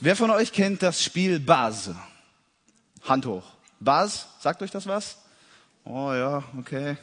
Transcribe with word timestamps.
Wer 0.00 0.14
von 0.14 0.30
euch 0.30 0.52
kennt 0.52 0.82
das 0.84 1.02
Spiel 1.02 1.40
Bas? 1.40 1.90
Hand 3.02 3.26
hoch. 3.26 3.42
Bas, 3.80 4.28
sagt 4.38 4.62
euch 4.62 4.70
das 4.70 4.86
was? 4.86 5.18
Oh 5.84 6.12
ja, 6.12 6.44
okay. 6.56 6.96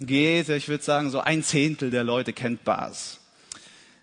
Geht, 0.00 0.48
ich 0.48 0.68
würde 0.68 0.82
sagen, 0.82 1.10
so 1.10 1.20
ein 1.20 1.42
Zehntel 1.42 1.90
der 1.90 2.02
Leute 2.02 2.32
kennt 2.32 2.64
Bas. 2.64 3.20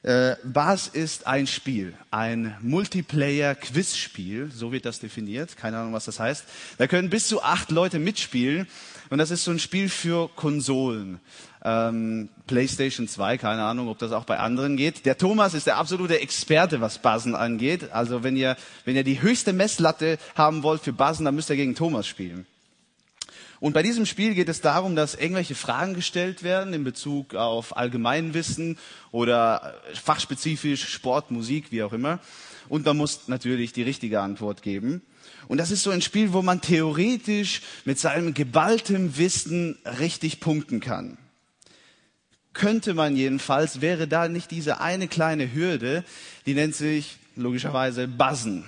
Äh, 0.04 0.36
Bas 0.44 0.88
ist 0.88 1.28
ein 1.28 1.46
Spiel, 1.46 1.94
ein 2.10 2.58
Multiplayer-Quiz-Spiel, 2.62 4.52
so 4.52 4.72
wird 4.72 4.86
das 4.86 5.00
definiert, 5.00 5.58
keine 5.58 5.78
Ahnung, 5.78 5.94
was 5.94 6.06
das 6.06 6.20
heißt. 6.20 6.44
Da 6.80 6.88
können 6.88 7.12
bis 7.12 7.28
zu 7.28 7.44
acht 7.44 7.70
Leute 7.70 8.00
mitspielen 8.00 8.68
und 9.12 9.20
das 9.20 9.30
ist 9.30 9.44
so 9.44 9.52
ein 9.52 9.60
Spiel 9.60 9.90
für 9.90 10.28
Konsolen. 10.36 11.20
Ähm, 11.64 12.30
PlayStation 12.48 13.08
2, 13.08 13.38
keine 13.38 13.64
Ahnung, 13.64 13.90
ob 13.90 14.00
das 14.00 14.12
auch 14.12 14.24
bei 14.26 14.40
anderen 14.40 14.76
geht. 14.76 15.06
Der 15.06 15.20
Thomas 15.20 15.54
ist 15.54 15.68
der 15.68 15.78
absolute 15.78 16.20
Experte, 16.20 16.82
was 16.82 16.98
Basen 16.98 17.36
angeht. 17.36 17.92
Also 17.92 18.24
wenn 18.24 18.36
ihr, 18.36 18.58
wenn 18.86 18.96
ihr 18.96 19.04
die 19.04 19.22
höchste 19.22 19.54
Messlatte 19.54 20.18
haben 20.34 20.64
wollt 20.64 20.82
für 20.82 20.94
Basen, 20.94 21.26
dann 21.26 21.36
müsst 21.36 21.52
ihr 21.52 21.58
gegen 21.58 21.76
Thomas 21.76 22.08
spielen. 22.08 22.48
Und 23.62 23.74
bei 23.74 23.84
diesem 23.84 24.08
Spiel 24.08 24.34
geht 24.34 24.50
es 24.50 24.62
darum, 24.62 24.96
dass 24.96 25.14
irgendwelche 25.14 25.54
Fragen 25.54 25.94
gestellt 25.94 26.42
werden 26.42 26.74
in 26.74 26.84
Bezug 26.84 27.36
auf 27.36 27.78
Allgemeinwissen 27.78 28.80
oder 29.12 29.76
fachspezifisch 29.94 30.90
Sport, 30.90 31.30
Musik, 31.30 31.72
wie 31.72 31.84
auch 31.84 31.94
immer. 31.94 32.20
Und 32.70 32.88
man 32.88 32.98
muss 32.98 33.28
natürlich 33.28 33.72
die 33.72 33.84
richtige 33.84 34.20
Antwort 34.20 34.64
geben. 34.64 35.04
Und 35.48 35.60
das 35.60 35.70
ist 35.70 35.84
so 35.84 35.92
ein 35.92 36.02
Spiel, 36.02 36.34
wo 36.34 36.42
man 36.42 36.62
theoretisch 36.62 37.62
mit 37.86 38.00
seinem 38.00 38.34
geballtem 38.34 39.16
Wissen 39.20 39.78
richtig 40.00 40.40
punkten 40.40 40.80
kann. 40.80 41.20
Könnte 42.54 42.96
man 42.96 43.16
jedenfalls, 43.16 43.80
wäre 43.80 44.08
da 44.08 44.28
nicht 44.28 44.50
diese 44.50 44.82
eine 44.82 45.08
kleine 45.08 45.54
Hürde, 45.54 46.04
die 46.48 46.56
nennt 46.56 46.74
sich 46.74 47.18
logischerweise 47.36 48.08
Buzzen. 48.08 48.66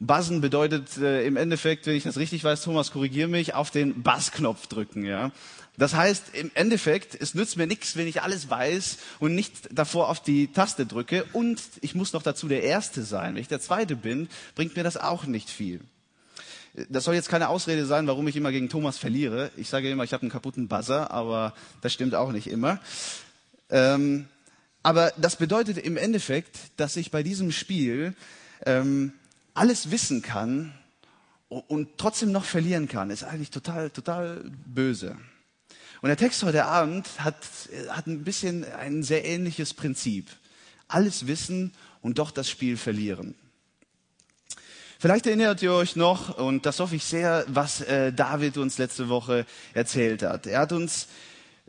Buzzen 0.00 0.40
bedeutet 0.40 0.96
äh, 0.96 1.26
im 1.26 1.36
Endeffekt, 1.36 1.86
wenn 1.86 1.94
ich 1.94 2.04
das 2.04 2.16
richtig 2.16 2.42
weiß, 2.42 2.62
Thomas, 2.62 2.90
korrigier 2.90 3.28
mich, 3.28 3.54
auf 3.54 3.70
den 3.70 4.02
Buzz-Knopf 4.02 4.66
drücken. 4.66 5.04
Ja? 5.04 5.30
Das 5.76 5.94
heißt, 5.94 6.34
im 6.34 6.50
Endeffekt, 6.54 7.14
es 7.14 7.34
nützt 7.34 7.58
mir 7.58 7.66
nichts, 7.66 7.96
wenn 7.96 8.08
ich 8.08 8.22
alles 8.22 8.48
weiß 8.48 8.96
und 9.18 9.34
nicht 9.34 9.68
davor 9.70 10.08
auf 10.08 10.22
die 10.22 10.48
Taste 10.48 10.86
drücke. 10.86 11.24
Und 11.34 11.60
ich 11.82 11.94
muss 11.94 12.14
noch 12.14 12.22
dazu 12.22 12.48
der 12.48 12.62
Erste 12.62 13.02
sein. 13.02 13.34
Wenn 13.34 13.42
ich 13.42 13.48
der 13.48 13.60
Zweite 13.60 13.94
bin, 13.94 14.28
bringt 14.54 14.74
mir 14.74 14.84
das 14.84 14.96
auch 14.96 15.24
nicht 15.24 15.50
viel. 15.50 15.80
Das 16.88 17.04
soll 17.04 17.14
jetzt 17.14 17.28
keine 17.28 17.48
Ausrede 17.48 17.84
sein, 17.84 18.06
warum 18.06 18.26
ich 18.26 18.36
immer 18.36 18.52
gegen 18.52 18.70
Thomas 18.70 18.96
verliere. 18.96 19.50
Ich 19.56 19.68
sage 19.68 19.90
immer, 19.90 20.04
ich 20.04 20.14
habe 20.14 20.22
einen 20.22 20.30
kaputten 20.30 20.66
Buzzer, 20.66 21.10
aber 21.10 21.54
das 21.82 21.92
stimmt 21.92 22.14
auch 22.14 22.32
nicht 22.32 22.46
immer. 22.46 22.80
Ähm, 23.68 24.28
aber 24.82 25.12
das 25.18 25.36
bedeutet 25.36 25.76
im 25.76 25.98
Endeffekt, 25.98 26.56
dass 26.76 26.96
ich 26.96 27.10
bei 27.10 27.22
diesem 27.22 27.52
Spiel 27.52 28.14
ähm, 28.64 29.12
alles 29.54 29.90
wissen 29.90 30.22
kann 30.22 30.72
und 31.48 31.98
trotzdem 31.98 32.32
noch 32.32 32.44
verlieren 32.44 32.88
kann, 32.88 33.10
ist 33.10 33.24
eigentlich 33.24 33.50
total, 33.50 33.90
total 33.90 34.50
böse. 34.66 35.16
Und 36.00 36.08
der 36.08 36.16
Text 36.16 36.42
heute 36.42 36.64
Abend 36.64 37.06
hat, 37.18 37.36
hat 37.88 38.06
ein 38.06 38.24
bisschen 38.24 38.64
ein 38.64 39.02
sehr 39.02 39.24
ähnliches 39.24 39.74
Prinzip. 39.74 40.28
Alles 40.88 41.26
wissen 41.26 41.72
und 42.00 42.18
doch 42.18 42.30
das 42.30 42.48
Spiel 42.48 42.76
verlieren. 42.76 43.34
Vielleicht 44.98 45.26
erinnert 45.26 45.62
ihr 45.62 45.72
euch 45.72 45.96
noch, 45.96 46.36
und 46.36 46.66
das 46.66 46.78
hoffe 46.78 46.96
ich 46.96 47.04
sehr, 47.04 47.44
was 47.48 47.80
äh, 47.80 48.12
David 48.12 48.58
uns 48.58 48.76
letzte 48.76 49.08
Woche 49.08 49.46
erzählt 49.72 50.22
hat. 50.22 50.46
Er 50.46 50.60
hat 50.60 50.72
uns 50.72 51.08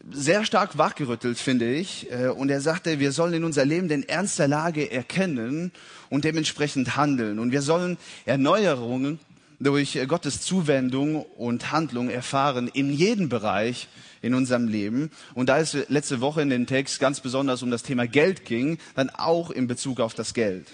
sehr 0.09 0.45
stark 0.45 0.77
wachgerüttelt, 0.77 1.37
finde 1.37 1.73
ich. 1.73 2.11
Äh, 2.11 2.27
und 2.27 2.49
er 2.49 2.61
sagte, 2.61 2.99
wir 2.99 3.11
sollen 3.11 3.33
in 3.33 3.43
unser 3.43 3.65
Leben 3.65 3.87
den 3.87 4.07
Ernst 4.07 4.39
der 4.39 4.47
Lage 4.47 4.91
erkennen 4.91 5.71
und 6.09 6.23
dementsprechend 6.23 6.95
handeln. 6.95 7.39
Und 7.39 7.51
wir 7.51 7.61
sollen 7.61 7.97
Erneuerungen 8.25 9.19
durch 9.59 9.95
äh, 9.95 10.05
Gottes 10.05 10.41
Zuwendung 10.41 11.23
und 11.23 11.71
Handlung 11.71 12.09
erfahren 12.09 12.69
in 12.73 12.91
jedem 12.91 13.29
Bereich 13.29 13.87
in 14.21 14.33
unserem 14.33 14.67
Leben. 14.67 15.11
Und 15.33 15.49
da 15.49 15.59
es 15.59 15.77
letzte 15.89 16.21
Woche 16.21 16.41
in 16.41 16.49
den 16.49 16.67
Text 16.67 16.99
ganz 16.99 17.19
besonders 17.19 17.63
um 17.63 17.71
das 17.71 17.83
Thema 17.83 18.07
Geld 18.07 18.45
ging, 18.45 18.77
dann 18.95 19.09
auch 19.09 19.49
in 19.51 19.67
Bezug 19.67 19.99
auf 19.99 20.13
das 20.13 20.33
Geld. 20.33 20.67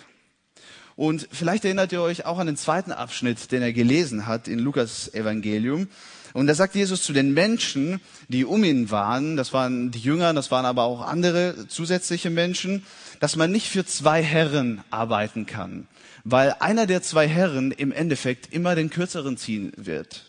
Und 0.96 1.28
vielleicht 1.32 1.64
erinnert 1.64 1.92
ihr 1.92 2.02
euch 2.02 2.26
auch 2.26 2.40
an 2.40 2.48
den 2.48 2.58
zweiten 2.58 2.92
Abschnitt, 2.92 3.52
den 3.52 3.62
er 3.62 3.72
gelesen 3.72 4.26
hat 4.26 4.48
in 4.48 4.58
Lukas 4.58 5.14
Evangelium. 5.14 5.88
Und 6.38 6.46
da 6.46 6.54
sagt 6.54 6.76
Jesus 6.76 7.02
zu 7.02 7.14
den 7.14 7.34
Menschen, 7.34 8.00
die 8.28 8.46
um 8.46 8.64
ihn 8.64 8.92
waren, 8.92 9.38
das 9.38 9.54
waren 9.54 9.90
die 9.90 9.98
Jünger, 9.98 10.36
das 10.36 10.52
waren 10.52 10.68
aber 10.68 10.84
auch 10.84 11.02
andere 11.02 11.68
zusätzliche 11.68 12.30
Menschen, 12.30 12.86
dass 13.20 13.36
man 13.36 13.52
nicht 13.52 13.70
für 13.70 13.88
zwei 13.88 14.22
Herren 14.22 14.84
arbeiten 14.92 15.48
kann, 15.48 15.88
weil 16.26 16.56
einer 16.60 16.86
der 16.86 17.02
zwei 17.02 17.28
Herren 17.28 17.72
im 17.72 17.92
Endeffekt 17.92 18.54
immer 18.54 18.76
den 18.76 18.92
kürzeren 18.92 19.36
ziehen 19.36 19.72
wird. 19.78 20.28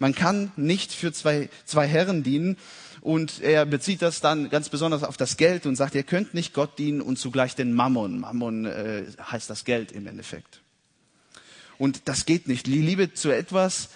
Man 0.00 0.16
kann 0.16 0.50
nicht 0.56 0.90
für 0.90 1.12
zwei, 1.12 1.48
zwei 1.64 1.86
Herren 1.86 2.24
dienen 2.24 2.56
und 3.00 3.40
er 3.40 3.66
bezieht 3.66 4.02
das 4.02 4.20
dann 4.20 4.50
ganz 4.50 4.68
besonders 4.68 5.04
auf 5.04 5.16
das 5.16 5.36
Geld 5.36 5.64
und 5.64 5.76
sagt, 5.76 5.94
ihr 5.94 6.02
könnt 6.02 6.34
nicht 6.34 6.54
Gott 6.54 6.76
dienen 6.76 7.00
und 7.00 7.20
zugleich 7.20 7.54
den 7.54 7.72
Mammon. 7.72 8.18
Mammon 8.18 8.66
äh, 8.66 9.04
heißt 9.30 9.48
das 9.48 9.64
Geld 9.64 9.92
im 9.92 10.08
Endeffekt. 10.08 10.60
Und 11.78 12.08
das 12.08 12.26
geht 12.26 12.48
nicht. 12.48 12.66
Die 12.66 12.82
Liebe 12.82 13.14
zu 13.14 13.30
etwas 13.30 13.90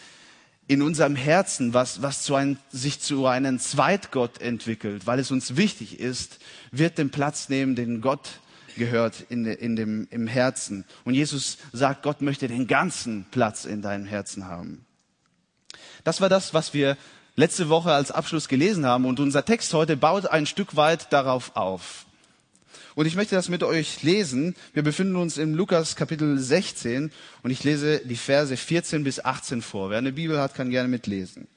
in 0.67 0.83
unserem 0.83 1.17
Herzen, 1.17 1.75
was, 1.75 2.03
was 2.03 2.23
zu 2.23 2.35
ein, 2.35 2.59
sich 2.71 3.01
zu 3.01 3.27
einem 3.27 3.59
Zweitgott 3.59 4.41
entwickelt, 4.41 5.07
weil 5.07 5.19
es 5.19 5.31
uns 5.31 5.57
wichtig 5.57 6.01
ist, 6.01 6.39
wird 6.71 6.99
den 6.99 7.11
Platz 7.11 7.49
nehmen, 7.49 7.75
den 7.75 8.01
Gott 8.01 8.41
gehört 8.77 9.25
in, 9.29 9.45
in 9.45 9.77
dem, 9.77 10.09
im 10.11 10.27
Herzen. 10.27 10.85
Und 11.05 11.15
Jesus 11.15 11.59
sagt, 11.73 12.03
Gott 12.03 12.23
möchte 12.23 12.49
den 12.49 12.67
ganzen 12.67 13.27
Platz 13.31 13.65
in 13.65 13.83
deinem 13.83 14.07
Herzen 14.07 14.47
haben. 14.47 14.87
Das 16.03 16.21
war 16.21 16.29
das, 16.29 16.55
was 16.55 16.75
wir 16.75 16.97
letzte 17.37 17.69
Woche 17.69 17.93
als 17.93 18.11
Abschluss 18.11 18.49
gelesen 18.49 18.87
haben. 18.87 19.05
Und 19.05 19.21
unser 19.21 19.45
Text 19.45 19.73
heute 19.75 19.97
baut 19.97 20.27
ein 20.27 20.47
Stück 20.47 20.77
weit 20.77 21.13
darauf 21.13 21.57
auf. 21.57 22.04
Und 22.95 23.07
ich 23.07 23.17
möchte 23.17 23.35
das 23.35 23.49
mit 23.49 23.65
euch 23.65 24.03
lesen. 24.05 24.55
Wir 24.73 24.85
befinden 24.85 25.17
uns 25.17 25.37
im 25.37 25.55
Lukas 25.55 25.97
Kapitel 25.97 26.39
16 26.39 27.11
und 27.43 27.51
ich 27.51 27.65
lese 27.65 28.01
die 28.05 28.17
Verse 28.17 28.57
14 28.57 29.03
bis 29.03 29.25
18 29.25 29.63
vor. 29.63 29.91
Wer 29.91 29.99
eine 29.99 30.13
Bibel 30.13 30.41
hat, 30.41 30.55
kann 30.55 30.71
gerne 30.71 30.89
mitlesen. 30.89 31.49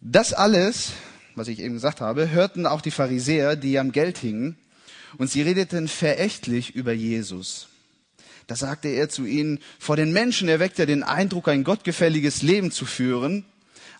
Das 0.00 0.32
alles, 0.32 0.92
was 1.36 1.46
ich 1.46 1.60
eben 1.60 1.74
gesagt 1.74 2.00
habe, 2.00 2.30
hörten 2.30 2.66
auch 2.66 2.80
die 2.80 2.90
Pharisäer, 2.90 3.54
die 3.54 3.78
am 3.78 3.92
Geld 3.92 4.18
hingen, 4.18 4.56
und 5.18 5.30
sie 5.30 5.42
redeten 5.42 5.88
verächtlich 5.88 6.74
über 6.74 6.92
Jesus. 6.92 7.68
Da 8.46 8.56
sagte 8.56 8.88
er 8.88 9.08
zu 9.08 9.26
ihnen, 9.26 9.60
vor 9.78 9.96
den 9.96 10.12
Menschen 10.12 10.48
erweckt 10.48 10.78
er 10.78 10.86
den 10.86 11.02
Eindruck, 11.02 11.48
ein 11.48 11.62
gottgefälliges 11.62 12.42
Leben 12.42 12.72
zu 12.72 12.84
führen, 12.84 13.44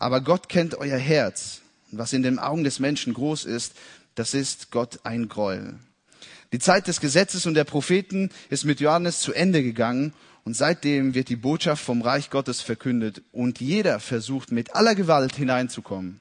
aber 0.01 0.21
Gott 0.23 0.49
kennt 0.49 0.75
euer 0.77 0.99
Herz. 0.99 1.61
Und 1.93 1.99
was 1.99 2.13
in 2.13 2.23
den 2.23 2.39
Augen 2.39 2.65
des 2.65 2.79
Menschen 2.79 3.15
groß 3.15 3.45
ist, 3.45 3.75
das 4.15 4.35
ist 4.35 4.71
Gott 4.71 5.01
ein 5.05 5.29
Gräuel. 5.29 5.79
Die 6.53 6.59
Zeit 6.59 6.89
des 6.89 7.01
Gesetzes 7.01 7.47
und 7.47 7.55
der 7.55 7.65
Propheten 7.65 8.31
ist 8.49 8.65
mit 8.65 8.81
Johannes 8.81 9.21
zu 9.21 9.33
Ende 9.33 9.63
gegangen 9.63 10.13
und 10.45 10.57
seitdem 10.57 11.15
wird 11.15 11.29
die 11.29 11.37
Botschaft 11.37 11.85
vom 11.85 12.03
Reich 12.03 12.31
Gottes 12.31 12.61
verkündet 12.61 13.23
und 13.31 13.61
jeder 13.61 14.01
versucht 14.01 14.51
mit 14.51 14.75
aller 14.75 14.95
Gewalt 14.95 15.37
hineinzukommen. 15.37 16.21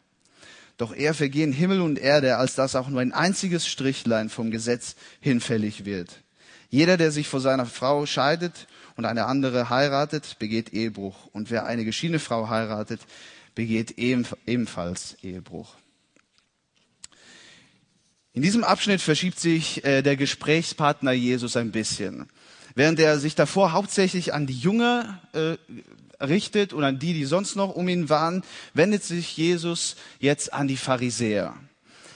Doch 0.77 0.95
er 0.95 1.13
vergehen 1.13 1.51
Himmel 1.51 1.81
und 1.81 2.00
Erde, 2.00 2.38
als 2.38 2.55
dass 2.55 2.75
auch 2.75 2.88
nur 2.89 3.01
ein 3.01 3.11
einziges 3.11 3.67
Strichlein 3.67 4.29
vom 4.29 4.51
Gesetz 4.51 4.95
hinfällig 5.19 5.83
wird. 5.83 6.21
Jeder, 6.69 6.95
der 6.97 7.11
sich 7.11 7.27
vor 7.27 7.41
seiner 7.41 7.66
Frau 7.66 8.06
scheidet 8.06 8.67
und 8.95 9.06
eine 9.06 9.25
andere 9.25 9.69
heiratet, 9.69 10.38
begeht 10.39 10.71
Ehebruch. 10.71 11.25
Und 11.33 11.50
wer 11.50 11.66
eine 11.66 11.83
geschiedene 11.83 12.19
Frau 12.19 12.47
heiratet, 12.47 13.01
begeht 13.56 13.97
ebenfalls 13.97 15.17
Ehebruch. 15.23 15.75
In 18.34 18.44
diesem 18.44 18.63
Abschnitt 18.63 19.01
verschiebt 19.01 19.40
sich 19.40 19.84
äh, 19.84 20.03
der 20.03 20.16
Gesprächspartner 20.16 21.12
Jesus 21.13 21.57
ein 21.57 21.72
bisschen. 21.72 22.28
Während 22.75 23.00
er 23.00 23.19
sich 23.19 23.33
davor 23.33 23.71
hauptsächlich 23.71 24.33
an 24.33 24.45
die 24.45 24.57
Jünger 24.57 25.19
äh, 25.33 25.57
richtet 26.24 26.71
und 26.71 26.83
an 26.83 27.00
die, 27.00 27.13
die 27.13 27.25
sonst 27.25 27.56
noch 27.56 27.75
um 27.75 27.88
ihn 27.88 28.09
waren, 28.09 28.44
wendet 28.74 29.03
sich 29.03 29.36
Jesus 29.36 29.95
jetzt 30.19 30.53
an 30.53 30.68
die 30.68 30.77
Pharisäer. 30.77 31.56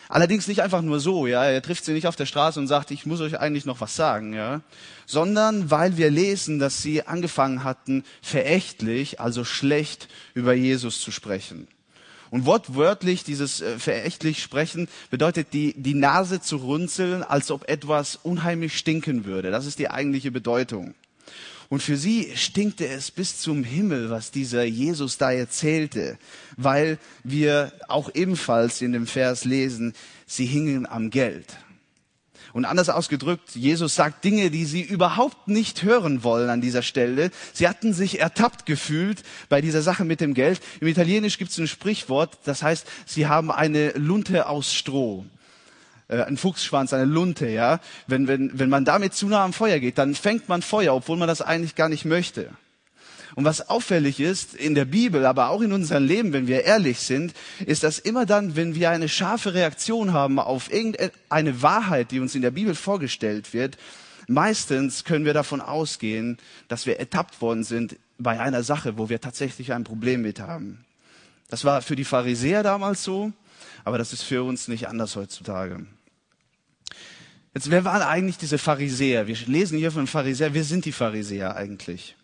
Allerdings 0.08 0.48
nicht 0.48 0.62
einfach 0.62 0.84
nur 0.84 1.00
so, 1.00 1.26
ja. 1.26 1.44
Er 1.46 1.64
trifft 1.64 1.86
sie 1.86 1.94
nicht 1.94 2.06
auf 2.06 2.16
der 2.16 2.28
Straße 2.28 2.60
und 2.60 2.68
sagt, 2.68 2.92
ich 2.92 3.08
muss 3.08 3.20
euch 3.20 3.40
eigentlich 3.40 3.66
noch 3.66 3.82
was 3.82 3.96
sagen, 3.96 4.34
ja. 4.34 4.62
Sondern 5.08 5.72
weil 5.72 5.98
wir 5.98 6.12
lesen, 6.12 6.60
dass 6.60 6.84
sie 6.84 7.08
angefangen 7.08 7.64
hatten, 7.64 8.04
verächtlich, 8.22 9.20
also 9.20 9.44
schlecht 9.44 10.10
über 10.36 10.54
Jesus 10.54 11.02
zu 11.02 11.10
sprechen. 11.10 11.68
Und 12.34 12.48
wortwörtlich 12.48 13.24
dieses 13.24 13.62
äh, 13.62 13.78
verächtlich 13.78 14.42
sprechen 14.42 14.88
bedeutet 15.12 15.50
die, 15.54 15.76
die 15.78 15.94
Nase 15.94 16.42
zu 16.42 16.56
runzeln, 16.56 17.22
als 17.22 17.52
ob 17.52 17.70
etwas 17.70 18.16
unheimlich 18.16 18.76
stinken 18.76 19.26
würde. 19.26 19.52
Das 19.52 19.68
ist 19.68 19.78
die 19.78 19.92
eigentliche 19.92 20.32
Bedeutung. 20.32 20.96
Und 21.70 21.84
für 21.84 21.96
sie 21.96 22.32
stinkte 22.34 22.88
es 22.88 23.12
bis 23.12 23.38
zum 23.38 23.64
Himmel, 23.64 24.10
was 24.10 24.32
dieser 24.32 24.64
Jesus 24.64 25.20
da 25.20 25.32
erzählte, 25.32 26.18
weil 26.58 26.98
wir 27.24 27.72
auch 27.88 28.10
ebenfalls 28.16 28.82
in 28.82 28.94
dem 28.94 29.06
Vers 29.06 29.46
lesen, 29.46 29.94
sie 30.26 30.48
hingen 30.48 30.88
am 30.88 31.12
Geld. 31.12 31.46
Und 32.54 32.66
anders 32.66 32.90
ausgedrückt, 32.90 33.56
Jesus 33.56 33.96
sagt 33.96 34.24
Dinge, 34.24 34.52
die 34.52 34.66
sie 34.66 34.82
überhaupt 34.82 35.48
nicht 35.48 35.82
hören 35.82 36.24
wollen 36.24 36.52
an 36.52 36.62
dieser 36.62 36.84
Stelle. 36.84 37.32
Sie 37.52 37.68
hatten 37.68 37.94
sich 37.94 38.20
ertappt 38.20 38.68
gefühlt 38.68 39.24
bei 39.50 39.60
dieser 39.60 39.82
Sache 39.82 40.06
mit 40.06 40.22
dem 40.22 40.36
Geld. 40.36 40.62
Im 40.80 40.88
Italienisch 40.88 41.40
gibt 41.40 41.50
es 41.50 41.58
ein 41.58 41.68
Sprichwort, 41.68 42.38
das 42.46 42.62
heißt, 42.62 42.86
sie 43.08 43.26
haben 43.26 43.52
eine 43.52 43.92
Lunte 43.94 44.48
aus 44.48 44.72
Stroh. 44.72 45.26
Äh, 46.08 46.22
ein 46.22 46.38
Fuchsschwanz, 46.38 46.94
eine 46.94 47.06
Lunte, 47.06 47.50
ja. 47.50 47.80
Wenn, 48.06 48.28
wenn, 48.28 48.58
wenn 48.58 48.70
man 48.70 48.86
damit 48.86 49.16
zu 49.16 49.28
nah 49.28 49.44
am 49.44 49.54
Feuer 49.54 49.80
geht, 49.80 49.98
dann 49.98 50.14
fängt 50.14 50.48
man 50.48 50.62
Feuer, 50.62 50.94
obwohl 50.94 51.18
man 51.18 51.28
das 51.28 51.42
eigentlich 51.42 51.74
gar 51.74 51.90
nicht 51.90 52.06
möchte. 52.06 52.52
Und 53.36 53.46
was 53.46 53.70
auffällig 53.70 54.20
ist 54.20 54.54
in 54.54 54.76
der 54.76 54.86
Bibel, 54.86 55.26
aber 55.26 55.50
auch 55.50 55.62
in 55.62 55.74
unserem 55.74 56.06
Leben, 56.06 56.34
wenn 56.34 56.48
wir 56.48 56.64
ehrlich 56.64 57.00
sind, 57.00 57.34
ist, 57.66 57.84
dass 57.84 58.00
immer 58.00 58.26
dann, 58.26 58.56
wenn 58.56 58.76
wir 58.76 58.92
eine 58.92 59.10
scharfe 59.10 59.54
Reaktion 59.54 60.14
haben 60.14 60.40
auf 60.40 60.72
irgendeine 60.72 61.62
Wahrheit, 61.62 62.12
die 62.12 62.20
uns 62.20 62.36
in 62.36 62.42
der 62.42 62.52
Bibel 62.52 62.76
vorgestellt 62.76 63.54
wird, 63.54 63.78
meistens 64.28 65.04
können 65.04 65.26
wir 65.26 65.34
davon 65.34 65.62
ausgehen, 65.62 66.38
dass 66.68 66.86
wir 66.86 67.00
ertappt 67.00 67.42
worden 67.42 67.64
sind 67.64 67.96
bei 68.20 68.40
einer 68.40 68.64
Sache, 68.64 68.98
wo 68.98 69.10
wir 69.10 69.20
tatsächlich 69.20 69.74
ein 69.74 69.84
Problem 69.84 70.22
mit 70.22 70.40
haben. 70.40 70.86
Das 71.50 71.66
war 71.66 71.82
für 71.82 71.96
die 71.96 72.06
Pharisäer 72.06 72.64
damals 72.64 73.04
so, 73.04 73.32
aber 73.84 73.98
das 73.98 74.14
ist 74.14 74.24
für 74.24 74.44
uns 74.44 74.68
nicht 74.68 74.88
anders 74.88 75.16
heutzutage. 75.16 75.86
Jetzt, 77.54 77.70
wer 77.70 77.86
waren 77.86 78.02
eigentlich 78.02 78.38
diese 78.38 78.58
Pharisäer? 78.58 79.28
Wir 79.28 79.38
lesen 79.46 79.78
hier 79.78 79.92
von 79.92 80.08
Pharisäer. 80.08 80.54
Wer 80.54 80.64
sind 80.64 80.86
die 80.86 80.92
Pharisäer 80.92 81.56
eigentlich? 81.56 82.16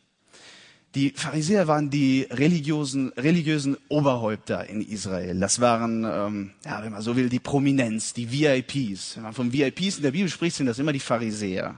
Die 0.95 1.11
Pharisäer 1.15 1.67
waren 1.67 1.91
die 1.91 2.27
religiösen, 2.31 3.13
religiösen 3.13 3.77
Oberhäupter 3.89 4.67
in 4.67 4.81
Israel. 4.81 5.39
Das 5.39 5.61
waren, 5.61 6.03
ähm, 6.03 6.51
ja, 6.65 6.83
wenn 6.83 6.91
man 6.91 7.01
so 7.03 7.15
will, 7.15 7.29
die 7.29 7.39
Prominenz, 7.39 8.13
die 8.13 8.31
VIPs. 8.31 9.15
Wenn 9.15 9.23
man 9.23 9.33
von 9.33 9.53
VIPs 9.53 9.97
in 9.97 10.03
der 10.03 10.11
Bibel 10.11 10.29
spricht, 10.29 10.55
sind 10.55 10.65
das 10.65 10.79
immer 10.79 10.91
die 10.91 10.99
Pharisäer. 10.99 11.77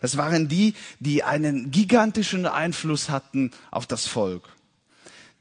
Das 0.00 0.16
waren 0.16 0.46
die, 0.48 0.74
die 1.00 1.24
einen 1.24 1.72
gigantischen 1.72 2.46
Einfluss 2.46 3.10
hatten 3.10 3.50
auf 3.72 3.86
das 3.86 4.06
Volk 4.06 4.54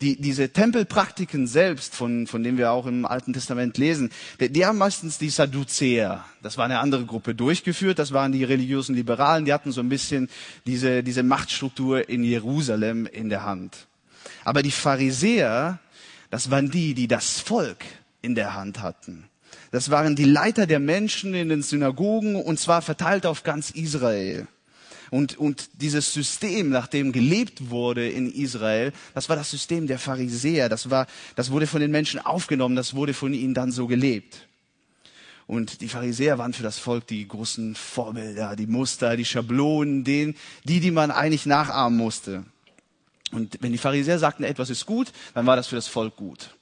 die, 0.03 0.19
diese 0.19 0.49
Tempelpraktiken 0.49 1.47
selbst, 1.47 1.95
von, 1.95 2.27
von 2.27 2.43
denen 2.43 2.57
wir 2.57 2.71
auch 2.71 2.85
im 2.85 3.05
Alten 3.05 3.31
Testament 3.31 3.77
lesen, 3.77 4.11
die, 4.39 4.49
die 4.49 4.65
haben 4.65 4.77
meistens 4.77 5.17
die 5.17 5.29
Sadduzäer, 5.29 6.25
das 6.41 6.57
war 6.57 6.65
eine 6.65 6.79
andere 6.79 7.05
Gruppe, 7.05 7.33
durchgeführt. 7.33 7.99
Das 7.99 8.11
waren 8.11 8.33
die 8.33 8.43
religiösen 8.43 8.95
Liberalen, 8.95 9.45
die 9.45 9.53
hatten 9.53 9.71
so 9.71 9.81
ein 9.81 9.89
bisschen 9.89 10.29
diese, 10.65 11.03
diese 11.03 11.23
Machtstruktur 11.23 12.09
in 12.09 12.23
Jerusalem 12.23 13.05
in 13.05 13.29
der 13.29 13.45
Hand. 13.45 13.87
Aber 14.43 14.61
die 14.61 14.71
Pharisäer, 14.71 15.79
das 16.29 16.51
waren 16.51 16.69
die, 16.69 16.93
die 16.93 17.07
das 17.07 17.39
Volk 17.39 17.85
in 18.21 18.35
der 18.35 18.55
Hand 18.55 18.81
hatten. 18.81 19.29
Das 19.71 19.89
waren 19.89 20.15
die 20.15 20.25
Leiter 20.25 20.67
der 20.67 20.79
Menschen 20.79 21.33
in 21.33 21.49
den 21.49 21.63
Synagogen 21.63 22.35
und 22.35 22.59
zwar 22.59 22.81
verteilt 22.81 23.25
auf 23.25 23.43
ganz 23.43 23.71
Israel. 23.71 24.47
Und, 25.13 25.37
und 25.37 25.69
dieses 25.79 26.11
System, 26.11 26.71
nach 26.71 26.87
dem 26.87 27.11
gelebt 27.11 27.69
wurde 27.69 28.09
in 28.09 28.31
Israel, 28.31 28.91
das 29.13 29.29
war 29.29 29.35
das 29.35 29.51
System 29.51 29.85
der 29.85 29.99
Pharisäer. 29.99 30.69
Das, 30.69 30.89
war, 30.89 31.05
das 31.35 31.51
wurde 31.51 31.67
von 31.67 31.81
den 31.81 31.91
Menschen 31.91 32.19
aufgenommen, 32.19 32.75
das 32.75 32.95
wurde 32.95 33.13
von 33.13 33.31
ihnen 33.31 33.53
dann 33.53 33.71
so 33.71 33.85
gelebt. 33.85 34.47
Und 35.45 35.81
die 35.81 35.87
Pharisäer 35.87 36.39
waren 36.39 36.53
für 36.53 36.63
das 36.63 36.79
Volk 36.79 37.05
die 37.05 37.27
großen 37.27 37.75
Vorbilder, 37.75 38.55
die 38.55 38.65
Muster, 38.65 39.15
die 39.15 39.23
Schablonen, 39.23 40.03
den, 40.03 40.33
die, 40.63 40.79
die 40.79 40.89
man 40.89 41.11
eigentlich 41.11 41.45
nachahmen 41.45 41.95
musste. 41.95 42.43
Und 43.31 43.59
wenn 43.61 43.71
die 43.71 43.77
Pharisäer 43.77 44.17
sagten, 44.17 44.43
etwas 44.43 44.71
ist 44.71 44.87
gut, 44.87 45.11
dann 45.35 45.45
war 45.45 45.55
das 45.55 45.67
für 45.67 45.75
das 45.75 45.87
Volk 45.87 46.15
gut. 46.15 46.55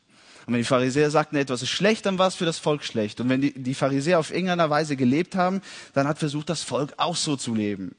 Und 0.46 0.56
wenn 0.56 0.60
die 0.60 0.66
Pharisäer 0.66 1.10
sagten, 1.10 1.38
etwas 1.38 1.62
ist 1.62 1.70
schlecht, 1.70 2.06
dann 2.06 2.18
war 2.18 2.28
es 2.28 2.36
für 2.36 2.44
das 2.46 2.60
Volk 2.60 2.84
schlecht. 2.84 3.22
Und 3.22 3.30
wenn 3.30 3.40
die, 3.40 3.54
die 3.54 3.76
Pharisäer 3.76 4.20
auf 4.20 4.30
irgendeiner 4.30 4.70
Weise 4.70 4.98
gelebt 4.98 5.38
haben, 5.38 5.62
dann 5.94 6.06
hat 6.06 6.20
versucht, 6.20 6.50
das 6.50 6.64
Volk 6.64 6.96
auch 6.98 7.16
so 7.16 7.38
zu 7.38 7.56
leben. 7.56 7.96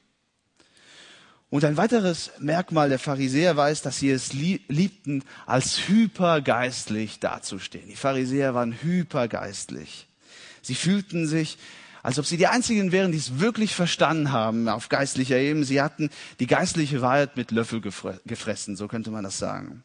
Und 1.53 1.67
ein 1.67 1.77
weiteres 1.77 2.31
Merkmal 2.39 2.89
der 2.89 2.99
Pharisäer 2.99 3.59
war 3.59 3.69
es, 3.69 3.83
dass 3.83 3.99
sie 3.99 4.11
es 4.11 4.33
liebten, 4.33 5.23
als 5.45 5.87
hypergeistlich 5.87 7.21
dazustehen. 7.21 7.89
Die 7.91 7.95
Pharisäer 7.95 8.55
waren 8.55 8.73
hypergeistlich. 8.73 10.07
Sie 10.63 10.75
fühlten 10.75 11.27
sich, 11.27 11.59
als 12.03 12.19
ob 12.19 12.25
sie 12.25 12.39
die 12.39 12.47
einzigen 12.47 12.91
wären, 12.91 13.13
die 13.13 13.19
es 13.19 13.39
wirklich 13.39 13.75
verstanden 13.75 14.33
haben 14.33 14.67
auf 14.67 14.89
geistlicher 14.89 15.37
Ebene. 15.37 15.67
Sie 15.67 15.83
hatten 15.83 16.09
die 16.41 16.47
geistliche 16.47 17.03
Wahrheit 17.03 17.37
mit 17.37 17.51
Löffel 17.51 17.83
gefressen, 17.83 18.75
so 18.75 18.89
könnte 18.89 19.11
man 19.11 19.23
das 19.23 19.37
sagen. 19.37 19.85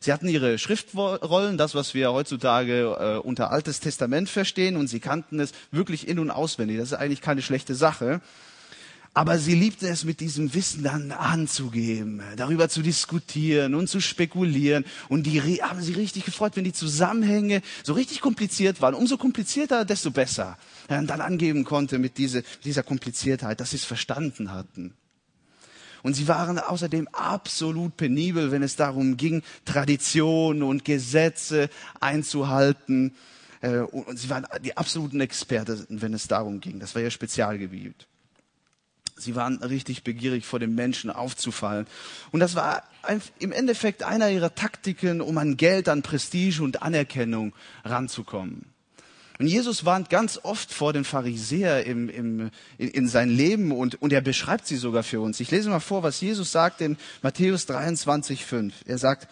Sie 0.00 0.12
hatten 0.12 0.26
ihre 0.26 0.58
Schriftrollen, 0.58 1.56
das, 1.56 1.76
was 1.76 1.94
wir 1.94 2.12
heutzutage 2.12 2.96
äh, 2.98 3.18
unter 3.18 3.52
Altes 3.52 3.78
Testament 3.78 4.28
verstehen, 4.28 4.76
und 4.76 4.88
sie 4.88 4.98
kannten 4.98 5.38
es 5.38 5.52
wirklich 5.70 6.08
in 6.08 6.18
und 6.18 6.32
auswendig. 6.32 6.78
Das 6.78 6.88
ist 6.88 6.98
eigentlich 6.98 7.20
keine 7.20 7.40
schlechte 7.40 7.76
Sache. 7.76 8.20
Aber 9.16 9.38
sie 9.38 9.54
liebte 9.54 9.88
es, 9.88 10.02
mit 10.02 10.18
diesem 10.18 10.54
Wissen 10.54 10.82
dann 10.82 11.12
anzugeben, 11.12 12.20
darüber 12.34 12.68
zu 12.68 12.82
diskutieren 12.82 13.76
und 13.76 13.88
zu 13.88 14.00
spekulieren. 14.00 14.84
Und 15.08 15.22
die 15.24 15.40
haben 15.62 15.80
sie 15.80 15.92
richtig 15.92 16.24
gefreut, 16.24 16.56
wenn 16.56 16.64
die 16.64 16.72
Zusammenhänge 16.72 17.62
so 17.84 17.92
richtig 17.92 18.20
kompliziert 18.20 18.82
waren. 18.82 18.94
Umso 18.94 19.16
komplizierter, 19.16 19.84
desto 19.84 20.10
besser. 20.10 20.58
Und 20.88 21.06
dann 21.06 21.20
angeben 21.20 21.62
konnte 21.62 22.00
mit 22.00 22.18
diese, 22.18 22.42
dieser 22.64 22.82
Kompliziertheit, 22.82 23.60
dass 23.60 23.70
sie 23.70 23.76
es 23.76 23.84
verstanden 23.84 24.50
hatten. 24.50 24.94
Und 26.02 26.14
sie 26.14 26.26
waren 26.26 26.58
außerdem 26.58 27.06
absolut 27.12 27.96
penibel, 27.96 28.50
wenn 28.50 28.64
es 28.64 28.74
darum 28.74 29.16
ging, 29.16 29.42
Traditionen 29.64 30.64
und 30.64 30.84
Gesetze 30.84 31.70
einzuhalten. 32.00 33.14
Äh, 33.60 33.78
und 33.78 34.18
sie 34.18 34.28
waren 34.28 34.44
die 34.64 34.76
absoluten 34.76 35.20
Experten, 35.20 36.02
wenn 36.02 36.14
es 36.14 36.26
darum 36.26 36.60
ging. 36.60 36.80
Das 36.80 36.96
war 36.96 37.00
ihr 37.00 37.10
Spezialgebiet. 37.12 38.08
Sie 39.16 39.36
waren 39.36 39.62
richtig 39.62 40.02
begierig, 40.02 40.44
vor 40.44 40.58
den 40.58 40.74
Menschen 40.74 41.10
aufzufallen. 41.10 41.86
Und 42.32 42.40
das 42.40 42.54
war 42.56 42.82
im 43.38 43.52
Endeffekt 43.52 44.02
einer 44.02 44.30
ihrer 44.30 44.54
Taktiken, 44.54 45.20
um 45.20 45.38
an 45.38 45.56
Geld, 45.56 45.88
an 45.88 46.02
Prestige 46.02 46.62
und 46.62 46.82
Anerkennung 46.82 47.54
ranzukommen. 47.84 48.74
Und 49.38 49.48
Jesus 49.48 49.84
warnt 49.84 50.10
ganz 50.10 50.38
oft 50.42 50.72
vor 50.72 50.92
den 50.92 51.04
Pharisäer 51.04 51.84
im, 51.84 52.08
im, 52.08 52.50
in, 52.78 52.88
in 52.88 53.08
sein 53.08 53.30
Leben 53.30 53.72
und, 53.72 54.00
und 54.00 54.12
er 54.12 54.20
beschreibt 54.20 54.66
sie 54.66 54.76
sogar 54.76 55.02
für 55.02 55.20
uns. 55.20 55.40
Ich 55.40 55.50
lese 55.50 55.70
mal 55.70 55.80
vor, 55.80 56.04
was 56.04 56.20
Jesus 56.20 56.52
sagt 56.52 56.80
in 56.80 56.96
Matthäus 57.20 57.66
23, 57.66 58.44
5. 58.44 58.72
Er 58.86 58.98
sagt, 58.98 59.28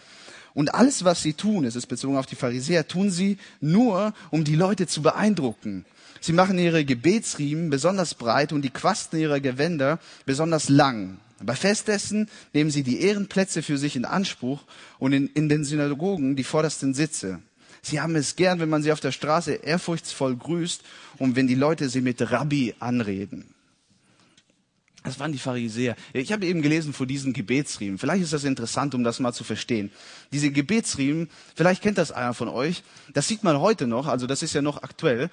und 0.55 0.75
alles, 0.75 1.05
was 1.05 1.23
sie 1.23 1.35
tun, 1.35 1.65
es 1.65 1.77
ist 1.77 1.87
bezogen 1.87 2.17
auf 2.17 2.27
die 2.27 2.35
Pharisäer, 2.37 2.87
tun 2.87 3.11
sie 3.11 3.39
nur, 3.61 4.13
um 4.31 4.45
die 4.45 4.57
Leute 4.57 4.87
zu 4.87 5.03
beeindrucken. 5.03 5.85
Sie 6.25 6.33
machen 6.33 6.57
ihre 6.57 6.85
Gebetsriemen 6.85 7.69
besonders 7.69 8.15
breit 8.15 8.53
und 8.53 8.63
die 8.63 8.71
Quasten 8.71 9.19
ihrer 9.19 9.41
Gewänder 9.41 9.99
besonders 10.25 10.69
lang. 10.69 11.19
Bei 11.41 11.57
Festessen 11.57 12.31
nehmen 12.53 12.71
sie 12.71 12.85
die 12.85 13.01
Ehrenplätze 13.01 13.61
für 13.61 13.77
sich 13.77 13.97
in 13.97 14.05
Anspruch 14.05 14.63
und 15.01 15.13
in, 15.13 15.27
in 15.27 15.49
den 15.49 15.65
Synagogen 15.65 16.37
die 16.37 16.45
vordersten 16.45 16.95
Sitze. 16.95 17.41
Sie 17.83 18.01
haben 18.01 18.15
es 18.15 18.37
gern, 18.37 18.61
wenn 18.61 18.69
man 18.69 18.85
sie 18.85 18.93
auf 18.93 19.01
der 19.01 19.11
Straße 19.11 19.53
ehrfurchtsvoll 19.55 20.37
grüßt 20.37 20.83
und 21.19 21.35
wenn 21.35 21.49
die 21.49 21.57
Leute 21.57 21.89
sie 21.89 22.01
mit 22.01 22.31
Rabbi 22.31 22.77
anreden. 22.79 23.53
Das 25.03 25.19
waren 25.19 25.33
die 25.33 25.39
Pharisäer. 25.39 25.97
Ich 26.13 26.33
habe 26.33 26.47
eben 26.47 26.63
gelesen 26.63 26.93
vor 26.93 27.07
diesen 27.07 27.33
Gebetsriemen. 27.33 27.99
Vielleicht 27.99 28.23
ist 28.23 28.33
das 28.33 28.45
interessant, 28.45 28.95
um 28.95 29.03
das 29.03 29.19
mal 29.19 29.33
zu 29.33 29.43
verstehen. 29.43 29.91
Diese 30.33 30.53
Gebetsriemen, 30.53 31.29
vielleicht 31.57 31.83
kennt 31.83 31.99
das 31.99 32.13
einer 32.13 32.35
von 32.35 32.49
euch. 32.49 32.85
Das 33.13 33.27
sieht 33.27 33.43
man 33.43 33.59
heute 33.59 33.89
noch, 33.89 34.07
also 34.07 34.29
das 34.29 34.45
ist 34.45 34.55
ja 34.55 34.63
noch 34.63 34.85
aktuell. 34.85 35.29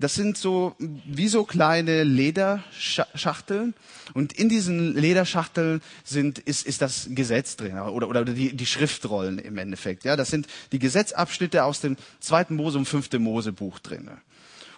Das 0.00 0.14
sind 0.14 0.36
so 0.36 0.74
wie 0.78 1.28
so 1.28 1.44
kleine 1.44 2.02
Lederschachteln 2.02 3.74
und 4.12 4.32
in 4.32 4.48
diesen 4.48 4.94
Lederschachteln 4.96 5.82
sind 6.02 6.40
ist 6.40 6.66
ist 6.66 6.82
das 6.82 7.08
Gesetz 7.10 7.56
drin 7.56 7.78
oder 7.78 8.08
oder 8.08 8.24
die 8.24 8.56
die 8.56 8.66
Schriftrollen 8.66 9.38
im 9.38 9.56
Endeffekt. 9.56 10.04
Ja, 10.04 10.16
das 10.16 10.30
sind 10.30 10.48
die 10.72 10.80
Gesetzabschnitte 10.80 11.64
aus 11.64 11.80
dem 11.80 11.96
zweiten 12.18 12.56
Mose 12.56 12.78
und 12.78 12.86
fünfte 12.86 13.20
Mosebuch 13.20 13.78
drin. 13.78 14.10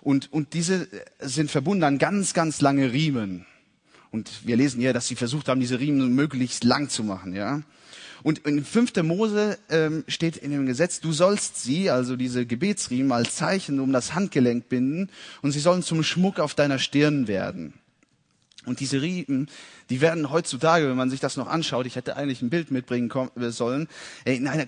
Und 0.03 0.33
und 0.33 0.53
diese 0.53 0.87
sind 1.21 1.51
verbunden 1.51 1.85
an 1.85 1.99
ganz 1.99 2.35
ganz 2.35 2.61
lange 2.61 2.93
Riemen. 2.93 3.47
Und 4.11 4.47
wir 4.47 4.57
lesen 4.57 4.81
hier, 4.81 4.93
dass 4.93 5.09
sie 5.09 5.17
versucht 5.17 5.49
haben, 5.49 5.61
diese 5.61 5.81
Riemen 5.81 6.15
möglichst 6.15 6.63
lang 6.63 6.89
zu 6.91 7.05
machen. 7.05 7.35
Ja. 7.35 7.63
Und 8.27 8.41
in 8.41 8.65
5. 8.65 9.05
Mose 9.05 9.57
ähm, 9.71 10.03
steht 10.09 10.37
in 10.37 10.51
dem 10.51 10.67
Gesetz, 10.67 10.99
du 10.99 11.13
sollst 11.13 11.63
sie, 11.63 11.91
also 11.91 12.17
diese 12.17 12.45
Gebetsriemen, 12.45 13.13
als 13.13 13.37
Zeichen 13.37 13.79
um 13.79 13.93
das 13.93 14.17
Handgelenk 14.17 14.69
binden 14.69 15.11
und 15.43 15.53
sie 15.53 15.61
sollen 15.61 15.85
zum 15.85 16.03
Schmuck 16.03 16.41
auf 16.41 16.53
deiner 16.53 16.81
Stirn 16.81 17.29
werden. 17.29 17.75
Und 18.67 18.81
diese 18.81 19.01
Riemen, 19.01 19.49
die 19.91 20.01
werden 20.01 20.31
heutzutage, 20.31 20.89
wenn 20.89 20.97
man 20.97 21.09
sich 21.09 21.21
das 21.21 21.37
noch 21.37 21.47
anschaut, 21.47 21.87
ich 21.87 21.95
hätte 21.95 22.17
eigentlich 22.17 22.43
ein 22.43 22.51
Bild 22.51 22.73
mitbringen 22.73 23.11
äh, 23.37 23.51
sollen, 23.51 23.89
äh, 24.25 24.35
in 24.35 24.49
einer 24.49 24.67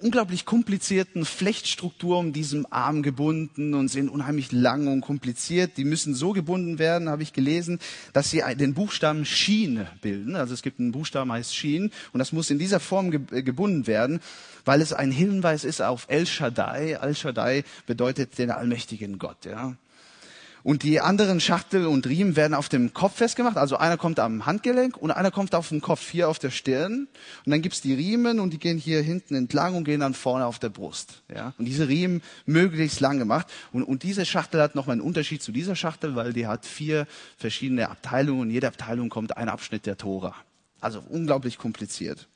unglaublich 0.00 0.44
komplizierten 0.44 1.24
Flechtstruktur 1.24 2.18
um 2.18 2.34
diesen 2.34 2.70
Arm 2.70 3.02
gebunden 3.02 3.72
und 3.72 3.88
sind 3.88 4.10
unheimlich 4.10 4.52
lang 4.52 4.86
und 4.86 5.00
kompliziert. 5.00 5.78
Die 5.78 5.84
müssen 5.84 6.14
so 6.14 6.32
gebunden 6.32 6.78
werden, 6.78 7.08
habe 7.08 7.22
ich 7.22 7.32
gelesen, 7.32 7.78
dass 8.12 8.30
sie 8.30 8.42
den 8.56 8.74
Buchstaben 8.74 9.24
Shin 9.24 9.86
bilden. 10.02 10.36
Also 10.36 10.52
es 10.52 10.62
gibt 10.62 10.78
einen 10.78 10.92
Buchstaben, 10.92 11.32
heißt 11.32 11.56
Shin, 11.56 11.90
und 12.12 12.18
das 12.18 12.32
muss 12.32 12.50
in 12.50 12.58
dieser 12.58 12.80
Form 12.80 13.12
äh, 13.12 13.42
gebunden 13.42 13.86
werden, 13.86 14.20
weil 14.66 14.82
es 14.82 14.92
ein 14.92 15.10
Hinweis 15.10 15.64
ist 15.64 15.80
auf 15.80 16.04
El 16.08 16.26
Shaddai. 16.26 16.98
El 17.00 17.14
Shaddai 17.14 17.64
bedeutet 17.86 18.36
den 18.36 18.50
allmächtigen 18.50 19.18
Gott. 19.18 19.46
Ja. 19.46 19.74
Und 20.68 20.82
die 20.82 21.00
anderen 21.00 21.40
Schachtel 21.40 21.86
und 21.86 22.06
Riemen 22.06 22.36
werden 22.36 22.52
auf 22.52 22.68
dem 22.68 22.92
Kopf 22.92 23.16
festgemacht. 23.16 23.56
Also 23.56 23.78
einer 23.78 23.96
kommt 23.96 24.20
am 24.20 24.44
Handgelenk 24.44 24.98
und 24.98 25.10
einer 25.10 25.30
kommt 25.30 25.54
auf 25.54 25.70
dem 25.70 25.80
Kopf, 25.80 26.10
hier 26.10 26.28
auf 26.28 26.38
der 26.38 26.50
Stirn. 26.50 27.08
Und 27.46 27.50
dann 27.50 27.62
gibt's 27.62 27.80
die 27.80 27.94
Riemen 27.94 28.38
und 28.38 28.52
die 28.52 28.58
gehen 28.58 28.76
hier 28.76 29.00
hinten 29.00 29.34
entlang 29.34 29.74
und 29.76 29.84
gehen 29.84 30.00
dann 30.00 30.12
vorne 30.12 30.44
auf 30.44 30.58
der 30.58 30.68
Brust. 30.68 31.22
Ja? 31.34 31.54
Und 31.56 31.64
diese 31.64 31.88
Riemen 31.88 32.20
möglichst 32.44 33.00
lang 33.00 33.18
gemacht. 33.18 33.46
Und, 33.72 33.82
und 33.82 34.02
diese 34.02 34.26
Schachtel 34.26 34.60
hat 34.60 34.74
nochmal 34.74 34.96
einen 34.96 35.00
Unterschied 35.00 35.42
zu 35.42 35.52
dieser 35.52 35.74
Schachtel, 35.74 36.16
weil 36.16 36.34
die 36.34 36.46
hat 36.46 36.66
vier 36.66 37.06
verschiedene 37.38 37.88
Abteilungen 37.88 38.42
und 38.42 38.50
jede 38.50 38.66
Abteilung 38.66 39.08
kommt 39.08 39.38
ein 39.38 39.48
Abschnitt 39.48 39.86
der 39.86 39.96
Tora. 39.96 40.34
Also 40.82 41.02
unglaublich 41.08 41.56
kompliziert. 41.56 42.28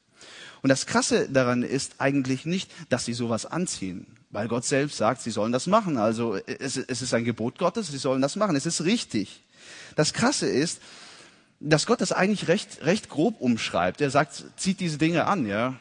Und 0.62 0.70
das 0.70 0.86
Krasse 0.86 1.28
daran 1.28 1.62
ist 1.62 1.96
eigentlich 1.98 2.46
nicht, 2.46 2.70
dass 2.88 3.04
sie 3.04 3.12
sowas 3.12 3.44
anziehen, 3.44 4.06
weil 4.32 4.48
Gott 4.48 4.64
selbst 4.64 4.96
sagt, 4.96 5.20
sie 5.20 5.30
sollen 5.30 5.52
das 5.52 5.66
machen. 5.66 5.98
Also 5.98 6.36
es, 6.46 6.76
es 6.76 7.02
ist 7.02 7.14
ein 7.14 7.24
Gebot 7.24 7.58
Gottes, 7.58 7.88
sie 7.88 7.98
sollen 7.98 8.22
das 8.22 8.34
machen. 8.34 8.56
Es 8.56 8.66
ist 8.66 8.84
richtig. 8.84 9.42
Das 9.94 10.14
Krasse 10.14 10.48
ist, 10.48 10.80
dass 11.60 11.86
Gott 11.86 12.00
das 12.00 12.12
eigentlich 12.12 12.48
recht, 12.48 12.82
recht 12.82 13.08
grob 13.08 13.40
umschreibt. 13.40 14.00
Er 14.00 14.10
sagt, 14.10 14.42
zieht 14.56 14.80
diese 14.80 14.98
Dinge 14.98 15.26
an, 15.26 15.46
ja. 15.46 15.74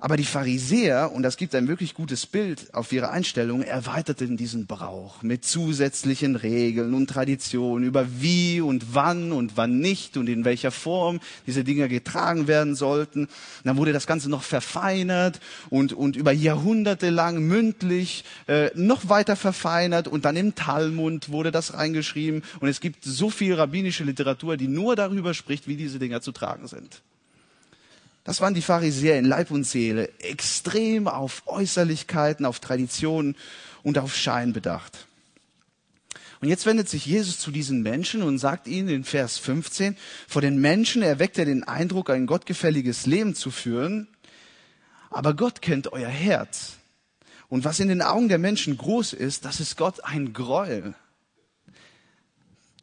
Aber 0.00 0.16
die 0.16 0.24
Pharisäer, 0.24 1.10
und 1.12 1.22
das 1.24 1.36
gibt 1.36 1.56
ein 1.56 1.66
wirklich 1.66 1.94
gutes 1.94 2.24
Bild 2.26 2.72
auf 2.72 2.92
ihre 2.92 3.10
Einstellung, 3.10 3.62
erweiterten 3.62 4.36
diesen 4.36 4.66
Brauch 4.66 5.22
mit 5.22 5.44
zusätzlichen 5.44 6.36
Regeln 6.36 6.94
und 6.94 7.10
Traditionen 7.10 7.84
über 7.84 8.06
wie 8.20 8.60
und 8.60 8.94
wann 8.94 9.32
und 9.32 9.56
wann 9.56 9.80
nicht 9.80 10.16
und 10.16 10.28
in 10.28 10.44
welcher 10.44 10.70
Form 10.70 11.18
diese 11.48 11.64
Dinge 11.64 11.88
getragen 11.88 12.46
werden 12.46 12.76
sollten. 12.76 13.24
Und 13.24 13.30
dann 13.64 13.76
wurde 13.76 13.92
das 13.92 14.06
Ganze 14.06 14.30
noch 14.30 14.44
verfeinert 14.44 15.40
und, 15.68 15.92
und 15.92 16.14
über 16.14 16.30
Jahrhunderte 16.30 17.10
lang 17.10 17.42
mündlich 17.42 18.24
äh, 18.46 18.70
noch 18.74 19.08
weiter 19.08 19.34
verfeinert 19.34 20.06
und 20.06 20.24
dann 20.24 20.36
im 20.36 20.54
Talmud 20.54 21.30
wurde 21.30 21.50
das 21.50 21.74
reingeschrieben. 21.74 22.44
Und 22.60 22.68
es 22.68 22.80
gibt 22.80 23.02
so 23.02 23.30
viel 23.30 23.54
rabbinische 23.54 24.04
Literatur, 24.04 24.56
die 24.56 24.68
nur 24.68 24.94
darüber 24.94 25.34
spricht, 25.34 25.66
wie 25.66 25.76
diese 25.76 25.98
Dinger 25.98 26.20
zu 26.20 26.30
tragen 26.30 26.68
sind. 26.68 27.02
Das 28.28 28.42
waren 28.42 28.52
die 28.52 28.60
Pharisäer 28.60 29.18
in 29.18 29.24
Leib 29.24 29.50
und 29.50 29.64
Seele, 29.64 30.10
extrem 30.18 31.08
auf 31.08 31.44
Äußerlichkeiten, 31.46 32.44
auf 32.44 32.60
Traditionen 32.60 33.36
und 33.82 33.96
auf 33.96 34.14
Schein 34.14 34.52
bedacht. 34.52 35.06
Und 36.42 36.50
jetzt 36.50 36.66
wendet 36.66 36.90
sich 36.90 37.06
Jesus 37.06 37.38
zu 37.38 37.50
diesen 37.50 37.80
Menschen 37.80 38.22
und 38.22 38.38
sagt 38.38 38.68
ihnen 38.68 38.90
in 38.90 39.04
Vers 39.04 39.38
15, 39.38 39.96
vor 40.28 40.42
den 40.42 40.60
Menschen 40.60 41.00
erweckt 41.00 41.38
er 41.38 41.46
den 41.46 41.64
Eindruck, 41.64 42.10
ein 42.10 42.26
gottgefälliges 42.26 43.06
Leben 43.06 43.34
zu 43.34 43.50
führen, 43.50 44.08
aber 45.08 45.32
Gott 45.32 45.62
kennt 45.62 45.94
euer 45.94 46.10
Herz. 46.10 46.72
Und 47.48 47.64
was 47.64 47.80
in 47.80 47.88
den 47.88 48.02
Augen 48.02 48.28
der 48.28 48.36
Menschen 48.36 48.76
groß 48.76 49.14
ist, 49.14 49.46
das 49.46 49.58
ist 49.58 49.78
Gott 49.78 50.04
ein 50.04 50.34
Gräuel. 50.34 50.94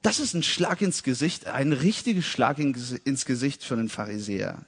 Das 0.02 0.20
ist 0.20 0.34
ein 0.34 0.42
Schlag 0.42 0.82
ins 0.82 1.04
Gesicht, 1.04 1.46
ein 1.46 1.72
richtiger 1.72 2.24
Schlag 2.24 2.58
ins 2.58 3.26
Gesicht 3.26 3.64
für 3.64 3.76
einen 3.76 3.90
Pharisäer. 3.90 4.66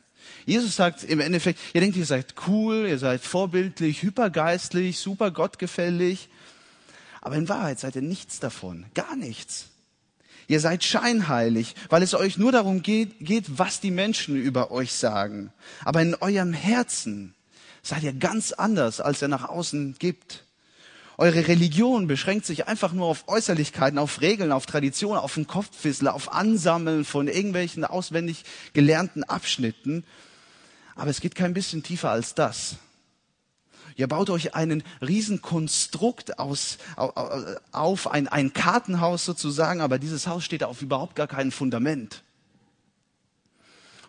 Jesus 0.47 0.77
sagt 0.77 1.03
im 1.03 1.19
Endeffekt, 1.19 1.59
ihr 1.73 1.81
denkt, 1.81 1.97
ihr 1.97 2.05
seid 2.05 2.35
cool, 2.47 2.87
ihr 2.87 2.99
seid 2.99 3.21
vorbildlich, 3.21 4.01
hypergeistlich, 4.01 4.97
super 4.97 5.29
gottgefällig. 5.29 6.29
Aber 7.21 7.35
in 7.35 7.49
Wahrheit 7.49 7.81
seid 7.81 7.97
ihr 7.97 8.01
nichts 8.01 8.39
davon. 8.39 8.85
Gar 8.93 9.17
nichts. 9.17 9.65
Ihr 10.47 10.61
seid 10.61 10.85
scheinheilig, 10.85 11.75
weil 11.89 12.01
es 12.01 12.13
euch 12.13 12.37
nur 12.37 12.53
darum 12.53 12.81
geht, 12.81 13.19
geht, 13.19 13.59
was 13.59 13.81
die 13.81 13.91
Menschen 13.91 14.37
über 14.37 14.71
euch 14.71 14.93
sagen. 14.93 15.51
Aber 15.83 16.01
in 16.01 16.15
eurem 16.15 16.53
Herzen 16.53 17.35
seid 17.83 18.03
ihr 18.03 18.13
ganz 18.13 18.53
anders, 18.53 19.01
als 19.01 19.21
er 19.21 19.27
nach 19.27 19.49
außen 19.49 19.97
gibt. 19.99 20.45
Eure 21.17 21.49
Religion 21.49 22.07
beschränkt 22.07 22.45
sich 22.45 22.69
einfach 22.69 22.93
nur 22.93 23.07
auf 23.07 23.27
Äußerlichkeiten, 23.27 23.99
auf 23.99 24.21
Regeln, 24.21 24.53
auf 24.53 24.65
Traditionen, 24.65 25.19
auf 25.19 25.33
den 25.33 25.47
Kopfwissler, 25.47 26.13
auf 26.13 26.31
Ansammeln 26.31 27.03
von 27.03 27.27
irgendwelchen 27.27 27.83
auswendig 27.83 28.45
gelernten 28.71 29.25
Abschnitten. 29.25 30.05
Aber 30.97 31.09
es 31.09 31.21
geht 31.21 31.35
kein 31.35 31.53
bisschen 31.53 31.83
tiefer 31.83 32.11
als 32.11 32.35
das. 32.35 32.75
Ihr 33.95 34.07
baut 34.07 34.29
euch 34.29 34.53
einen 34.53 34.83
Riesenkonstrukt 35.01 36.37
aus, 36.37 36.77
auf, 37.71 38.11
ein, 38.11 38.27
ein 38.27 38.53
Kartenhaus 38.53 39.25
sozusagen, 39.25 39.81
aber 39.81 39.97
dieses 39.97 40.27
Haus 40.27 40.43
steht 40.43 40.63
auf 40.63 40.81
überhaupt 40.81 41.15
gar 41.15 41.27
keinem 41.27 41.51
Fundament. 41.51 42.23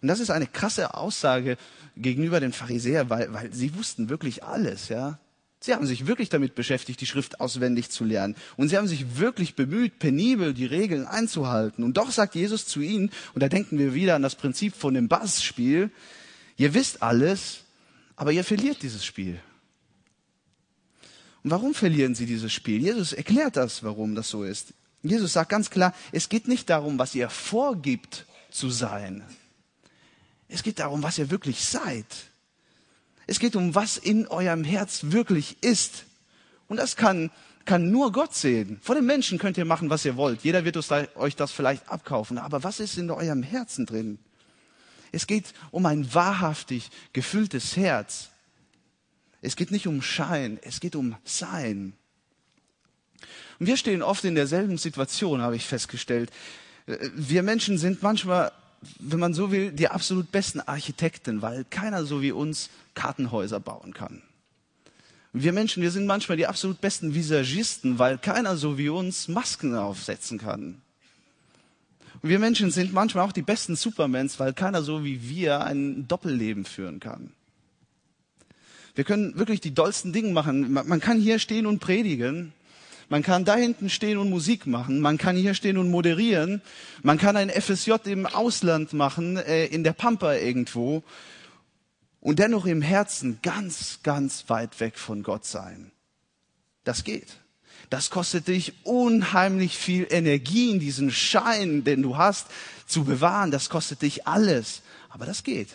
Und 0.03 0.09
das 0.09 0.21
ist 0.21 0.31
eine 0.31 0.47
krasse 0.47 0.95
Aussage 0.95 1.57
gegenüber 1.97 2.39
den 2.39 2.53
Pharisäern, 2.53 3.09
weil, 3.11 3.33
weil 3.33 3.53
sie 3.53 3.75
wussten 3.77 4.09
wirklich 4.09 4.45
alles, 4.45 4.89
ja. 4.89 5.19
Sie 5.61 5.75
haben 5.75 5.87
sich 5.87 6.07
wirklich 6.07 6.29
damit 6.29 6.55
beschäftigt, 6.55 7.01
die 7.01 7.07
Schrift 7.07 7.41
auswendig 7.41 7.91
zu 7.91 8.05
lernen. 8.05 8.37
Und 8.57 8.69
sie 8.69 8.77
haben 8.77 8.87
sich 8.87 9.19
wirklich 9.19 9.57
bemüht, 9.57 9.99
penibel 9.99 10.55
die 10.55 10.67
Regeln 10.67 11.05
einzuhalten. 11.05 11.83
Und 11.83 11.97
doch 11.97 12.13
sagt 12.13 12.37
Jesus 12.37 12.67
zu 12.67 12.81
ihnen, 12.81 13.11
und 13.35 13.43
da 13.43 13.49
denken 13.49 13.77
wir 13.77 13.93
wieder 13.93 14.15
an 14.15 14.23
das 14.23 14.37
Prinzip 14.37 14.77
von 14.77 14.95
dem 14.95 15.09
Bassspiel, 15.09 15.91
ihr 16.59 16.75
wisst 16.75 17.03
alles, 17.03 17.61
aber 18.15 18.33
ihr 18.33 18.45
verliert 18.45 18.83
dieses 18.83 19.05
Spiel. 19.05 19.41
Und 21.43 21.51
warum 21.53 21.73
verlieren 21.73 22.15
sie 22.15 22.27
dieses 22.27 22.53
Spiel? 22.53 22.83
Jesus 22.83 23.13
erklärt 23.13 23.57
das, 23.57 23.83
warum 23.83 24.15
das 24.15 24.29
so 24.29 24.45
ist. 24.45 24.75
Jesus 25.03 25.33
sagt 25.33 25.51
ganz 25.51 25.71
klar, 25.71 25.95
es 26.13 26.29
geht 26.29 26.49
nicht 26.49 26.69
darum, 26.69 26.99
was 26.99 27.15
ihr 27.15 27.31
vorgibt 27.31 28.27
zu 28.51 28.69
sein. 28.69 29.25
Es 30.49 30.63
geht 30.63 30.81
darum, 30.81 31.03
was 31.03 31.19
ihr 31.19 31.31
wirklich 31.31 31.65
seid. 31.65 32.07
Es 33.27 33.39
geht 33.39 33.55
um, 33.55 33.75
was 33.75 33.97
in 33.97 34.27
eurem 34.27 34.65
Herz 34.65 35.01
wirklich 35.05 35.63
ist. 35.63 36.05
Und 36.67 36.79
das 36.79 36.97
kann, 36.97 37.31
kann 37.67 37.91
nur 37.91 38.11
Gott 38.11 38.35
sehen. 38.35 38.81
Vor 38.83 38.95
den 38.95 39.07
Menschen 39.07 39.39
könnt 39.39 39.59
ihr 39.59 39.65
machen, 39.65 39.91
was 39.91 40.05
ihr 40.05 40.17
wollt. 40.17 40.43
Jeder 40.43 40.65
wird 40.65 40.77
euch 41.17 41.37
das 41.37 41.53
vielleicht 41.53 41.89
abkaufen. 41.89 42.39
Aber 42.39 42.65
was 42.65 42.81
ist 42.81 42.99
in 42.99 43.11
eurem 43.11 43.43
Herzen 43.43 43.87
drin? 43.87 44.19
Es 45.13 45.27
geht 45.27 45.55
um 45.71 45.87
ein 45.87 46.13
wahrhaftig 46.15 46.91
gefülltes 47.13 47.77
Herz. 47.77 48.31
Es 49.41 49.57
geht 49.57 49.71
nicht 49.71 49.87
um 49.87 50.03
Schein, 50.03 50.59
es 50.63 50.81
geht 50.81 50.97
um 50.97 51.17
Sein. 51.25 51.93
Und 53.59 53.67
wir 53.67 53.77
stehen 53.77 54.03
oft 54.03 54.25
in 54.25 54.35
derselben 54.35 54.79
Situation, 54.79 55.43
habe 55.43 55.57
ich 55.57 55.65
festgestellt. 55.65 56.31
Wir 56.87 57.43
Menschen 57.43 57.79
sind 57.79 58.03
manchmal 58.03 58.53
wenn 59.01 59.19
man 59.19 59.35
so 59.35 59.51
will, 59.51 59.73
die 59.73 59.89
absolut 59.89 60.31
besten 60.31 60.61
Architekten, 60.61 61.43
weil 61.43 61.65
keiner 61.65 62.05
so 62.05 62.23
wie 62.23 62.33
uns 62.33 62.71
Kartenhäuser 62.95 63.61
bauen 63.61 63.93
kann. 63.93 64.23
Wir 65.33 65.53
Menschen, 65.53 65.83
wir 65.83 65.91
sind 65.91 66.07
manchmal 66.07 66.37
die 66.37 66.47
absolut 66.47 66.81
besten 66.81 67.15
Visagisten, 67.15 67.99
weil 67.99 68.19
keiner 68.19 68.57
so 68.57 68.79
wie 68.79 68.89
uns 68.89 69.29
Masken 69.29 69.75
aufsetzen 69.75 70.39
kann. 70.39 70.81
Und 72.23 72.31
wir 72.31 72.39
Menschen 72.39 72.71
sind 72.71 72.93
manchmal 72.93 73.25
auch 73.25 73.33
die 73.33 73.43
besten 73.43 73.77
Supermans, 73.77 74.41
weil 74.41 74.53
keiner 74.53 74.83
so 74.83 75.05
wie 75.05 75.29
wir 75.29 75.61
ein 75.61 76.09
Doppelleben 76.09 76.65
führen 76.65 77.01
kann. 77.01 77.33
Wir 78.95 79.05
können 79.05 79.39
wirklich 79.39 79.61
die 79.61 79.75
dollsten 79.75 80.13
Dinge 80.13 80.33
machen. 80.33 80.73
Man 80.73 81.01
kann 81.01 81.21
hier 81.21 81.39
stehen 81.39 81.67
und 81.67 81.79
predigen, 81.79 82.53
man 83.09 83.23
kann 83.23 83.47
da 83.47 83.57
hinten 83.57 83.89
stehen 83.89 84.19
und 84.19 84.29
Musik 84.29 84.67
machen. 84.67 85.01
Man 85.01 85.17
kann 85.17 85.37
hier 85.37 85.55
stehen 85.55 85.79
und 85.79 85.91
moderieren. 85.91 86.61
Man 87.03 87.17
kann 87.17 87.37
ein 87.37 87.49
FSJ 87.49 87.93
im 88.05 88.27
Ausland 88.27 88.93
machen, 88.93 89.39
äh, 89.39 89.67
in 89.67 89.83
der 89.83 89.95
Pampa 89.95 90.35
irgendwo. 90.35 91.03
Und 92.21 92.39
dennoch 92.39 92.67
im 92.67 92.83
Herzen 92.83 93.39
ganz, 93.43 94.01
ganz 94.03 94.45
weit 94.49 94.79
weg 94.81 94.99
von 94.99 95.23
Gott 95.23 95.47
sein. 95.47 95.91
Das 96.85 97.05
geht. 97.05 97.39
Das 97.91 98.11
kostet 98.11 98.49
dich 98.49 98.75
unheimlich 98.85 99.77
viel 99.77 100.07
Energie, 100.11 100.71
in 100.71 100.81
diesen 100.81 101.11
Schein, 101.11 101.85
den 101.85 102.03
du 102.03 102.17
hast, 102.17 102.49
zu 102.87 103.05
bewahren. 103.05 103.51
Das 103.51 103.71
kostet 103.71 104.03
dich 104.03 104.27
alles. 104.27 104.83
Aber 105.09 105.25
das 105.25 105.43
geht. 105.43 105.71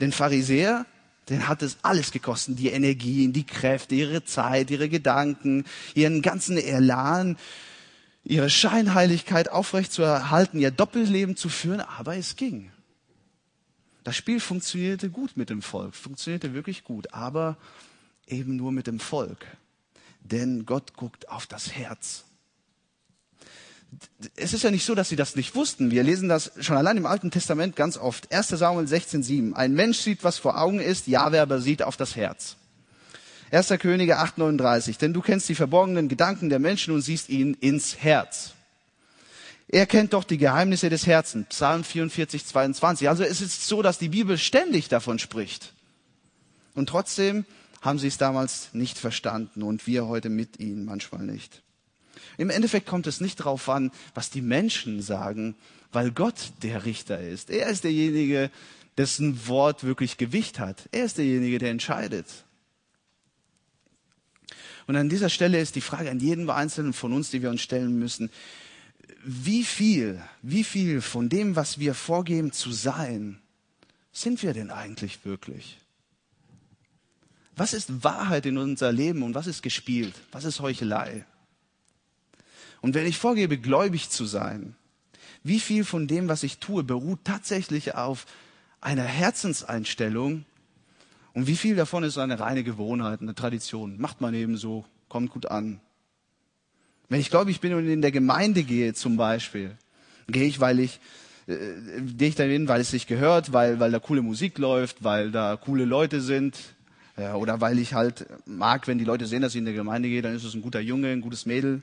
Den 0.00 0.12
Pharisäer, 0.12 0.84
den 1.28 1.48
hat 1.48 1.62
es 1.62 1.78
alles 1.82 2.10
gekostet, 2.10 2.58
die 2.58 2.68
Energien, 2.68 3.32
die 3.32 3.46
Kräfte, 3.46 3.94
ihre 3.94 4.24
Zeit, 4.24 4.70
ihre 4.70 4.88
Gedanken, 4.88 5.64
ihren 5.94 6.20
ganzen 6.20 6.58
Elan, 6.58 7.38
ihre 8.24 8.50
Scheinheiligkeit 8.50 9.48
aufrechtzuerhalten, 9.50 10.60
ihr 10.60 10.70
Doppelleben 10.70 11.36
zu 11.36 11.48
führen, 11.48 11.80
aber 11.80 12.16
es 12.16 12.36
ging. 12.36 12.70
Das 14.04 14.16
Spiel 14.16 14.40
funktionierte 14.40 15.10
gut 15.10 15.36
mit 15.36 15.48
dem 15.48 15.62
Volk, 15.62 15.94
funktionierte 15.94 16.54
wirklich 16.54 16.84
gut, 16.84 17.14
aber 17.14 17.56
eben 18.26 18.56
nur 18.56 18.72
mit 18.72 18.86
dem 18.86 18.98
Volk. 18.98 19.46
Denn 20.24 20.64
Gott 20.66 20.94
guckt 20.94 21.28
auf 21.28 21.46
das 21.46 21.72
Herz 21.72 22.24
es 24.36 24.52
ist 24.52 24.62
ja 24.62 24.70
nicht 24.70 24.84
so, 24.84 24.94
dass 24.94 25.08
sie 25.08 25.16
das 25.16 25.36
nicht 25.36 25.54
wussten. 25.54 25.90
Wir 25.90 26.02
lesen 26.02 26.28
das 26.28 26.52
schon 26.60 26.76
allein 26.76 26.96
im 26.96 27.06
Alten 27.06 27.30
Testament 27.30 27.76
ganz 27.76 27.98
oft. 27.98 28.32
1 28.32 28.48
Samuel 28.48 28.86
16,7. 28.86 29.52
Ein 29.52 29.74
Mensch 29.74 29.98
sieht, 29.98 30.24
was 30.24 30.38
vor 30.38 30.60
Augen 30.60 30.80
ist, 30.80 31.06
Jahwe 31.06 31.40
aber 31.40 31.60
sieht 31.60 31.82
auf 31.82 31.96
das 31.96 32.16
Herz. 32.16 32.56
1. 33.50 33.68
Könige 33.78 34.18
8,39. 34.18 34.98
Denn 34.98 35.12
du 35.12 35.20
kennst 35.20 35.48
die 35.48 35.54
verborgenen 35.54 36.08
Gedanken 36.08 36.48
der 36.48 36.58
Menschen 36.58 36.94
und 36.94 37.02
siehst 37.02 37.28
ihnen 37.28 37.54
ins 37.54 37.98
Herz. 37.98 38.54
Er 39.68 39.86
kennt 39.86 40.14
doch 40.14 40.24
die 40.24 40.38
Geheimnisse 40.38 40.88
des 40.88 41.06
Herzens. 41.06 41.48
Psalm 41.48 41.84
44, 41.84 42.46
22. 42.46 43.08
Also 43.08 43.24
es 43.24 43.40
ist 43.40 43.66
so, 43.66 43.82
dass 43.82 43.98
die 43.98 44.08
Bibel 44.08 44.38
ständig 44.38 44.88
davon 44.88 45.18
spricht. 45.18 45.74
Und 46.74 46.88
trotzdem 46.88 47.44
haben 47.82 47.98
sie 47.98 48.06
es 48.06 48.16
damals 48.16 48.70
nicht 48.72 48.96
verstanden 48.96 49.62
und 49.62 49.86
wir 49.86 50.06
heute 50.06 50.30
mit 50.30 50.58
ihnen 50.58 50.84
manchmal 50.84 51.24
nicht. 51.24 51.62
Im 52.38 52.48
Endeffekt 52.48 52.86
kommt 52.86 53.06
es 53.06 53.20
nicht 53.20 53.40
darauf 53.40 53.68
an, 53.68 53.90
was 54.14 54.30
die 54.30 54.40
Menschen 54.40 55.02
sagen, 55.02 55.56
weil 55.90 56.12
Gott 56.12 56.52
der 56.62 56.84
Richter 56.86 57.20
ist. 57.20 57.50
Er 57.50 57.66
ist 57.66 57.84
derjenige, 57.84 58.50
dessen 58.96 59.46
Wort 59.48 59.84
wirklich 59.84 60.16
Gewicht 60.16 60.58
hat. 60.58 60.88
Er 60.92 61.04
ist 61.04 61.18
derjenige, 61.18 61.58
der 61.58 61.70
entscheidet. 61.70 62.26
Und 64.86 64.96
an 64.96 65.08
dieser 65.08 65.28
Stelle 65.28 65.60
ist 65.60 65.74
die 65.74 65.80
Frage 65.80 66.10
an 66.10 66.20
jeden 66.20 66.48
Einzelnen 66.50 66.92
von 66.92 67.12
uns, 67.12 67.30
die 67.30 67.42
wir 67.42 67.50
uns 67.50 67.62
stellen 67.62 67.98
müssen, 67.98 68.30
wie 69.24 69.64
viel, 69.64 70.20
wie 70.42 70.64
viel 70.64 71.00
von 71.00 71.28
dem, 71.28 71.54
was 71.54 71.78
wir 71.78 71.94
vorgeben 71.94 72.52
zu 72.52 72.72
sein, 72.72 73.40
sind 74.12 74.42
wir 74.42 74.52
denn 74.52 74.70
eigentlich 74.70 75.24
wirklich? 75.24 75.78
Was 77.56 77.74
ist 77.74 78.02
Wahrheit 78.02 78.46
in 78.46 78.58
unser 78.58 78.92
Leben 78.92 79.22
und 79.22 79.34
was 79.34 79.46
ist 79.46 79.62
gespielt? 79.62 80.14
Was 80.32 80.44
ist 80.44 80.60
Heuchelei? 80.60 81.26
Und 82.80 82.94
wenn 82.94 83.06
ich 83.06 83.18
vorgebe, 83.18 83.58
gläubig 83.58 84.10
zu 84.10 84.24
sein, 84.24 84.74
wie 85.44 85.60
viel 85.60 85.84
von 85.84 86.06
dem, 86.06 86.28
was 86.28 86.42
ich 86.42 86.58
tue, 86.58 86.82
beruht 86.82 87.20
tatsächlich 87.24 87.94
auf 87.94 88.26
einer 88.80 89.04
Herzenseinstellung 89.04 90.44
und 91.34 91.46
wie 91.46 91.56
viel 91.56 91.76
davon 91.76 92.04
ist 92.04 92.18
eine 92.18 92.40
reine 92.40 92.64
Gewohnheit, 92.64 93.20
eine 93.20 93.34
Tradition? 93.34 94.00
Macht 94.00 94.20
man 94.20 94.34
eben 94.34 94.56
so, 94.56 94.84
kommt 95.08 95.30
gut 95.30 95.46
an. 95.46 95.80
Wenn 97.08 97.20
ich 97.20 97.30
glaube, 97.30 97.50
ich 97.50 97.60
bin 97.60 97.74
und 97.74 97.86
in 97.86 98.02
der 98.02 98.12
Gemeinde 98.12 98.62
gehe 98.62 98.94
zum 98.94 99.16
Beispiel, 99.16 99.76
gehe 100.28 100.44
ich, 100.44 100.60
weil 100.60 100.80
ich 100.80 101.00
äh, 101.46 102.00
gehe 102.16 102.28
ich 102.28 102.34
dahin, 102.34 102.68
weil 102.68 102.80
es 102.80 102.90
sich 102.90 103.06
gehört, 103.06 103.52
weil, 103.52 103.80
weil 103.80 103.90
da 103.90 103.98
coole 103.98 104.22
Musik 104.22 104.58
läuft, 104.58 105.02
weil 105.02 105.30
da 105.30 105.56
coole 105.56 105.84
Leute 105.84 106.20
sind, 106.20 106.56
ja, 107.22 107.36
oder 107.36 107.60
weil 107.60 107.78
ich 107.78 107.94
halt 107.94 108.26
mag, 108.46 108.88
wenn 108.88 108.98
die 108.98 109.04
Leute 109.04 109.26
sehen, 109.26 109.42
dass 109.42 109.54
ich 109.54 109.58
in 109.58 109.64
der 109.64 109.74
Gemeinde 109.74 110.08
gehe, 110.08 110.22
dann 110.22 110.34
ist 110.34 110.42
es 110.42 110.54
ein 110.54 110.62
guter 110.62 110.80
Junge, 110.80 111.08
ein 111.12 111.20
gutes 111.20 111.46
Mädel. 111.46 111.82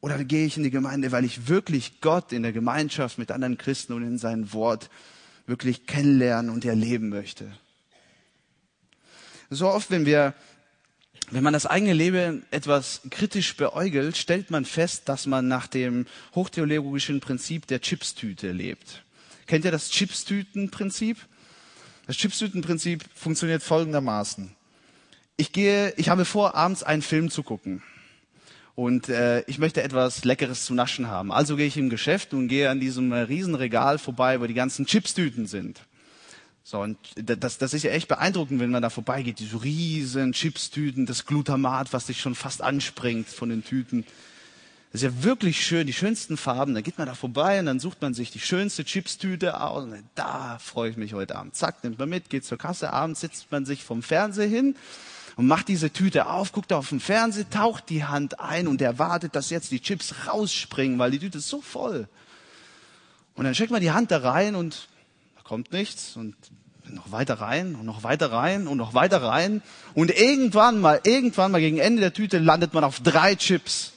Oder 0.00 0.24
gehe 0.24 0.44
ich 0.44 0.56
in 0.56 0.64
die 0.64 0.70
Gemeinde, 0.70 1.12
weil 1.12 1.24
ich 1.24 1.46
wirklich 1.46 2.00
Gott 2.00 2.32
in 2.32 2.42
der 2.42 2.52
Gemeinschaft 2.52 3.18
mit 3.18 3.30
anderen 3.30 3.58
Christen 3.58 3.92
und 3.92 4.02
in 4.02 4.18
sein 4.18 4.52
Wort 4.52 4.90
wirklich 5.46 5.86
kennenlernen 5.86 6.50
und 6.50 6.64
erleben 6.64 7.08
möchte. 7.08 7.50
So 9.50 9.68
oft, 9.68 9.90
wenn 9.92 10.04
wir, 10.04 10.34
wenn 11.30 11.44
man 11.44 11.52
das 11.52 11.66
eigene 11.66 11.92
Leben 11.92 12.44
etwas 12.50 13.02
kritisch 13.10 13.56
beäugelt, 13.56 14.16
stellt 14.16 14.50
man 14.50 14.64
fest, 14.64 15.08
dass 15.08 15.26
man 15.26 15.46
nach 15.46 15.68
dem 15.68 16.06
hochtheologischen 16.34 17.20
Prinzip 17.20 17.68
der 17.68 17.80
Chipstüte 17.80 18.50
lebt. 18.50 19.04
Kennt 19.46 19.64
ihr 19.64 19.70
das 19.70 19.90
Chipstütenprinzip? 19.90 21.18
Das 22.08 22.16
Chipstütenprinzip 22.16 23.04
funktioniert 23.14 23.62
folgendermaßen. 23.62 24.50
Ich 25.36 25.52
gehe, 25.52 25.92
ich 25.98 26.08
habe 26.08 26.24
vor, 26.24 26.54
abends 26.54 26.82
einen 26.82 27.02
Film 27.02 27.30
zu 27.30 27.42
gucken 27.42 27.82
und 28.74 29.10
äh, 29.10 29.42
ich 29.42 29.58
möchte 29.58 29.82
etwas 29.82 30.24
Leckeres 30.24 30.64
zu 30.64 30.72
naschen 30.72 31.08
haben. 31.08 31.30
Also 31.30 31.56
gehe 31.56 31.66
ich 31.66 31.76
im 31.76 31.90
Geschäft 31.90 32.32
und 32.32 32.48
gehe 32.48 32.70
an 32.70 32.80
diesem 32.80 33.12
äh, 33.12 33.18
Riesenregal 33.18 33.98
vorbei, 33.98 34.40
wo 34.40 34.46
die 34.46 34.54
ganzen 34.54 34.86
Chipstüten 34.86 35.46
sind. 35.46 35.82
So, 36.64 36.80
und 36.80 36.96
das, 37.14 37.58
das 37.58 37.74
ist 37.74 37.82
ja 37.82 37.90
echt 37.90 38.08
beeindruckend, 38.08 38.58
wenn 38.58 38.70
man 38.70 38.80
da 38.80 38.88
vorbeigeht, 38.88 39.38
diese 39.38 39.62
riesen 39.62 40.32
Chipstüten, 40.32 41.04
das 41.04 41.26
Glutamat, 41.26 41.92
was 41.92 42.06
sich 42.06 42.22
schon 42.22 42.34
fast 42.34 42.62
anspringt 42.62 43.28
von 43.28 43.50
den 43.50 43.62
Tüten. 43.62 44.06
Das 44.90 45.02
ist 45.02 45.14
ja 45.14 45.22
wirklich 45.22 45.64
schön, 45.64 45.86
die 45.86 45.92
schönsten 45.92 46.38
Farben. 46.38 46.74
Da 46.74 46.80
geht 46.80 46.96
man 46.96 47.06
da 47.06 47.14
vorbei 47.14 47.60
und 47.60 47.66
dann 47.66 47.78
sucht 47.78 48.00
man 48.00 48.14
sich 48.14 48.30
die 48.30 48.40
schönste 48.40 48.84
Chipstüte 48.84 49.60
aus. 49.60 49.84
Und 49.84 50.02
da 50.14 50.58
freue 50.58 50.90
ich 50.90 50.96
mich 50.96 51.12
heute 51.12 51.36
Abend. 51.36 51.54
Zack, 51.54 51.84
nimmt 51.84 51.98
man 51.98 52.08
mit, 52.08 52.30
geht 52.30 52.46
zur 52.46 52.56
Kasse. 52.56 52.92
Abends 52.92 53.20
sitzt 53.20 53.52
man 53.52 53.66
sich 53.66 53.84
vom 53.84 54.02
Fernseher 54.02 54.46
hin 54.46 54.76
und 55.36 55.46
macht 55.46 55.68
diese 55.68 55.90
Tüte 55.92 56.26
auf, 56.26 56.52
guckt 56.52 56.72
auf 56.72 56.88
den 56.88 57.00
Fernseher, 57.00 57.48
taucht 57.50 57.90
die 57.90 58.04
Hand 58.04 58.40
ein 58.40 58.66
und 58.66 58.80
erwartet, 58.80 59.36
dass 59.36 59.50
jetzt 59.50 59.70
die 59.72 59.80
Chips 59.80 60.14
rausspringen, 60.26 60.98
weil 60.98 61.10
die 61.10 61.18
Tüte 61.18 61.38
ist 61.38 61.48
so 61.48 61.60
voll. 61.60 62.08
Und 63.34 63.44
dann 63.44 63.54
steckt 63.54 63.70
man 63.70 63.82
die 63.82 63.92
Hand 63.92 64.10
da 64.10 64.18
rein 64.18 64.54
und 64.54 64.88
da 65.36 65.42
kommt 65.42 65.70
nichts 65.70 66.16
und 66.16 66.34
noch 66.90 67.12
weiter 67.12 67.34
rein 67.34 67.74
und 67.74 67.84
noch 67.84 68.02
weiter 68.02 68.32
rein 68.32 68.66
und 68.66 68.78
noch 68.78 68.94
weiter 68.94 69.22
rein. 69.22 69.62
Und 69.94 70.10
irgendwann 70.10 70.80
mal, 70.80 71.00
irgendwann 71.04 71.52
mal 71.52 71.60
gegen 71.60 71.78
Ende 71.78 72.00
der 72.00 72.14
Tüte 72.14 72.38
landet 72.38 72.72
man 72.72 72.84
auf 72.84 73.00
drei 73.00 73.34
Chips. 73.34 73.92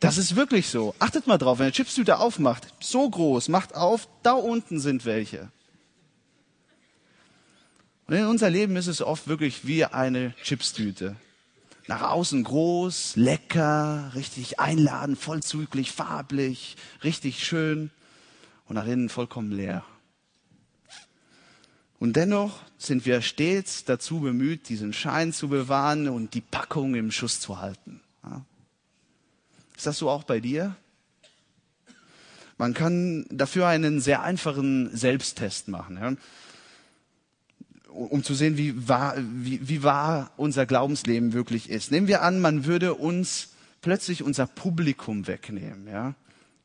Das 0.00 0.16
ist 0.16 0.36
wirklich 0.36 0.68
so. 0.68 0.94
Achtet 0.98 1.26
mal 1.26 1.38
drauf, 1.38 1.58
wenn 1.58 1.66
ihr 1.66 1.72
Chipstüte 1.72 2.18
aufmacht, 2.18 2.68
so 2.80 3.08
groß, 3.08 3.48
macht 3.48 3.74
auf, 3.74 4.08
da 4.22 4.32
unten 4.32 4.78
sind 4.78 5.04
welche. 5.04 5.50
Und 8.06 8.14
in 8.14 8.26
unser 8.26 8.48
Leben 8.48 8.76
ist 8.76 8.86
es 8.86 9.02
oft 9.02 9.28
wirklich 9.28 9.66
wie 9.66 9.84
eine 9.84 10.34
Chipstüte. 10.42 11.16
Nach 11.88 12.02
außen 12.02 12.44
groß, 12.44 13.16
lecker, 13.16 14.12
richtig 14.14 14.60
einladend, 14.60 15.18
vollzüglich, 15.18 15.90
farblich, 15.90 16.76
richtig 17.02 17.44
schön 17.44 17.90
und 18.66 18.76
nach 18.76 18.86
innen 18.86 19.08
vollkommen 19.08 19.50
leer. 19.50 19.84
Und 21.98 22.14
dennoch 22.14 22.60
sind 22.78 23.04
wir 23.04 23.20
stets 23.22 23.84
dazu 23.84 24.20
bemüht, 24.20 24.68
diesen 24.68 24.92
Schein 24.92 25.32
zu 25.32 25.48
bewahren 25.48 26.08
und 26.08 26.34
die 26.34 26.40
Packung 26.40 26.94
im 26.94 27.10
Schuss 27.10 27.40
zu 27.40 27.58
halten. 27.58 28.00
Ist 29.78 29.86
das 29.86 29.96
so 29.96 30.10
auch 30.10 30.24
bei 30.24 30.40
dir? 30.40 30.76
Man 32.58 32.74
kann 32.74 33.24
dafür 33.30 33.68
einen 33.68 34.00
sehr 34.00 34.22
einfachen 34.22 34.94
Selbsttest 34.94 35.68
machen 35.68 36.18
um 37.88 38.22
zu 38.22 38.34
sehen, 38.34 38.56
wie 38.56 38.88
wahr, 38.88 39.16
wie, 39.18 39.66
wie 39.66 39.82
wahr 39.82 40.30
unser 40.36 40.66
Glaubensleben 40.66 41.32
wirklich 41.32 41.68
ist. 41.68 41.90
Nehmen 41.90 42.06
wir 42.06 42.22
an, 42.22 42.40
man 42.40 42.64
würde 42.64 42.94
uns 42.94 43.48
plötzlich 43.80 44.22
unser 44.22 44.46
Publikum 44.46 45.26
wegnehmen, 45.26 45.88
ja. 45.88 46.14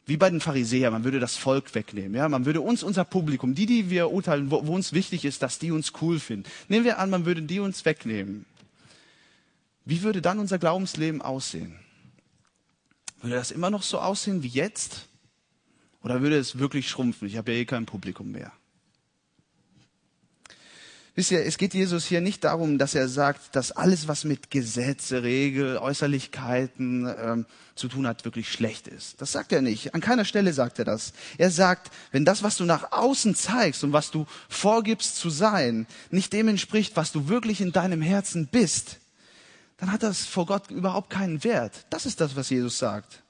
Wie 0.06 0.18
bei 0.18 0.30
den 0.30 0.42
Pharisäern, 0.42 0.92
man 0.92 1.06
würde 1.06 1.22
das 1.22 1.38
Volk 1.38 1.74
wegnehmen, 1.74 2.14
ja. 2.14 2.28
Man 2.30 2.46
würde 2.46 2.62
uns 2.62 2.84
unser 2.84 3.06
Publikum, 3.06 3.56
die, 3.56 3.66
die 3.66 3.90
wir 3.90 4.12
urteilen, 4.12 4.52
wo, 4.52 4.68
wo 4.68 4.76
uns 4.76 4.94
wichtig 4.94 5.26
ist, 5.26 5.42
dass 5.42 5.60
die 5.60 5.72
uns 5.72 5.94
cool 6.02 6.20
finden. 6.20 6.48
Nehmen 6.68 6.86
wir 6.86 7.00
an, 7.00 7.10
man 7.10 7.26
würde 7.26 7.42
die 7.42 7.60
uns 7.60 7.86
wegnehmen. 7.86 8.46
Wie 9.86 10.04
würde 10.04 10.22
dann 10.22 10.40
unser 10.40 10.60
Glaubensleben 10.60 11.22
aussehen? 11.22 11.80
Würde 13.24 13.36
das 13.36 13.52
immer 13.52 13.70
noch 13.70 13.84
so 13.84 14.00
aussehen 14.00 14.44
wie 14.44 14.50
jetzt? 14.50 15.08
Oder 16.04 16.22
würde 16.22 16.38
es 16.38 16.60
wirklich 16.60 16.90
schrumpfen? 16.90 17.26
Ich 17.26 17.38
habe 17.38 17.54
ja 17.54 17.60
eh 17.60 17.66
kein 17.66 17.86
Publikum 17.86 18.32
mehr. 18.32 18.52
Wisst 21.16 21.32
ihr, 21.32 21.46
es 21.46 21.58
geht 21.58 21.74
Jesus 21.74 22.06
hier 22.06 22.20
nicht 22.20 22.44
darum, 22.44 22.78
dass 22.78 22.96
er 22.96 23.08
sagt, 23.08 23.56
dass 23.56 23.72
alles, 23.72 24.10
was 24.10 24.26
mit 24.26 24.52
Gesetze, 24.52 25.24
Regel, 25.24 25.78
Äußerlichkeiten 25.78 27.08
ähm, 27.18 27.46
zu 27.76 27.88
tun 27.88 28.08
hat, 28.08 28.26
wirklich 28.26 28.52
schlecht 28.52 28.90
ist. 28.90 29.22
Das 29.22 29.32
sagt 29.32 29.54
er 29.54 29.62
nicht. 29.62 29.96
An 29.96 30.02
keiner 30.02 30.26
Stelle 30.26 30.52
sagt 30.52 30.80
er 30.80 30.86
das. 30.86 31.14
Er 31.38 31.50
sagt, 31.50 31.92
wenn 32.12 32.26
das, 32.26 32.44
was 32.44 32.58
du 32.58 32.66
nach 32.66 32.92
außen 32.92 33.36
zeigst 33.36 33.86
und 33.86 33.94
was 33.94 34.12
du 34.12 34.26
vorgibst 34.50 35.16
zu 35.16 35.30
sein, 35.30 35.88
nicht 36.12 36.34
dem 36.34 36.50
entspricht, 36.50 36.98
was 36.98 37.14
du 37.14 37.30
wirklich 37.30 37.62
in 37.62 37.72
deinem 37.72 38.02
Herzen 38.02 38.48
bist, 38.48 39.00
dann 39.78 39.92
hat 39.92 40.04
das 40.04 40.26
vor 40.26 40.46
Gott 40.46 40.72
überhaupt 40.72 41.10
keinen 41.10 41.44
Wert. 41.44 41.86
Das 41.90 42.06
ist 42.06 42.22
das, 42.22 42.36
was 42.36 42.50
Jesus 42.50 42.78
sagt. 42.78 43.24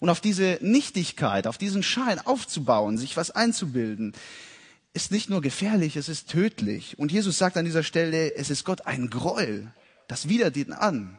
Und 0.00 0.10
auf 0.10 0.20
diese 0.20 0.58
Nichtigkeit, 0.60 1.46
auf 1.46 1.58
diesen 1.58 1.82
Schein 1.82 2.20
aufzubauen, 2.20 2.98
sich 2.98 3.16
was 3.16 3.30
einzubilden, 3.30 4.12
ist 4.92 5.10
nicht 5.10 5.30
nur 5.30 5.42
gefährlich, 5.42 5.96
es 5.96 6.08
ist 6.08 6.30
tödlich. 6.30 6.98
Und 6.98 7.12
Jesus 7.12 7.38
sagt 7.38 7.56
an 7.56 7.64
dieser 7.64 7.82
Stelle, 7.82 8.34
es 8.34 8.50
ist 8.50 8.64
Gott 8.64 8.86
ein 8.86 9.10
Gräuel. 9.10 9.72
Das 10.06 10.28
widert 10.28 10.56
ihn 10.56 10.72
an. 10.72 11.18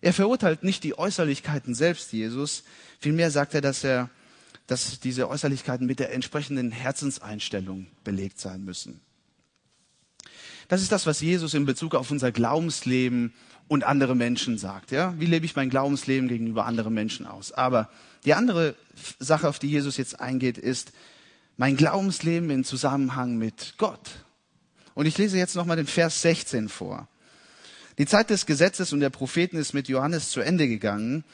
Er 0.00 0.12
verurteilt 0.12 0.62
nicht 0.62 0.84
die 0.84 0.98
Äußerlichkeiten 0.98 1.74
selbst, 1.74 2.12
Jesus. 2.12 2.64
Vielmehr 3.00 3.30
sagt 3.30 3.54
er, 3.54 3.60
dass 3.60 3.82
er, 3.82 4.10
dass 4.66 5.00
diese 5.00 5.28
Äußerlichkeiten 5.28 5.86
mit 5.86 5.98
der 5.98 6.12
entsprechenden 6.12 6.70
Herzenseinstellung 6.70 7.86
belegt 8.04 8.40
sein 8.40 8.64
müssen. 8.64 9.00
Das 10.68 10.82
ist 10.82 10.92
das, 10.92 11.06
was 11.06 11.20
Jesus 11.20 11.54
in 11.54 11.64
Bezug 11.64 11.94
auf 11.94 12.10
unser 12.10 12.32
Glaubensleben 12.32 13.32
und 13.68 13.84
andere 13.84 14.14
Menschen 14.14 14.58
sagt. 14.58 14.90
Ja? 14.90 15.14
Wie 15.18 15.26
lebe 15.26 15.46
ich 15.46 15.56
mein 15.56 15.70
Glaubensleben 15.70 16.28
gegenüber 16.28 16.66
anderen 16.66 16.94
Menschen 16.94 17.26
aus? 17.26 17.52
Aber 17.52 17.88
die 18.24 18.34
andere 18.34 18.74
Sache, 19.18 19.48
auf 19.48 19.58
die 19.58 19.68
Jesus 19.68 19.96
jetzt 19.96 20.20
eingeht, 20.20 20.58
ist, 20.58 20.92
mein 21.56 21.76
Glaubensleben 21.76 22.50
in 22.50 22.64
Zusammenhang 22.64 23.36
mit 23.36 23.74
Gott. 23.78 24.24
Und 24.94 25.06
ich 25.06 25.18
lese 25.18 25.38
jetzt 25.38 25.56
nochmal 25.56 25.76
den 25.76 25.86
Vers 25.86 26.22
16 26.22 26.68
vor. 26.68 27.08
Die 27.98 28.06
Zeit 28.06 28.30
des 28.30 28.46
Gesetzes 28.46 28.92
und 28.92 29.00
der 29.00 29.10
Propheten 29.10 29.56
ist 29.56 29.72
mit 29.72 29.88
Johannes 29.88 30.30
zu 30.30 30.40
Ende 30.40 30.68
gegangen. 30.68 31.24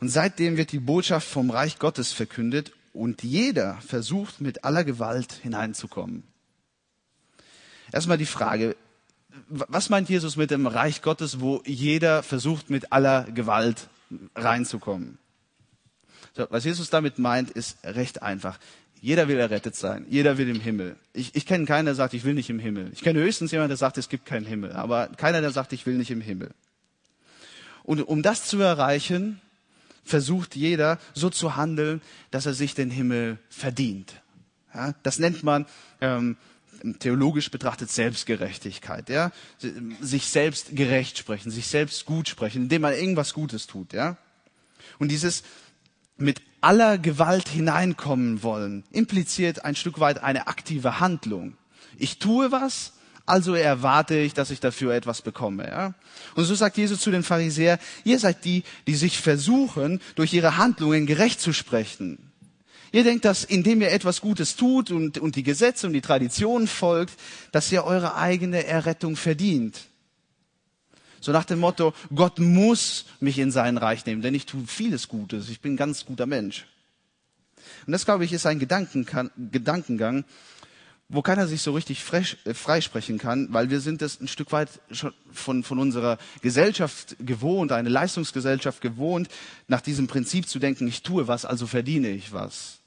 Und 0.00 0.08
seitdem 0.08 0.56
wird 0.56 0.72
die 0.72 0.80
Botschaft 0.80 1.26
vom 1.26 1.50
Reich 1.50 1.78
Gottes 1.78 2.12
verkündet 2.12 2.72
und 2.92 3.22
jeder 3.22 3.78
versucht 3.86 4.40
mit 4.40 4.64
aller 4.64 4.84
Gewalt 4.84 5.32
hineinzukommen. 5.32 6.24
Erstmal 7.92 8.18
die 8.18 8.26
Frage, 8.26 8.76
was 9.48 9.90
meint 9.90 10.08
Jesus 10.08 10.36
mit 10.36 10.50
dem 10.50 10.66
Reich 10.66 11.02
Gottes, 11.02 11.40
wo 11.40 11.62
jeder 11.64 12.22
versucht 12.22 12.70
mit 12.70 12.92
aller 12.92 13.24
Gewalt 13.24 13.88
reinzukommen? 14.34 15.18
So, 16.34 16.46
was 16.50 16.64
Jesus 16.64 16.90
damit 16.90 17.18
meint, 17.18 17.50
ist 17.50 17.78
recht 17.84 18.22
einfach. 18.22 18.58
Jeder 19.00 19.28
will 19.28 19.38
errettet 19.38 19.74
sein. 19.74 20.06
Jeder 20.08 20.38
will 20.38 20.48
im 20.48 20.60
Himmel. 20.60 20.96
Ich, 21.12 21.34
ich 21.34 21.44
kenne 21.44 21.64
keinen, 21.64 21.86
der 21.86 21.94
sagt, 21.94 22.14
ich 22.14 22.24
will 22.24 22.34
nicht 22.34 22.48
im 22.48 22.58
Himmel. 22.58 22.90
Ich 22.92 23.02
kenne 23.02 23.20
höchstens 23.20 23.50
jemanden, 23.50 23.70
der 23.70 23.76
sagt, 23.76 23.98
es 23.98 24.08
gibt 24.08 24.26
keinen 24.26 24.46
Himmel. 24.46 24.72
Aber 24.72 25.08
keiner, 25.08 25.40
der 25.40 25.50
sagt, 25.50 25.72
ich 25.72 25.84
will 25.86 25.94
nicht 25.94 26.10
im 26.10 26.20
Himmel. 26.20 26.50
Und 27.82 28.00
um 28.00 28.22
das 28.22 28.46
zu 28.46 28.60
erreichen, 28.60 29.40
versucht 30.04 30.56
jeder 30.56 30.98
so 31.14 31.30
zu 31.30 31.56
handeln, 31.56 32.00
dass 32.30 32.46
er 32.46 32.54
sich 32.54 32.74
den 32.74 32.90
Himmel 32.90 33.38
verdient. 33.48 34.14
Ja, 34.74 34.94
das 35.02 35.18
nennt 35.18 35.42
man 35.42 35.66
ähm, 36.00 36.36
theologisch 36.98 37.50
betrachtet 37.50 37.90
Selbstgerechtigkeit. 37.90 39.08
Ja? 39.08 39.32
Sich 40.00 40.26
selbst 40.26 40.74
gerecht 40.74 41.18
sprechen, 41.18 41.50
sich 41.50 41.66
selbst 41.66 42.04
gut 42.06 42.28
sprechen, 42.28 42.62
indem 42.62 42.82
man 42.82 42.94
irgendwas 42.94 43.34
Gutes 43.34 43.66
tut. 43.66 43.92
Ja? 43.92 44.16
Und 44.98 45.08
dieses 45.08 45.42
mit 46.16 46.42
aller 46.60 46.98
Gewalt 46.98 47.48
hineinkommen 47.48 48.42
wollen 48.42 48.84
impliziert 48.92 49.64
ein 49.64 49.76
Stück 49.76 50.00
weit 50.00 50.22
eine 50.22 50.46
aktive 50.46 51.00
Handlung. 51.00 51.56
Ich 51.98 52.18
tue 52.18 52.52
was, 52.52 52.92
also 53.26 53.54
erwarte 53.54 54.16
ich, 54.16 54.34
dass 54.34 54.50
ich 54.50 54.60
dafür 54.60 54.94
etwas 54.94 55.22
bekomme. 55.22 55.66
Ja? 55.68 55.94
Und 56.34 56.44
so 56.44 56.54
sagt 56.54 56.76
Jesus 56.76 57.00
zu 57.00 57.10
den 57.10 57.22
Pharisäern, 57.22 57.78
ihr 58.04 58.18
seid 58.18 58.44
die, 58.44 58.64
die 58.86 58.94
sich 58.94 59.18
versuchen, 59.18 60.00
durch 60.14 60.32
ihre 60.32 60.56
Handlungen 60.56 61.06
gerecht 61.06 61.40
zu 61.40 61.52
sprechen. 61.52 62.31
Ihr 62.92 63.04
denkt, 63.04 63.24
dass 63.24 63.44
indem 63.44 63.80
ihr 63.80 63.90
etwas 63.90 64.20
Gutes 64.20 64.54
tut 64.54 64.90
und, 64.90 65.18
und 65.18 65.36
die 65.36 65.42
Gesetze 65.42 65.86
und 65.86 65.94
die 65.94 66.02
Traditionen 66.02 66.68
folgt, 66.68 67.14
dass 67.50 67.72
ihr 67.72 67.84
eure 67.84 68.16
eigene 68.16 68.66
Errettung 68.66 69.16
verdient. 69.16 69.80
So 71.20 71.32
nach 71.32 71.44
dem 71.44 71.60
Motto, 71.60 71.94
Gott 72.14 72.38
muss 72.38 73.06
mich 73.20 73.38
in 73.38 73.50
sein 73.50 73.78
Reich 73.78 74.04
nehmen, 74.04 74.22
denn 74.22 74.34
ich 74.34 74.44
tue 74.44 74.64
vieles 74.66 75.08
Gutes, 75.08 75.48
ich 75.48 75.60
bin 75.60 75.74
ein 75.74 75.76
ganz 75.76 76.04
guter 76.04 76.26
Mensch. 76.26 76.66
Und 77.86 77.92
das, 77.92 78.04
glaube 78.04 78.24
ich, 78.24 78.32
ist 78.32 78.44
ein 78.44 78.58
Gedankengang, 78.58 80.24
wo 81.08 81.22
keiner 81.22 81.46
sich 81.46 81.62
so 81.62 81.72
richtig 81.72 82.04
äh, 82.12 82.54
freisprechen 82.54 83.18
kann, 83.18 83.48
weil 83.52 83.70
wir 83.70 83.80
sind 83.80 84.02
es 84.02 84.20
ein 84.20 84.28
Stück 84.28 84.50
weit 84.50 84.68
schon 84.90 85.12
von, 85.30 85.62
von 85.62 85.78
unserer 85.78 86.18
Gesellschaft 86.40 87.16
gewohnt, 87.20 87.70
eine 87.70 87.88
Leistungsgesellschaft 87.88 88.80
gewohnt, 88.80 89.28
nach 89.68 89.80
diesem 89.80 90.06
Prinzip 90.06 90.48
zu 90.48 90.58
denken, 90.58 90.88
ich 90.88 91.02
tue 91.02 91.28
was, 91.28 91.44
also 91.44 91.66
verdiene 91.66 92.08
ich 92.08 92.32
was. 92.32 92.81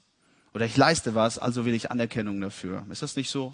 Oder 0.56 0.64
ich 0.64 0.78
leiste 0.78 1.14
was, 1.14 1.38
also 1.38 1.66
will 1.66 1.74
ich 1.74 1.90
Anerkennung 1.90 2.40
dafür. 2.40 2.86
Ist 2.90 3.02
das 3.02 3.14
nicht 3.14 3.28
so? 3.28 3.52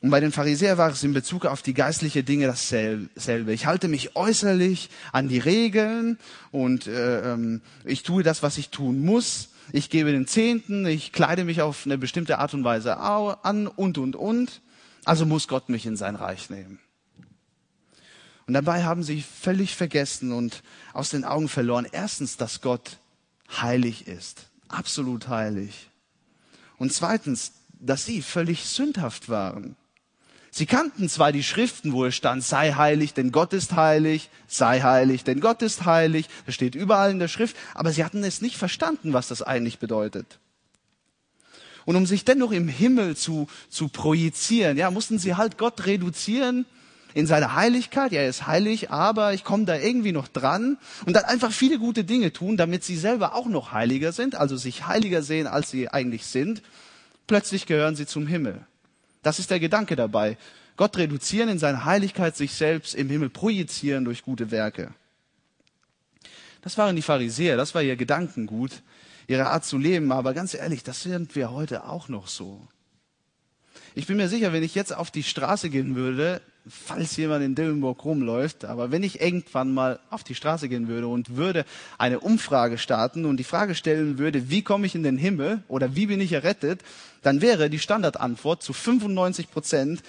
Und 0.00 0.10
bei 0.10 0.18
den 0.18 0.32
Pharisäern 0.32 0.78
war 0.78 0.90
es 0.90 1.04
in 1.04 1.12
Bezug 1.12 1.46
auf 1.46 1.62
die 1.62 1.74
geistliche 1.74 2.24
Dinge 2.24 2.48
dasselbe. 2.48 3.52
Ich 3.52 3.66
halte 3.66 3.86
mich 3.86 4.16
äußerlich 4.16 4.90
an 5.12 5.28
die 5.28 5.38
Regeln 5.38 6.18
und 6.50 6.88
äh, 6.88 7.34
ähm, 7.34 7.62
ich 7.84 8.02
tue 8.02 8.24
das, 8.24 8.42
was 8.42 8.58
ich 8.58 8.70
tun 8.70 8.98
muss. 8.98 9.50
Ich 9.70 9.90
gebe 9.90 10.10
den 10.10 10.26
Zehnten, 10.26 10.84
ich 10.86 11.12
kleide 11.12 11.44
mich 11.44 11.62
auf 11.62 11.86
eine 11.86 11.98
bestimmte 11.98 12.40
Art 12.40 12.52
und 12.54 12.64
Weise 12.64 12.96
an 12.96 13.68
und, 13.68 13.98
und, 13.98 14.16
und. 14.16 14.60
Also 15.04 15.24
muss 15.24 15.46
Gott 15.46 15.68
mich 15.68 15.86
in 15.86 15.96
sein 15.96 16.16
Reich 16.16 16.50
nehmen. 16.50 16.80
Und 18.48 18.54
dabei 18.54 18.82
haben 18.82 19.04
sie 19.04 19.22
völlig 19.22 19.76
vergessen 19.76 20.32
und 20.32 20.64
aus 20.92 21.10
den 21.10 21.24
Augen 21.24 21.48
verloren, 21.48 21.86
erstens, 21.92 22.36
dass 22.36 22.60
Gott 22.60 22.98
heilig 23.48 24.08
ist 24.08 24.48
absolut 24.68 25.28
heilig. 25.28 25.90
Und 26.78 26.92
zweitens, 26.92 27.52
dass 27.72 28.04
sie 28.04 28.22
völlig 28.22 28.64
sündhaft 28.64 29.28
waren. 29.28 29.76
Sie 30.50 30.66
kannten 30.66 31.08
zwar 31.10 31.32
die 31.32 31.42
Schriften, 31.42 31.92
wo 31.92 32.06
es 32.06 32.14
stand, 32.14 32.42
sei 32.42 32.72
heilig, 32.72 33.12
denn 33.12 33.30
Gott 33.30 33.52
ist 33.52 33.76
heilig, 33.76 34.30
sei 34.46 34.80
heilig, 34.80 35.22
denn 35.22 35.40
Gott 35.40 35.60
ist 35.60 35.84
heilig. 35.84 36.28
Das 36.46 36.54
steht 36.54 36.74
überall 36.74 37.10
in 37.10 37.18
der 37.18 37.28
Schrift, 37.28 37.56
aber 37.74 37.92
sie 37.92 38.04
hatten 38.04 38.24
es 38.24 38.40
nicht 38.40 38.56
verstanden, 38.56 39.12
was 39.12 39.28
das 39.28 39.42
eigentlich 39.42 39.78
bedeutet. 39.78 40.38
Und 41.84 41.96
um 41.96 42.06
sich 42.06 42.24
dennoch 42.24 42.52
im 42.52 42.68
Himmel 42.68 43.16
zu, 43.16 43.48
zu 43.68 43.88
projizieren, 43.88 44.78
ja, 44.78 44.90
mussten 44.90 45.18
sie 45.18 45.34
halt 45.34 45.58
Gott 45.58 45.84
reduzieren 45.86 46.64
in 47.16 47.26
seiner 47.26 47.54
Heiligkeit, 47.54 48.12
ja, 48.12 48.20
er 48.20 48.28
ist 48.28 48.46
heilig, 48.46 48.90
aber 48.90 49.32
ich 49.32 49.42
komme 49.42 49.64
da 49.64 49.74
irgendwie 49.78 50.12
noch 50.12 50.28
dran 50.28 50.76
und 51.06 51.16
dann 51.16 51.24
einfach 51.24 51.50
viele 51.50 51.78
gute 51.78 52.04
Dinge 52.04 52.30
tun, 52.30 52.58
damit 52.58 52.84
sie 52.84 52.94
selber 52.94 53.34
auch 53.34 53.46
noch 53.46 53.72
heiliger 53.72 54.12
sind, 54.12 54.34
also 54.34 54.58
sich 54.58 54.86
heiliger 54.86 55.22
sehen, 55.22 55.46
als 55.46 55.70
sie 55.70 55.88
eigentlich 55.88 56.26
sind. 56.26 56.60
Plötzlich 57.26 57.64
gehören 57.64 57.96
sie 57.96 58.04
zum 58.04 58.26
Himmel. 58.26 58.66
Das 59.22 59.38
ist 59.38 59.50
der 59.50 59.60
Gedanke 59.60 59.96
dabei. 59.96 60.36
Gott 60.76 60.98
reduzieren 60.98 61.48
in 61.48 61.58
seiner 61.58 61.86
Heiligkeit, 61.86 62.36
sich 62.36 62.52
selbst 62.52 62.94
im 62.94 63.08
Himmel 63.08 63.30
projizieren 63.30 64.04
durch 64.04 64.22
gute 64.22 64.50
Werke. 64.50 64.92
Das 66.60 66.76
waren 66.76 66.96
die 66.96 67.02
Pharisäer, 67.02 67.56
das 67.56 67.74
war 67.74 67.80
ihr 67.80 67.96
Gedankengut, 67.96 68.82
ihre 69.26 69.46
Art 69.46 69.64
zu 69.64 69.78
leben, 69.78 70.12
aber 70.12 70.34
ganz 70.34 70.52
ehrlich, 70.52 70.84
das 70.84 71.04
sind 71.04 71.34
wir 71.34 71.50
heute 71.50 71.88
auch 71.88 72.10
noch 72.10 72.28
so. 72.28 72.68
Ich 73.94 74.06
bin 74.06 74.18
mir 74.18 74.28
sicher, 74.28 74.52
wenn 74.52 74.62
ich 74.62 74.74
jetzt 74.74 74.94
auf 74.94 75.10
die 75.10 75.22
Straße 75.22 75.70
gehen 75.70 75.96
würde, 75.96 76.42
falls 76.68 77.16
jemand 77.16 77.44
in 77.44 77.54
Dillenburg 77.54 78.04
rumläuft, 78.04 78.64
aber 78.64 78.90
wenn 78.90 79.02
ich 79.02 79.20
irgendwann 79.20 79.72
mal 79.72 80.00
auf 80.10 80.24
die 80.24 80.34
Straße 80.34 80.68
gehen 80.68 80.88
würde 80.88 81.06
und 81.06 81.36
würde 81.36 81.64
eine 81.98 82.20
Umfrage 82.20 82.78
starten 82.78 83.24
und 83.24 83.36
die 83.36 83.44
Frage 83.44 83.74
stellen 83.74 84.18
würde, 84.18 84.50
wie 84.50 84.62
komme 84.62 84.86
ich 84.86 84.94
in 84.94 85.02
den 85.02 85.18
Himmel 85.18 85.62
oder 85.68 85.94
wie 85.94 86.06
bin 86.06 86.20
ich 86.20 86.32
errettet, 86.32 86.82
dann 87.22 87.40
wäre 87.40 87.70
die 87.70 87.78
Standardantwort 87.78 88.62
zu 88.62 88.72
95 88.72 89.50
Prozent, 89.50 90.02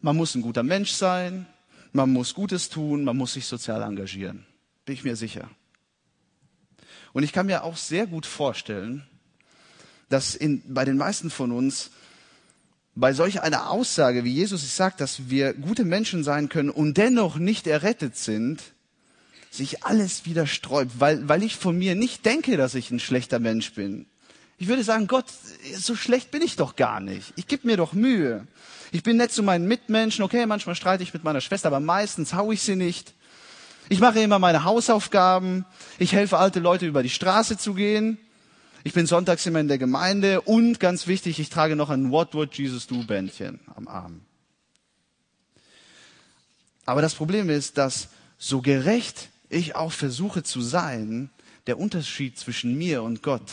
man 0.00 0.16
muss 0.16 0.34
ein 0.34 0.42
guter 0.42 0.62
Mensch 0.62 0.92
sein, 0.92 1.46
man 1.92 2.12
muss 2.12 2.34
Gutes 2.34 2.68
tun, 2.68 3.04
man 3.04 3.16
muss 3.16 3.34
sich 3.34 3.46
sozial 3.46 3.82
engagieren. 3.82 4.46
Bin 4.84 4.94
ich 4.94 5.04
mir 5.04 5.16
sicher. 5.16 5.50
Und 7.12 7.22
ich 7.22 7.32
kann 7.32 7.46
mir 7.46 7.64
auch 7.64 7.76
sehr 7.76 8.06
gut 8.06 8.26
vorstellen, 8.26 9.06
dass 10.08 10.34
in, 10.34 10.62
bei 10.72 10.84
den 10.84 10.96
meisten 10.96 11.30
von 11.30 11.52
uns 11.52 11.90
bei 12.96 13.12
solch 13.12 13.42
einer 13.42 13.70
Aussage, 13.70 14.24
wie 14.24 14.32
Jesus 14.32 14.62
es 14.62 14.74
sagt, 14.74 15.00
dass 15.00 15.28
wir 15.28 15.52
gute 15.52 15.84
Menschen 15.84 16.24
sein 16.24 16.48
können 16.48 16.70
und 16.70 16.96
dennoch 16.96 17.36
nicht 17.36 17.66
errettet 17.66 18.16
sind, 18.16 18.62
sich 19.50 19.84
alles 19.84 20.24
wieder 20.24 20.46
sträubt, 20.46 20.98
weil, 20.98 21.28
weil 21.28 21.42
ich 21.42 21.56
von 21.56 21.78
mir 21.78 21.94
nicht 21.94 22.24
denke, 22.24 22.56
dass 22.56 22.74
ich 22.74 22.90
ein 22.90 22.98
schlechter 22.98 23.38
Mensch 23.38 23.74
bin. 23.74 24.06
Ich 24.58 24.68
würde 24.68 24.82
sagen, 24.82 25.06
Gott, 25.06 25.26
so 25.76 25.94
schlecht 25.94 26.30
bin 26.30 26.40
ich 26.40 26.56
doch 26.56 26.76
gar 26.76 27.00
nicht. 27.00 27.34
Ich 27.36 27.46
gebe 27.46 27.66
mir 27.66 27.76
doch 27.76 27.92
Mühe. 27.92 28.46
Ich 28.92 29.02
bin 29.02 29.18
nett 29.18 29.30
zu 29.30 29.42
meinen 29.42 29.68
Mitmenschen. 29.68 30.24
Okay, 30.24 30.46
manchmal 30.46 30.74
streite 30.74 31.02
ich 31.02 31.12
mit 31.12 31.22
meiner 31.22 31.42
Schwester, 31.42 31.68
aber 31.68 31.80
meistens 31.80 32.32
hau 32.32 32.50
ich 32.50 32.62
sie 32.62 32.76
nicht. 32.76 33.12
Ich 33.90 34.00
mache 34.00 34.20
immer 34.20 34.38
meine 34.38 34.64
Hausaufgaben. 34.64 35.66
Ich 35.98 36.12
helfe 36.12 36.38
alte 36.38 36.60
Leute 36.60 36.86
über 36.86 37.02
die 37.02 37.10
Straße 37.10 37.58
zu 37.58 37.74
gehen. 37.74 38.18
Ich 38.86 38.92
bin 38.92 39.06
sonntags 39.06 39.44
immer 39.46 39.58
in 39.58 39.66
der 39.66 39.78
Gemeinde 39.78 40.42
und 40.42 40.78
ganz 40.78 41.08
wichtig, 41.08 41.40
ich 41.40 41.50
trage 41.50 41.74
noch 41.74 41.90
ein 41.90 42.12
What 42.12 42.34
Would 42.34 42.56
Jesus 42.56 42.86
Do 42.86 43.02
Bändchen 43.02 43.58
am 43.74 43.88
Arm. 43.88 44.20
Aber 46.84 47.02
das 47.02 47.16
Problem 47.16 47.50
ist, 47.50 47.78
dass 47.78 48.10
so 48.38 48.60
gerecht 48.60 49.30
ich 49.48 49.74
auch 49.74 49.90
versuche 49.90 50.44
zu 50.44 50.60
sein, 50.60 51.30
der 51.66 51.80
Unterschied 51.80 52.38
zwischen 52.38 52.78
mir 52.78 53.02
und 53.02 53.24
Gott 53.24 53.50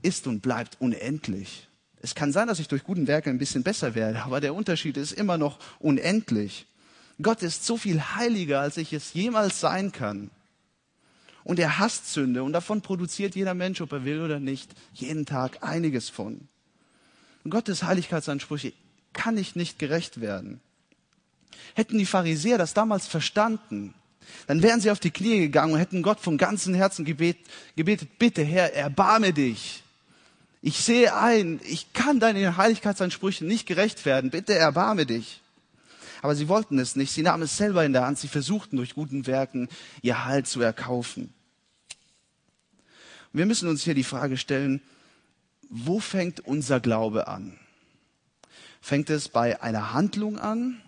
ist 0.00 0.26
und 0.26 0.40
bleibt 0.40 0.80
unendlich. 0.80 1.68
Es 2.00 2.14
kann 2.14 2.32
sein, 2.32 2.48
dass 2.48 2.58
ich 2.58 2.68
durch 2.68 2.82
guten 2.82 3.06
Werke 3.06 3.28
ein 3.28 3.36
bisschen 3.36 3.62
besser 3.62 3.94
werde, 3.94 4.22
aber 4.22 4.40
der 4.40 4.54
Unterschied 4.54 4.96
ist 4.96 5.12
immer 5.12 5.36
noch 5.36 5.58
unendlich. 5.78 6.64
Gott 7.20 7.42
ist 7.42 7.66
so 7.66 7.76
viel 7.76 8.00
heiliger, 8.00 8.62
als 8.62 8.78
ich 8.78 8.94
es 8.94 9.12
jemals 9.12 9.60
sein 9.60 9.92
kann. 9.92 10.30
Und 11.50 11.58
er 11.58 11.80
hasst 11.80 12.12
Sünde 12.12 12.44
und 12.44 12.52
davon 12.52 12.80
produziert 12.80 13.34
jeder 13.34 13.54
Mensch, 13.54 13.80
ob 13.80 13.90
er 13.90 14.04
will 14.04 14.20
oder 14.20 14.38
nicht, 14.38 14.70
jeden 14.94 15.26
Tag 15.26 15.64
einiges 15.64 16.08
von. 16.08 16.46
Und 17.42 17.50
Gottes 17.50 17.82
Heiligkeitsansprüche 17.82 18.72
kann 19.12 19.36
ich 19.36 19.56
nicht 19.56 19.80
gerecht 19.80 20.20
werden. 20.20 20.60
Hätten 21.74 21.98
die 21.98 22.06
Pharisäer 22.06 22.56
das 22.56 22.72
damals 22.72 23.08
verstanden, 23.08 23.94
dann 24.46 24.62
wären 24.62 24.80
sie 24.80 24.92
auf 24.92 25.00
die 25.00 25.10
Knie 25.10 25.40
gegangen 25.40 25.72
und 25.72 25.80
hätten 25.80 26.04
Gott 26.04 26.20
vom 26.20 26.38
ganzen 26.38 26.72
Herzen 26.72 27.04
gebet, 27.04 27.38
gebetet, 27.74 28.16
bitte 28.20 28.44
Herr, 28.44 28.72
erbarme 28.72 29.32
dich. 29.32 29.82
Ich 30.62 30.76
sehe 30.76 31.16
ein, 31.16 31.58
ich 31.64 31.92
kann 31.92 32.20
deinen 32.20 32.56
Heiligkeitsansprüchen 32.58 33.48
nicht 33.48 33.66
gerecht 33.66 34.06
werden, 34.06 34.30
bitte 34.30 34.54
erbarme 34.54 35.04
dich. 35.04 35.40
Aber 36.22 36.36
sie 36.36 36.46
wollten 36.46 36.78
es 36.78 36.94
nicht. 36.94 37.10
Sie 37.10 37.22
nahmen 37.22 37.42
es 37.42 37.56
selber 37.56 37.84
in 37.84 37.92
der 37.92 38.06
Hand. 38.06 38.18
Sie 38.18 38.28
versuchten 38.28 38.76
durch 38.76 38.94
guten 38.94 39.26
Werken 39.26 39.68
ihr 40.00 40.26
Heil 40.26 40.44
zu 40.44 40.60
erkaufen. 40.60 41.34
Wir 43.32 43.46
müssen 43.46 43.68
uns 43.68 43.82
hier 43.82 43.94
die 43.94 44.04
Frage 44.04 44.36
stellen, 44.36 44.82
wo 45.68 46.00
fängt 46.00 46.40
unser 46.40 46.80
Glaube 46.80 47.28
an? 47.28 47.58
Fängt 48.80 49.10
es 49.10 49.28
bei 49.28 49.62
einer 49.62 49.92
Handlung 49.92 50.38
an 50.38 50.80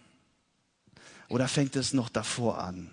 oder 1.29 1.47
fängt 1.47 1.77
es 1.77 1.93
noch 1.93 2.09
davor 2.09 2.59
an? 2.59 2.91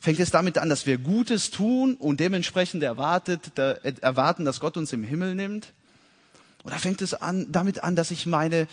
Fängt 0.00 0.18
es 0.18 0.30
damit 0.30 0.56
an, 0.56 0.70
dass 0.70 0.86
wir 0.86 0.96
Gutes 0.96 1.50
tun 1.50 1.94
und 1.94 2.20
dementsprechend 2.20 2.82
erwartet, 2.82 3.58
erwarten, 3.58 4.46
dass 4.46 4.60
Gott 4.60 4.78
uns 4.78 4.94
im 4.94 5.04
Himmel 5.04 5.34
nimmt? 5.34 5.74
Oder 6.64 6.78
fängt 6.78 7.02
es 7.02 7.14
an, 7.14 7.46
damit 7.50 7.84
an, 7.84 7.96
dass 7.96 8.10
ich 8.10 8.26
meine, 8.26 8.66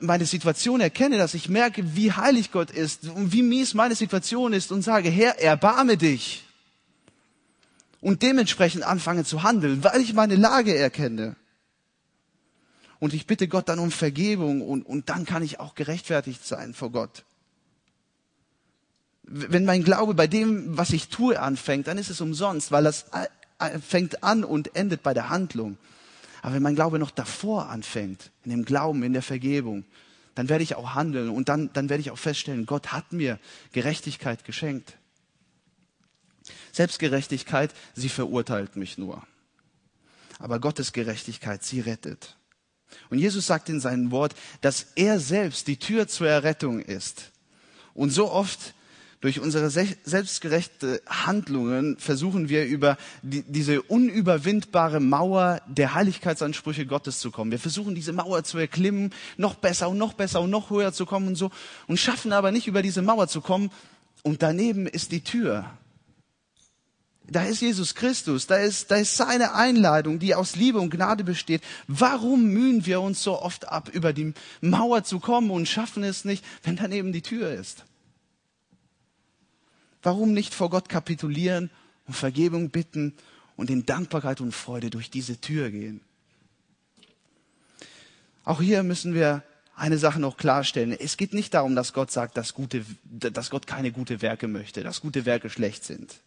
meine 0.00 0.26
Situation 0.26 0.80
erkenne, 0.80 1.18
dass 1.18 1.34
ich 1.34 1.48
merke, 1.48 1.96
wie 1.96 2.12
heilig 2.12 2.52
Gott 2.52 2.70
ist 2.70 3.04
und 3.04 3.32
wie 3.32 3.42
mies 3.42 3.74
meine 3.74 3.94
Situation 3.94 4.52
ist 4.52 4.72
und 4.72 4.82
sage, 4.82 5.10
Herr, 5.10 5.38
erbarme 5.38 5.96
dich. 5.96 6.43
Und 8.04 8.20
dementsprechend 8.20 8.82
anfange 8.82 9.24
zu 9.24 9.44
handeln, 9.44 9.82
weil 9.82 10.02
ich 10.02 10.12
meine 10.12 10.36
Lage 10.36 10.76
erkenne. 10.76 11.36
Und 13.00 13.14
ich 13.14 13.26
bitte 13.26 13.48
Gott 13.48 13.70
dann 13.70 13.78
um 13.78 13.90
Vergebung 13.90 14.60
und, 14.60 14.82
und 14.82 15.08
dann 15.08 15.24
kann 15.24 15.42
ich 15.42 15.58
auch 15.58 15.74
gerechtfertigt 15.74 16.44
sein 16.46 16.74
vor 16.74 16.92
Gott. 16.92 17.24
Wenn 19.22 19.64
mein 19.64 19.84
Glaube 19.84 20.12
bei 20.12 20.26
dem, 20.26 20.76
was 20.76 20.90
ich 20.90 21.08
tue, 21.08 21.40
anfängt, 21.40 21.86
dann 21.86 21.96
ist 21.96 22.10
es 22.10 22.20
umsonst, 22.20 22.72
weil 22.72 22.84
das 22.84 23.06
fängt 23.80 24.22
an 24.22 24.44
und 24.44 24.76
endet 24.76 25.02
bei 25.02 25.14
der 25.14 25.30
Handlung. 25.30 25.78
Aber 26.42 26.56
wenn 26.56 26.62
mein 26.62 26.74
Glaube 26.74 26.98
noch 26.98 27.10
davor 27.10 27.70
anfängt, 27.70 28.30
in 28.44 28.50
dem 28.50 28.66
Glauben, 28.66 29.02
in 29.02 29.14
der 29.14 29.22
Vergebung, 29.22 29.86
dann 30.34 30.50
werde 30.50 30.62
ich 30.62 30.74
auch 30.74 30.94
handeln 30.94 31.30
und 31.30 31.48
dann, 31.48 31.72
dann 31.72 31.88
werde 31.88 32.02
ich 32.02 32.10
auch 32.10 32.18
feststellen, 32.18 32.66
Gott 32.66 32.92
hat 32.92 33.14
mir 33.14 33.38
Gerechtigkeit 33.72 34.44
geschenkt. 34.44 34.98
Selbstgerechtigkeit, 36.74 37.72
sie 37.94 38.08
verurteilt 38.08 38.76
mich 38.76 38.98
nur. 38.98 39.22
Aber 40.38 40.58
Gottes 40.58 40.92
Gerechtigkeit, 40.92 41.62
sie 41.62 41.80
rettet. 41.80 42.36
Und 43.10 43.18
Jesus 43.18 43.46
sagt 43.46 43.68
in 43.68 43.80
seinem 43.80 44.10
Wort, 44.10 44.34
dass 44.60 44.88
er 44.94 45.20
selbst 45.20 45.68
die 45.68 45.78
Tür 45.78 46.08
zur 46.08 46.28
Errettung 46.28 46.80
ist. 46.80 47.32
Und 47.94 48.10
so 48.10 48.30
oft 48.30 48.74
durch 49.20 49.40
unsere 49.40 49.70
selbstgerechte 49.70 51.00
Handlungen 51.06 51.96
versuchen 51.96 52.50
wir 52.50 52.66
über 52.66 52.98
die, 53.22 53.42
diese 53.42 53.80
unüberwindbare 53.80 55.00
Mauer 55.00 55.62
der 55.66 55.94
Heiligkeitsansprüche 55.94 56.84
Gottes 56.84 57.20
zu 57.20 57.30
kommen. 57.30 57.50
Wir 57.50 57.58
versuchen 57.58 57.94
diese 57.94 58.12
Mauer 58.12 58.44
zu 58.44 58.58
erklimmen, 58.58 59.14
noch 59.38 59.54
besser 59.54 59.88
und 59.88 59.96
noch 59.96 60.12
besser 60.12 60.42
und 60.42 60.50
noch 60.50 60.68
höher 60.68 60.92
zu 60.92 61.06
kommen 61.06 61.28
und 61.28 61.36
so 61.36 61.50
und 61.86 61.98
schaffen 61.98 62.32
aber 62.32 62.50
nicht 62.50 62.66
über 62.66 62.82
diese 62.82 63.00
Mauer 63.00 63.28
zu 63.28 63.40
kommen. 63.40 63.70
Und 64.22 64.42
daneben 64.42 64.86
ist 64.86 65.10
die 65.10 65.22
Tür. 65.22 65.70
Da 67.26 67.44
ist 67.44 67.62
Jesus 67.62 67.94
Christus, 67.94 68.46
da 68.46 68.56
ist, 68.56 68.90
da 68.90 68.96
ist 68.96 69.16
seine 69.16 69.54
Einladung, 69.54 70.18
die 70.18 70.34
aus 70.34 70.56
Liebe 70.56 70.78
und 70.78 70.90
Gnade 70.90 71.24
besteht. 71.24 71.62
Warum 71.86 72.44
mühen 72.44 72.84
wir 72.84 73.00
uns 73.00 73.22
so 73.22 73.40
oft 73.40 73.66
ab, 73.68 73.88
über 73.88 74.12
die 74.12 74.34
Mauer 74.60 75.04
zu 75.04 75.20
kommen 75.20 75.50
und 75.50 75.66
schaffen 75.66 76.04
es 76.04 76.26
nicht, 76.26 76.44
wenn 76.62 76.76
daneben 76.76 77.12
die 77.12 77.22
Tür 77.22 77.52
ist? 77.52 77.84
Warum 80.02 80.34
nicht 80.34 80.52
vor 80.52 80.68
Gott 80.68 80.90
kapitulieren 80.90 81.70
und 82.06 82.14
Vergebung 82.14 82.68
bitten 82.68 83.14
und 83.56 83.70
in 83.70 83.86
Dankbarkeit 83.86 84.42
und 84.42 84.52
Freude 84.52 84.90
durch 84.90 85.08
diese 85.08 85.40
Tür 85.40 85.70
gehen? 85.70 86.02
Auch 88.44 88.60
hier 88.60 88.82
müssen 88.82 89.14
wir 89.14 89.42
eine 89.74 89.96
Sache 89.96 90.20
noch 90.20 90.36
klarstellen. 90.36 90.92
Es 90.92 91.16
geht 91.16 91.32
nicht 91.32 91.54
darum, 91.54 91.74
dass 91.74 91.94
Gott 91.94 92.10
sagt, 92.10 92.36
dass, 92.36 92.52
gute, 92.52 92.84
dass 93.04 93.48
Gott 93.48 93.66
keine 93.66 93.92
gute 93.92 94.20
Werke 94.20 94.46
möchte, 94.46 94.82
dass 94.82 95.00
gute 95.00 95.24
Werke 95.24 95.48
schlecht 95.48 95.84
sind. 95.84 96.20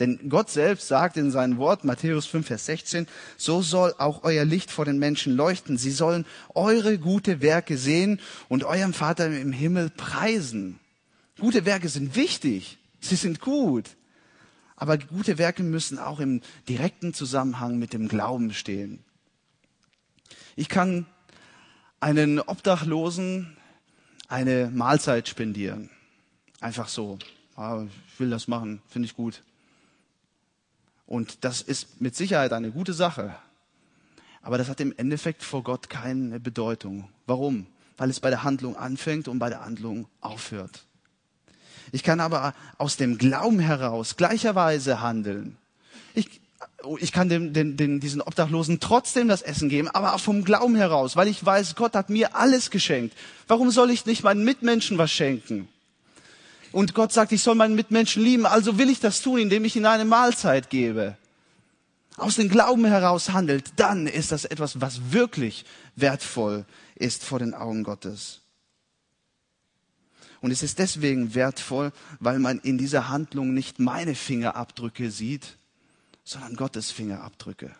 Denn 0.00 0.28
Gott 0.28 0.50
selbst 0.50 0.88
sagt 0.88 1.16
in 1.16 1.30
seinem 1.30 1.58
Wort, 1.58 1.84
Matthäus 1.84 2.26
5, 2.26 2.46
Vers 2.46 2.66
16, 2.66 3.06
so 3.36 3.62
soll 3.62 3.94
auch 3.98 4.24
euer 4.24 4.44
Licht 4.44 4.70
vor 4.70 4.84
den 4.84 4.98
Menschen 4.98 5.36
leuchten. 5.36 5.76
Sie 5.76 5.90
sollen 5.90 6.26
eure 6.54 6.98
gute 6.98 7.40
Werke 7.40 7.76
sehen 7.76 8.20
und 8.48 8.64
eurem 8.64 8.94
Vater 8.94 9.26
im 9.26 9.52
Himmel 9.52 9.90
preisen. 9.90 10.80
Gute 11.38 11.64
Werke 11.64 11.88
sind 11.88 12.16
wichtig. 12.16 12.78
Sie 13.00 13.16
sind 13.16 13.40
gut. 13.40 13.90
Aber 14.76 14.98
gute 14.98 15.38
Werke 15.38 15.62
müssen 15.62 15.98
auch 15.98 16.20
im 16.20 16.40
direkten 16.68 17.14
Zusammenhang 17.14 17.78
mit 17.78 17.92
dem 17.92 18.08
Glauben 18.08 18.52
stehen. 18.52 19.04
Ich 20.56 20.68
kann 20.68 21.06
einen 22.00 22.40
Obdachlosen 22.40 23.56
eine 24.28 24.70
Mahlzeit 24.74 25.28
spendieren. 25.28 25.90
Einfach 26.60 26.88
so. 26.88 27.18
Ah, 27.54 27.84
ich 28.08 28.18
will 28.18 28.30
das 28.30 28.48
machen, 28.48 28.82
finde 28.88 29.06
ich 29.06 29.14
gut. 29.14 29.42
Und 31.06 31.44
das 31.44 31.62
ist 31.62 32.00
mit 32.00 32.16
Sicherheit 32.16 32.52
eine 32.52 32.70
gute 32.70 32.92
Sache. 32.92 33.34
Aber 34.42 34.58
das 34.58 34.68
hat 34.68 34.80
im 34.80 34.92
Endeffekt 34.96 35.42
vor 35.42 35.62
Gott 35.62 35.88
keine 35.88 36.40
Bedeutung. 36.40 37.08
Warum? 37.26 37.66
Weil 37.96 38.10
es 38.10 38.20
bei 38.20 38.30
der 38.30 38.42
Handlung 38.42 38.76
anfängt 38.76 39.28
und 39.28 39.38
bei 39.38 39.48
der 39.48 39.64
Handlung 39.64 40.06
aufhört. 40.20 40.84
Ich 41.92 42.02
kann 42.02 42.20
aber 42.20 42.54
aus 42.78 42.96
dem 42.96 43.18
Glauben 43.18 43.60
heraus 43.60 44.16
gleicherweise 44.16 45.00
handeln. 45.00 45.58
Ich, 46.14 46.40
ich 46.98 47.12
kann 47.12 47.28
dem, 47.28 47.52
den, 47.52 47.76
den, 47.76 48.00
diesen 48.00 48.22
Obdachlosen 48.22 48.80
trotzdem 48.80 49.28
das 49.28 49.42
Essen 49.42 49.68
geben, 49.68 49.88
aber 49.88 50.14
auch 50.14 50.20
vom 50.20 50.44
Glauben 50.44 50.74
heraus, 50.74 51.16
weil 51.16 51.28
ich 51.28 51.44
weiß, 51.44 51.76
Gott 51.76 51.94
hat 51.94 52.08
mir 52.10 52.34
alles 52.34 52.70
geschenkt. 52.70 53.16
Warum 53.46 53.70
soll 53.70 53.90
ich 53.90 54.06
nicht 54.06 54.22
meinen 54.22 54.44
Mitmenschen 54.44 54.98
was 54.98 55.12
schenken? 55.12 55.68
Und 56.72 56.94
Gott 56.94 57.12
sagt, 57.12 57.32
ich 57.32 57.42
soll 57.42 57.54
meinen 57.54 57.74
Mitmenschen 57.74 58.22
lieben, 58.22 58.46
also 58.46 58.78
will 58.78 58.88
ich 58.88 59.00
das 59.00 59.20
tun, 59.20 59.38
indem 59.38 59.64
ich 59.64 59.76
ihnen 59.76 59.86
eine 59.86 60.06
Mahlzeit 60.06 60.70
gebe. 60.70 61.16
Aus 62.16 62.36
dem 62.36 62.48
Glauben 62.48 62.84
heraus 62.84 63.30
handelt, 63.30 63.72
dann 63.76 64.06
ist 64.06 64.32
das 64.32 64.44
etwas, 64.44 64.80
was 64.80 65.12
wirklich 65.12 65.64
wertvoll 65.96 66.64
ist 66.94 67.24
vor 67.24 67.38
den 67.38 67.54
Augen 67.54 67.84
Gottes. 67.84 68.40
Und 70.40 70.50
es 70.50 70.62
ist 70.62 70.78
deswegen 70.78 71.34
wertvoll, 71.34 71.92
weil 72.20 72.38
man 72.38 72.58
in 72.58 72.76
dieser 72.76 73.08
Handlung 73.08 73.54
nicht 73.54 73.78
meine 73.78 74.14
Fingerabdrücke 74.14 75.10
sieht, 75.10 75.56
sondern 76.24 76.56
Gottes 76.56 76.90
Fingerabdrücke. 76.90 77.74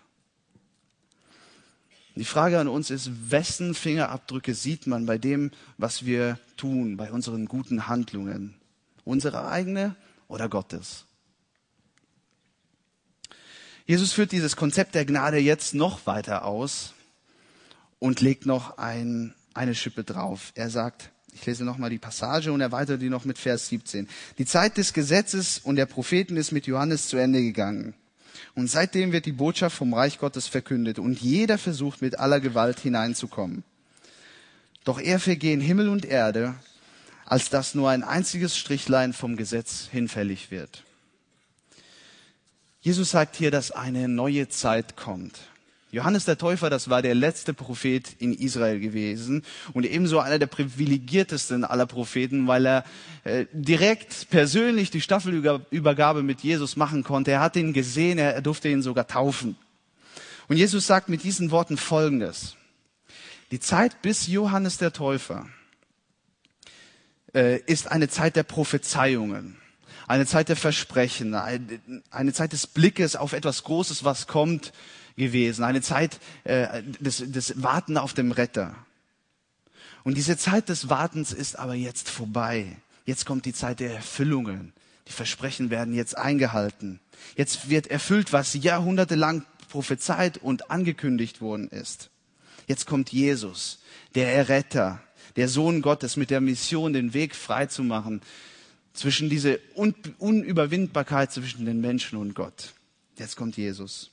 Die 2.15 2.25
Frage 2.25 2.61
an 2.61 2.69
uns 2.69 2.91
ist, 2.91 3.31
wessen 3.31 3.75
Fingerabdrücke 3.75 4.55
sieht 4.55 4.87
man 4.87 5.07
bei 5.07 5.17
dem, 5.19 5.51
was 5.79 6.05
wir 6.05 6.39
tun, 6.57 6.97
bei 6.97 7.11
unseren 7.11 7.47
guten 7.47 7.89
Handlungen? 7.89 8.55
Unsere 9.05 9.49
eigene 9.49 9.97
oder 10.29 10.49
Gottes? 10.49 11.05
Jesus 13.87 14.13
führt 14.13 14.33
dieses 14.33 14.57
Konzept 14.57 14.95
der 14.95 15.05
Gnade 15.05 15.39
jetzt 15.39 15.75
noch 15.75 16.07
weiter 16.07 16.45
aus 16.45 16.95
und 17.99 18.21
legt 18.21 18.47
noch 18.47 18.79
ein, 18.79 19.35
eine 19.55 19.75
Schippe 19.75 20.05
drauf. 20.05 20.53
Er 20.55 20.71
sagt, 20.71 21.11
ich 21.33 21.45
lese 21.47 21.65
nochmal 21.65 21.91
die 21.91 21.99
Passage 21.99 22.53
und 22.53 22.61
erweitere 22.61 22.99
die 22.99 23.09
noch 23.09 23.25
mit 23.25 23.39
Vers 23.39 23.69
17. 23.69 24.09
Die 24.39 24.47
Zeit 24.47 24.77
des 24.77 24.93
Gesetzes 24.93 25.59
und 25.59 25.77
der 25.77 25.87
Propheten 25.87 26.37
ist 26.37 26.53
mit 26.53 26.67
Johannes 26.67 27.09
zu 27.09 27.17
Ende 27.17 27.43
gegangen. 27.43 27.95
Und 28.55 28.69
seitdem 28.69 29.13
wird 29.13 29.27
die 29.27 29.33
Botschaft 29.33 29.77
vom 29.77 29.95
Reich 29.95 30.19
Gottes 30.19 30.47
verkündet 30.47 30.99
und 30.99 31.21
jeder 31.21 31.59
versucht 31.59 32.03
mit 32.03 32.19
aller 32.19 32.41
Gewalt 32.41 32.81
hineinzukommen. 32.81 33.65
Doch 34.85 35.01
er 35.01 35.19
vergehen 35.19 35.61
Himmel 35.61 35.89
und 35.89 36.05
Erde, 36.05 36.55
als 37.25 37.51
dass 37.51 37.75
nur 37.75 37.91
ein 37.91 38.03
einziges 38.03 38.57
Strichlein 38.57 39.13
vom 39.13 39.37
Gesetz 39.37 39.89
hinfällig 39.91 40.51
wird. 40.51 40.85
Jesus 42.81 43.11
sagt 43.11 43.37
hier, 43.37 43.51
dass 43.51 43.71
eine 43.71 44.09
neue 44.09 44.49
Zeit 44.49 44.97
kommt. 44.97 45.39
Johannes 45.93 46.25
der 46.25 46.39
Täufer, 46.39 46.71
das 46.71 46.89
war 46.89 47.03
der 47.03 47.15
letzte 47.15 47.53
Prophet 47.53 48.17
in 48.19 48.33
Israel 48.33 48.81
gewesen 48.81 49.45
und 49.75 49.85
ebenso 49.85 50.21
einer 50.21 50.39
der 50.39 50.47
privilegiertesten 50.47 51.65
aller 51.65 51.85
Propheten, 51.85 52.49
weil 52.49 52.67
er 52.67 52.85
äh, 53.25 53.45
direkt 53.53 54.31
persönlich 54.31 54.91
die 54.91 55.03
Staffelübergabe 55.03 56.23
mit 56.23 56.41
Jesus 56.41 56.77
machen 56.77 57.05
konnte. 57.05 57.33
Er 57.33 57.41
hat 57.41 57.57
ihn 57.57 57.75
gesehen, 57.75 58.17
er, 58.17 58.41
durfte 58.41 58.71
ihn 58.71 58.81
sogar 58.81 59.07
taufen. 59.07 59.57
Und 60.49 60.57
Jesus 60.57 60.87
sagt 60.87 61.11
mit 61.11 61.25
diesen 61.25 61.51
Worten 61.51 61.77
Folgendes. 61.77 62.57
Die 63.51 63.61
Zeit 63.61 64.01
bis 64.01 64.27
Johannes 64.29 64.79
der 64.79 64.95
Täufer 64.95 65.47
ist 67.33 67.91
eine 67.91 68.09
Zeit 68.09 68.37
der 68.37 68.43
Prophezeiungen 68.43 69.57
eine 70.09 70.27
Zeit 70.27 70.51
der 70.51 70.57
Versprechen, 70.57 71.35
eine 71.35 72.33
Zeit 72.35 72.53
des 72.53 72.67
Blickes 72.67 73.17
auf 73.17 73.33
etwas 73.33 73.65
Großes, 73.65 74.05
was 74.05 74.27
kommt, 74.27 74.73
gewesen, 75.17 75.65
eine 75.65 75.83
Zeit 75.83 76.19
äh, 76.45 76.83
des, 77.01 77.23
des 77.27 77.63
Warten 77.63 77.99
auf 77.99 78.15
dem 78.15 78.33
Retter. 78.33 78.75
Und 80.05 80.17
diese 80.17 80.37
Zeit 80.37 80.69
des 80.69 80.89
Wartens 80.89 81.33
ist 81.33 81.59
aber 81.59 81.75
jetzt 81.75 82.09
vorbei. 82.09 82.77
Jetzt 83.05 83.27
kommt 83.27 83.45
die 83.45 83.53
Zeit 83.53 83.81
der 83.81 83.95
Erfüllungen. 83.95 84.73
Die 85.09 85.13
Versprechen 85.13 85.71
werden 85.71 85.95
jetzt 85.95 86.17
eingehalten. 86.17 87.01
Jetzt 87.37 87.69
wird 87.69 87.89
erfüllt, 87.89 88.33
was 88.33 88.55
jahrhundertelang 88.55 89.45
prophezeit 89.69 90.39
und 90.39 90.71
angekündigt 90.71 91.41
worden 91.41 91.69
ist. 91.69 92.11
Jetzt 92.67 92.87
kommt 92.87 93.13
Jesus, 93.13 93.81
der 94.15 94.35
Erretter, 94.35 95.01
der 95.37 95.49
Sohn 95.49 95.83
Gottes 95.83 96.17
mit 96.17 96.31
der 96.31 96.41
Mission, 96.41 96.93
den 96.93 97.15
Weg 97.15 97.35
frei 97.35 97.67
zu 97.67 97.83
machen 97.83 98.23
zwischen 98.93 99.31
diese 99.31 99.59
Un 99.75 99.95
Unüberwindbarkeit 100.19 101.33
zwischen 101.33 101.65
den 101.65 101.81
Menschen 101.81 102.19
und 102.19 102.35
Gott. 102.35 102.75
Jetzt 103.17 103.37
kommt 103.37 103.57
Jesus 103.57 104.13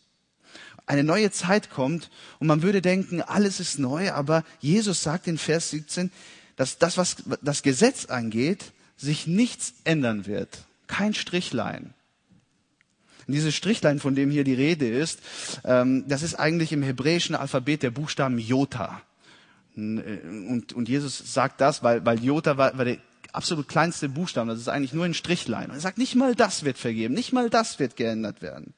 eine 0.90 1.04
neue 1.04 1.30
Zeit 1.30 1.70
kommt 1.70 2.10
und 2.40 2.48
man 2.48 2.64
würde 2.64 2.82
denken, 2.82 3.22
alles 3.22 3.60
ist 3.60 3.78
neu, 3.78 4.12
aber 4.12 4.44
Jesus 4.60 5.04
sagt 5.04 5.28
in 5.28 5.38
Vers 5.38 5.70
17, 5.70 6.12
dass 6.56 6.80
das, 6.80 6.98
was 6.98 7.18
das 7.44 7.62
Gesetz 7.62 8.08
angeht, 8.08 8.72
sich 8.98 9.28
nichts 9.28 9.76
ändern 9.84 10.26
wird. 10.26 10.66
Kein 10.88 11.14
Strichlein. 11.14 11.94
Und 13.28 13.34
dieses 13.36 13.54
Strichlein, 13.54 14.00
von 14.00 14.16
dem 14.16 14.32
hier 14.32 14.44
die 14.44 14.56
Rede 14.56 14.90
ist, 14.90 15.20
ähm, 15.64 16.06
das 16.08 16.24
ist 16.24 16.34
eigentlich 16.34 16.72
im 16.72 16.82
hebräischen 16.82 17.36
Alphabet 17.36 17.84
der 17.84 17.92
Buchstaben 17.92 18.40
Jota. 18.40 19.04
Und, 19.76 20.74
und 20.74 20.90
Jesus 20.90 21.34
sagt 21.34 21.62
das, 21.62 21.84
weil, 21.84 22.06
weil 22.06 22.24
Jota 22.24 22.58
war, 22.58 22.78
war 22.78 22.86
der 22.86 22.98
absolut 23.32 23.68
kleinste 23.68 24.10
Buchstabe. 24.10 24.50
Das 24.52 24.60
ist 24.60 24.68
eigentlich 24.68 24.94
nur 24.94 25.06
ein 25.06 25.14
Strichlein. 25.14 25.70
Und 25.70 25.76
er 25.76 25.82
sagt, 25.82 25.98
nicht 25.98 26.16
mal 26.16 26.36
das 26.36 26.64
wird 26.64 26.78
vergeben, 26.78 27.14
nicht 27.14 27.34
mal 27.34 27.50
das 27.50 27.80
wird 27.80 27.96
geändert 27.96 28.42
werden. 28.42 28.74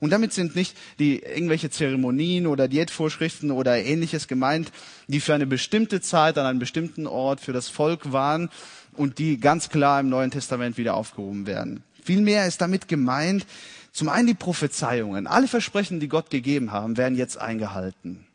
Und 0.00 0.10
damit 0.10 0.32
sind 0.32 0.54
nicht 0.54 0.76
die 0.98 1.18
irgendwelche 1.18 1.70
Zeremonien 1.70 2.46
oder 2.46 2.68
Diätvorschriften 2.68 3.50
oder 3.50 3.82
ähnliches 3.82 4.28
gemeint, 4.28 4.70
die 5.08 5.20
für 5.20 5.34
eine 5.34 5.46
bestimmte 5.46 6.00
Zeit 6.00 6.38
an 6.38 6.46
einem 6.46 6.60
bestimmten 6.60 7.06
Ort 7.06 7.40
für 7.40 7.52
das 7.52 7.68
Volk 7.68 8.12
waren 8.12 8.48
und 8.92 9.18
die 9.18 9.38
ganz 9.38 9.70
klar 9.70 10.00
im 10.00 10.08
Neuen 10.08 10.30
Testament 10.30 10.76
wieder 10.76 10.94
aufgehoben 10.94 11.46
werden. 11.46 11.82
Vielmehr 12.04 12.46
ist 12.46 12.60
damit 12.60 12.86
gemeint, 12.86 13.44
zum 13.92 14.08
einen 14.08 14.28
die 14.28 14.34
Prophezeiungen. 14.34 15.26
Alle 15.26 15.48
Versprechen, 15.48 15.98
die 15.98 16.08
Gott 16.08 16.30
gegeben 16.30 16.70
haben, 16.70 16.96
werden 16.96 17.16
jetzt 17.16 17.40
eingehalten. 17.40 18.27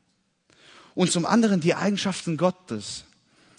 Und 0.96 1.12
zum 1.12 1.26
anderen 1.26 1.60
die 1.60 1.76
Eigenschaften 1.76 2.38
Gottes, 2.38 3.06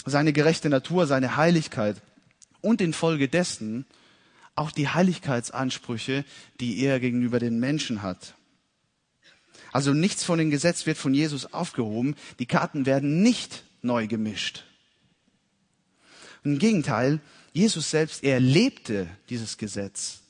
seine 0.07 0.33
gerechte 0.33 0.69
Natur, 0.69 1.07
seine 1.07 1.37
Heiligkeit 1.37 1.97
und 2.61 2.81
infolgedessen 2.81 3.87
auch 4.55 4.71
die 4.71 4.89
Heiligkeitsansprüche, 4.89 6.25
die 6.61 6.79
er 6.81 7.01
gegenüber 7.01 7.41
den 7.41 7.59
Menschen 7.59 8.03
hat. 8.03 8.35
Also 9.73 9.93
nichts 9.93 10.23
von 10.23 10.39
dem 10.39 10.51
Gesetz 10.51 10.87
wird 10.87 10.97
von 10.97 11.15
Jesus 11.15 11.53
aufgehoben. 11.53 12.15
Die 12.39 12.47
Karten 12.47 12.87
werden 12.87 13.23
nicht 13.23 13.65
neu 13.83 14.07
gemischt. 14.07 14.65
Im 16.45 16.59
Gegenteil, 16.59 17.21
Jesus 17.53 17.91
selbst, 17.91 18.23
er 18.23 18.39
lebte 18.39 19.09
dieses 19.31 19.59
Gesetz. 19.59 20.21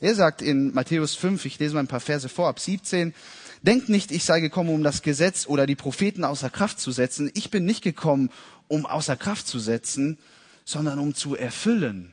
Er 0.00 0.14
sagt 0.14 0.40
in 0.40 0.72
Matthäus 0.72 1.14
5, 1.14 1.44
ich 1.44 1.58
lese 1.58 1.74
mal 1.74 1.80
ein 1.80 1.86
paar 1.86 2.00
Verse 2.00 2.28
vor, 2.28 2.48
ab 2.48 2.58
17, 2.58 3.14
Denkt 3.62 3.88
nicht, 3.88 4.10
ich 4.10 4.24
sei 4.24 4.40
gekommen, 4.40 4.70
um 4.70 4.82
das 4.82 5.02
Gesetz 5.02 5.46
oder 5.46 5.66
die 5.66 5.76
Propheten 5.76 6.24
außer 6.24 6.50
Kraft 6.50 6.80
zu 6.80 6.90
setzen. 6.90 7.30
Ich 7.34 7.50
bin 7.50 7.64
nicht 7.64 7.82
gekommen, 7.82 8.30
um 8.66 8.86
außer 8.86 9.16
Kraft 9.16 9.46
zu 9.46 9.60
setzen, 9.60 10.18
sondern 10.64 10.98
um 10.98 11.14
zu 11.14 11.36
erfüllen. 11.36 12.10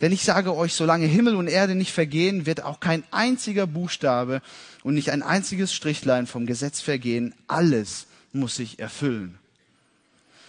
Denn 0.00 0.12
ich 0.12 0.22
sage 0.22 0.54
euch, 0.54 0.74
solange 0.74 1.06
Himmel 1.06 1.36
und 1.36 1.48
Erde 1.48 1.74
nicht 1.74 1.92
vergehen, 1.92 2.46
wird 2.46 2.62
auch 2.62 2.80
kein 2.80 3.02
einziger 3.10 3.66
Buchstabe 3.66 4.42
und 4.82 4.94
nicht 4.94 5.10
ein 5.10 5.22
einziges 5.22 5.72
Strichlein 5.72 6.26
vom 6.26 6.46
Gesetz 6.46 6.80
vergehen. 6.80 7.34
Alles 7.46 8.06
muss 8.32 8.56
sich 8.56 8.78
erfüllen. 8.78 9.38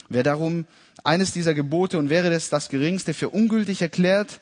Wer 0.10 0.24
darum 0.24 0.66
eines 1.04 1.32
dieser 1.32 1.54
Gebote 1.54 1.98
und 1.98 2.10
wäre 2.10 2.34
es 2.34 2.50
das 2.50 2.70
geringste 2.70 3.14
für 3.14 3.30
ungültig 3.30 3.82
erklärt 3.82 4.40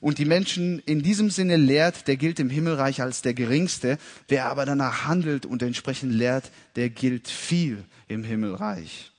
und 0.00 0.18
die 0.18 0.24
Menschen 0.24 0.78
in 0.80 1.02
diesem 1.02 1.30
Sinne 1.30 1.56
lehrt, 1.56 2.06
der 2.06 2.16
gilt 2.16 2.38
im 2.40 2.50
Himmelreich 2.50 3.02
als 3.02 3.22
der 3.22 3.34
geringste. 3.34 3.98
Wer 4.28 4.46
aber 4.46 4.64
danach 4.64 5.06
handelt 5.06 5.46
und 5.46 5.62
entsprechend 5.62 6.12
lehrt, 6.12 6.50
der 6.76 6.90
gilt 6.90 7.28
viel 7.28 7.84
im 8.06 8.24
Himmelreich. 8.24 9.12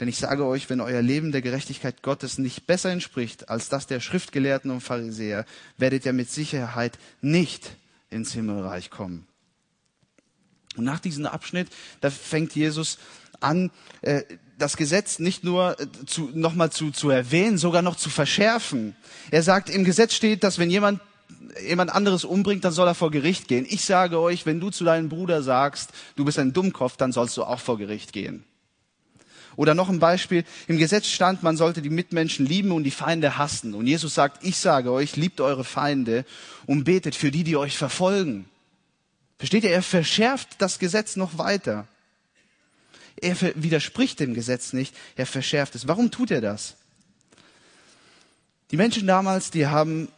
Denn 0.00 0.08
ich 0.08 0.18
sage 0.18 0.44
euch, 0.44 0.68
wenn 0.70 0.80
euer 0.80 1.02
Leben 1.02 1.30
der 1.30 1.42
Gerechtigkeit 1.42 2.02
Gottes 2.02 2.38
nicht 2.38 2.66
besser 2.66 2.90
entspricht 2.90 3.48
als 3.48 3.68
das 3.68 3.86
der 3.86 4.00
Schriftgelehrten 4.00 4.70
und 4.72 4.80
Pharisäer, 4.80 5.46
werdet 5.78 6.04
ihr 6.04 6.12
mit 6.12 6.30
Sicherheit 6.30 6.98
nicht 7.20 7.76
ins 8.10 8.32
Himmelreich 8.32 8.90
kommen. 8.90 9.26
Und 10.76 10.84
nach 10.84 10.98
diesem 10.98 11.26
Abschnitt, 11.26 11.68
da 12.00 12.10
fängt 12.10 12.56
Jesus 12.56 12.98
an, 13.44 13.70
äh, 14.02 14.22
das 14.58 14.76
Gesetz 14.76 15.18
nicht 15.18 15.44
nur 15.44 15.78
äh, 15.78 15.86
zu, 16.06 16.30
nochmal 16.34 16.70
zu, 16.70 16.90
zu 16.90 17.10
erwähnen, 17.10 17.58
sogar 17.58 17.82
noch 17.82 17.96
zu 17.96 18.10
verschärfen. 18.10 18.96
Er 19.30 19.42
sagt, 19.42 19.70
im 19.70 19.84
Gesetz 19.84 20.14
steht, 20.14 20.44
dass 20.44 20.58
wenn 20.58 20.70
jemand 20.70 21.00
jemand 21.66 21.94
anderes 21.94 22.24
umbringt, 22.24 22.64
dann 22.64 22.72
soll 22.72 22.88
er 22.88 22.94
vor 22.94 23.10
Gericht 23.10 23.48
gehen. 23.48 23.66
Ich 23.68 23.84
sage 23.84 24.18
euch, 24.18 24.44
wenn 24.44 24.60
du 24.60 24.70
zu 24.70 24.84
deinem 24.84 25.08
Bruder 25.08 25.42
sagst, 25.42 25.90
du 26.16 26.24
bist 26.24 26.38
ein 26.38 26.52
Dummkopf, 26.52 26.96
dann 26.96 27.12
sollst 27.12 27.36
du 27.36 27.44
auch 27.44 27.60
vor 27.60 27.78
Gericht 27.78 28.12
gehen. 28.12 28.44
Oder 29.56 29.74
noch 29.74 29.88
ein 29.88 30.00
Beispiel. 30.00 30.44
Im 30.66 30.78
Gesetz 30.78 31.06
stand, 31.06 31.42
man 31.42 31.56
sollte 31.56 31.80
die 31.80 31.90
Mitmenschen 31.90 32.44
lieben 32.44 32.72
und 32.72 32.84
die 32.84 32.90
Feinde 32.90 33.38
hassen. 33.38 33.74
Und 33.74 33.86
Jesus 33.86 34.14
sagt, 34.14 34.44
ich 34.44 34.56
sage 34.56 34.90
euch, 34.90 35.16
liebt 35.16 35.40
eure 35.40 35.64
Feinde 35.64 36.24
und 36.66 36.84
betet 36.84 37.14
für 37.14 37.30
die, 37.30 37.44
die 37.44 37.56
euch 37.56 37.78
verfolgen. 37.78 38.46
Versteht 39.38 39.64
ihr? 39.64 39.70
Er 39.70 39.82
verschärft 39.82 40.56
das 40.58 40.78
Gesetz 40.78 41.16
noch 41.16 41.38
weiter. 41.38 41.86
Er 43.24 43.40
widerspricht 43.54 44.20
dem 44.20 44.34
Gesetz 44.34 44.74
nicht, 44.74 44.94
er 45.16 45.24
verschärft 45.24 45.74
es. 45.74 45.88
Warum 45.88 46.10
tut 46.10 46.30
er 46.30 46.42
das? 46.42 46.76
Die 48.70 48.76
Menschen 48.76 49.06
damals, 49.06 49.50
die 49.50 49.66
haben, 49.66 50.08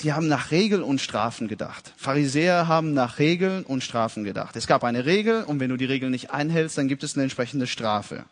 die 0.00 0.12
haben 0.12 0.26
nach 0.26 0.50
Regeln 0.50 0.82
und 0.82 1.00
Strafen 1.00 1.46
gedacht. 1.46 1.92
Pharisäer 1.96 2.66
haben 2.66 2.92
nach 2.92 3.20
Regeln 3.20 3.62
und 3.62 3.84
Strafen 3.84 4.24
gedacht. 4.24 4.56
Es 4.56 4.66
gab 4.66 4.82
eine 4.82 5.06
Regel 5.06 5.44
und 5.44 5.60
wenn 5.60 5.70
du 5.70 5.76
die 5.76 5.84
Regel 5.84 6.10
nicht 6.10 6.32
einhältst, 6.32 6.76
dann 6.76 6.88
gibt 6.88 7.04
es 7.04 7.14
eine 7.14 7.22
entsprechende 7.22 7.68
Strafe. 7.68 8.24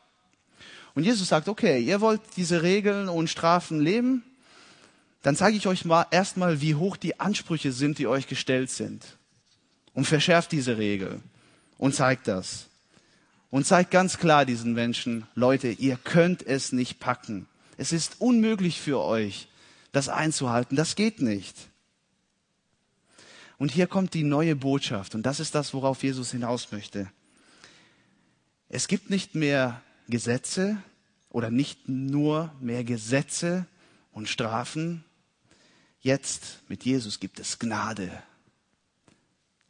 Und 0.97 1.05
Jesus 1.05 1.29
sagt, 1.29 1.49
okay, 1.49 1.81
ihr 1.81 2.01
wollt 2.01 2.21
diese 2.37 2.63
Regeln 2.63 3.09
und 3.09 3.31
Strafen 3.31 3.81
leben? 3.81 4.25
Dann 5.23 5.37
zeige 5.37 5.57
ich 5.57 5.69
euch 5.69 5.85
mal 5.85 6.07
erstmal, 6.11 6.61
wie 6.61 6.75
hoch 6.75 6.97
die 6.97 7.21
Ansprüche 7.21 7.71
sind, 7.71 7.99
die 7.99 8.09
euch 8.09 8.27
gestellt 8.27 8.71
sind. 8.71 9.05
Und 9.93 10.07
verschärft 10.07 10.51
diese 10.51 10.77
Regel 10.77 11.21
und 11.79 11.95
zeigt 11.95 12.27
das. 12.27 12.67
Und 13.55 13.65
zeigt 13.65 13.93
ganz 13.93 14.19
klar 14.19 14.45
diesen 14.45 14.73
Menschen, 14.73 15.29
Leute, 15.37 15.69
ihr 15.69 15.97
könnt 15.97 16.45
es 16.45 16.73
nicht 16.73 16.99
packen. 16.99 17.47
Es 17.77 17.93
ist 17.93 18.17
unmöglich 18.21 18.81
für 18.81 18.99
euch, 18.99 19.47
das 19.93 20.09
einzuhalten. 20.09 20.75
Das 20.75 20.97
geht 20.97 21.23
nicht. 21.23 21.55
Und 23.57 23.71
hier 23.71 23.87
kommt 23.87 24.13
die 24.15 24.25
neue 24.25 24.57
Botschaft. 24.57 25.15
Und 25.15 25.23
das 25.23 25.39
ist 25.39 25.55
das, 25.55 25.73
worauf 25.73 26.03
Jesus 26.03 26.33
hinaus 26.33 26.73
möchte. 26.73 27.09
Es 28.69 28.89
gibt 28.89 29.09
nicht 29.09 29.37
mehr 29.37 29.81
Gesetze 30.09 30.77
oder 31.31 31.49
nicht 31.49 31.89
nur 31.89 32.53
mehr 32.59 32.83
Gesetze 32.83 33.67
und 34.11 34.29
Strafen. 34.29 35.05
Jetzt 36.01 36.59
mit 36.67 36.85
Jesus 36.85 37.21
gibt 37.21 37.39
es 37.39 37.61
Gnade. 37.61 38.11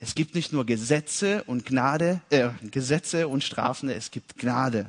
Es 0.04 0.14
gibt 0.14 0.34
nicht 0.34 0.52
nur 0.52 0.66
Gesetze 0.66 1.44
und 1.44 1.64
Gnade, 1.64 2.20
äh, 2.28 2.50
Gesetze 2.70 3.26
und 3.26 3.42
Strafen, 3.42 3.88
es 3.88 4.10
gibt 4.10 4.36
Gnade. 4.36 4.84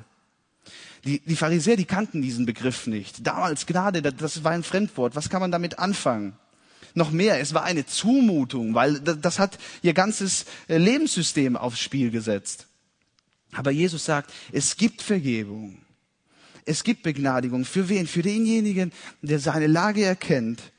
Die, 1.05 1.19
die 1.19 1.37
Pharisäer, 1.37 1.77
die 1.77 1.85
kannten 1.85 2.21
diesen 2.21 2.45
Begriff 2.45 2.85
nicht. 2.85 3.25
Damals 3.25 3.65
Gnade, 3.65 4.01
das 4.01 4.43
war 4.43 4.51
ein 4.51 4.63
Fremdwort. 4.63 5.15
Was 5.15 5.29
kann 5.29 5.39
man 5.39 5.53
damit 5.53 5.79
anfangen? 5.79 6.33
Noch 6.95 7.11
mehr, 7.11 7.39
es 7.39 7.53
war 7.53 7.63
eine 7.63 7.85
Zumutung, 7.85 8.75
weil 8.75 8.99
das 8.99 9.39
hat 9.39 9.57
ihr 9.81 9.93
ganzes 9.93 10.47
äh, 10.67 10.77
Lebenssystem 10.77 11.55
aufs 11.55 11.79
Spiel 11.79 12.11
gesetzt. 12.11 12.67
Aber 13.53 13.71
Jesus 13.71 14.03
sagt, 14.03 14.33
es 14.51 14.75
gibt 14.75 15.01
Vergebung. 15.01 15.77
Es 16.65 16.83
gibt 16.83 17.03
Begnadigung. 17.03 17.63
Für 17.63 17.87
wen? 17.87 18.05
Für 18.05 18.21
denjenigen, 18.21 18.91
der 19.21 19.39
seine 19.39 19.67
Lage 19.67 20.03
erkennt 20.03 20.73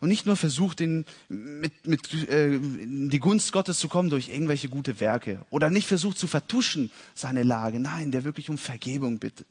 und 0.00 0.08
nicht 0.08 0.26
nur 0.26 0.36
versucht, 0.36 0.80
in, 0.80 1.04
mit, 1.28 1.86
mit 1.86 2.28
äh, 2.28 2.54
in 2.54 3.10
die 3.10 3.18
Gunst 3.18 3.52
Gottes 3.52 3.78
zu 3.78 3.88
kommen 3.88 4.10
durch 4.10 4.28
irgendwelche 4.28 4.68
gute 4.68 5.00
Werke 5.00 5.40
oder 5.50 5.70
nicht 5.70 5.86
versucht 5.86 6.18
zu 6.18 6.26
vertuschen 6.26 6.90
seine 7.14 7.42
Lage. 7.42 7.80
Nein, 7.80 8.10
der 8.10 8.24
wirklich 8.24 8.50
um 8.50 8.58
Vergebung 8.58 9.18
bittet. 9.18 9.46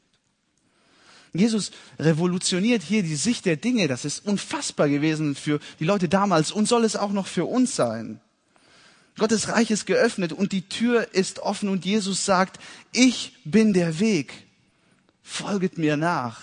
Jesus 1.33 1.71
revolutioniert 1.99 2.81
hier 2.81 3.03
die 3.03 3.15
Sicht 3.15 3.45
der 3.45 3.57
Dinge. 3.57 3.87
Das 3.87 4.05
ist 4.05 4.25
unfassbar 4.25 4.89
gewesen 4.89 5.35
für 5.35 5.59
die 5.79 5.85
Leute 5.85 6.09
damals 6.09 6.51
und 6.51 6.67
soll 6.67 6.83
es 6.83 6.95
auch 6.95 7.11
noch 7.11 7.27
für 7.27 7.45
uns 7.45 7.75
sein. 7.75 8.19
Gottes 9.17 9.49
Reich 9.49 9.71
ist 9.71 9.85
geöffnet 9.87 10.31
und 10.31 10.51
die 10.51 10.69
Tür 10.69 11.13
ist 11.13 11.39
offen 11.39 11.69
und 11.69 11.85
Jesus 11.85 12.25
sagt, 12.25 12.59
ich 12.91 13.33
bin 13.45 13.73
der 13.73 13.99
Weg, 13.99 14.31
folget 15.23 15.77
mir 15.77 15.97
nach. 15.97 16.41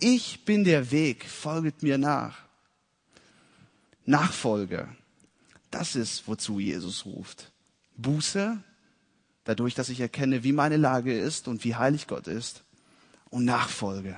Ich 0.00 0.44
bin 0.44 0.64
der 0.64 0.90
Weg, 0.90 1.24
folget 1.24 1.82
mir 1.82 1.98
nach. 1.98 2.45
Nachfolge, 4.06 4.88
das 5.70 5.96
ist, 5.96 6.26
wozu 6.26 6.60
Jesus 6.60 7.04
ruft. 7.04 7.52
Buße, 7.96 8.56
dadurch, 9.44 9.74
dass 9.74 9.88
ich 9.88 10.00
erkenne, 10.00 10.44
wie 10.44 10.52
meine 10.52 10.76
Lage 10.76 11.18
ist 11.18 11.48
und 11.48 11.64
wie 11.64 11.74
heilig 11.74 12.06
Gott 12.06 12.28
ist. 12.28 12.62
Und 13.30 13.44
Nachfolge, 13.44 14.16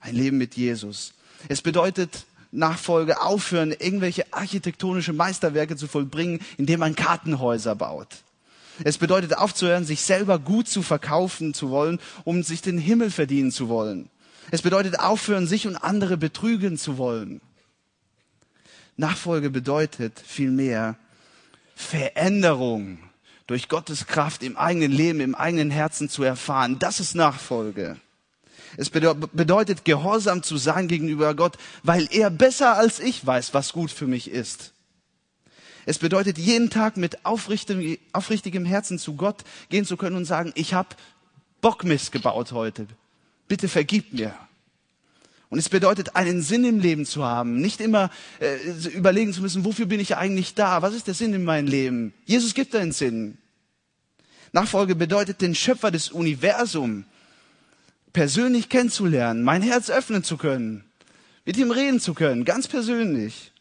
ein 0.00 0.14
Leben 0.16 0.38
mit 0.38 0.56
Jesus. 0.56 1.12
Es 1.48 1.60
bedeutet 1.60 2.24
Nachfolge 2.50 3.20
aufhören, 3.20 3.72
irgendwelche 3.72 4.32
architektonische 4.32 5.12
Meisterwerke 5.12 5.76
zu 5.76 5.86
vollbringen, 5.86 6.40
indem 6.56 6.80
man 6.80 6.94
Kartenhäuser 6.94 7.74
baut. 7.74 8.08
Es 8.82 8.98
bedeutet 8.98 9.36
aufzuhören, 9.36 9.84
sich 9.84 10.00
selber 10.00 10.38
gut 10.38 10.68
zu 10.68 10.82
verkaufen 10.82 11.54
zu 11.54 11.70
wollen, 11.70 12.00
um 12.24 12.42
sich 12.42 12.62
den 12.62 12.78
Himmel 12.78 13.10
verdienen 13.10 13.52
zu 13.52 13.68
wollen. 13.68 14.08
Es 14.50 14.62
bedeutet 14.62 14.98
aufhören, 14.98 15.46
sich 15.46 15.66
und 15.66 15.76
andere 15.76 16.16
betrügen 16.16 16.78
zu 16.78 16.98
wollen. 16.98 17.40
Nachfolge 18.96 19.50
bedeutet 19.50 20.20
vielmehr 20.24 20.96
Veränderung 21.74 22.98
durch 23.46 23.68
Gottes 23.68 24.06
Kraft 24.06 24.42
im 24.42 24.56
eigenen 24.56 24.92
Leben, 24.92 25.20
im 25.20 25.34
eigenen 25.34 25.70
Herzen 25.70 26.08
zu 26.08 26.22
erfahren. 26.22 26.78
Das 26.78 27.00
ist 27.00 27.14
Nachfolge. 27.14 27.96
Es 28.76 28.90
bedeutet, 28.90 29.84
gehorsam 29.84 30.42
zu 30.42 30.56
sein 30.56 30.88
gegenüber 30.88 31.34
Gott, 31.34 31.56
weil 31.82 32.08
er 32.10 32.30
besser 32.30 32.76
als 32.76 32.98
ich 32.98 33.24
weiß, 33.24 33.54
was 33.54 33.72
gut 33.72 33.90
für 33.90 34.06
mich 34.06 34.30
ist. 34.30 34.72
Es 35.86 35.98
bedeutet, 35.98 36.38
jeden 36.38 36.70
Tag 36.70 36.96
mit 36.96 37.24
aufrichtigem, 37.26 37.98
aufrichtigem 38.12 38.64
Herzen 38.64 38.98
zu 38.98 39.14
Gott 39.14 39.44
gehen 39.68 39.84
zu 39.84 39.96
können 39.96 40.16
und 40.16 40.24
sagen, 40.24 40.52
ich 40.54 40.74
habe 40.74 40.88
Bockmist 41.60 42.10
gebaut 42.10 42.52
heute. 42.52 42.86
Bitte 43.48 43.68
vergib 43.68 44.12
mir. 44.12 44.34
Und 45.54 45.60
es 45.60 45.68
bedeutet, 45.68 46.16
einen 46.16 46.42
Sinn 46.42 46.64
im 46.64 46.80
Leben 46.80 47.06
zu 47.06 47.24
haben, 47.24 47.60
nicht 47.60 47.80
immer 47.80 48.10
äh, 48.40 48.56
überlegen 48.88 49.32
zu 49.32 49.40
müssen, 49.40 49.64
wofür 49.64 49.86
bin 49.86 50.00
ich 50.00 50.16
eigentlich 50.16 50.54
da? 50.54 50.82
Was 50.82 50.94
ist 50.94 51.06
der 51.06 51.14
Sinn 51.14 51.32
in 51.32 51.44
meinem 51.44 51.68
Leben? 51.68 52.12
Jesus 52.24 52.54
gibt 52.54 52.74
einen 52.74 52.90
Sinn. 52.90 53.38
Nachfolge 54.50 54.96
bedeutet, 54.96 55.40
den 55.40 55.54
Schöpfer 55.54 55.92
des 55.92 56.10
Universums 56.10 57.04
persönlich 58.12 58.68
kennenzulernen, 58.68 59.44
mein 59.44 59.62
Herz 59.62 59.90
öffnen 59.90 60.24
zu 60.24 60.38
können, 60.38 60.82
mit 61.44 61.56
ihm 61.56 61.70
reden 61.70 62.00
zu 62.00 62.14
können, 62.14 62.44
ganz 62.44 62.66
persönlich. 62.66 63.52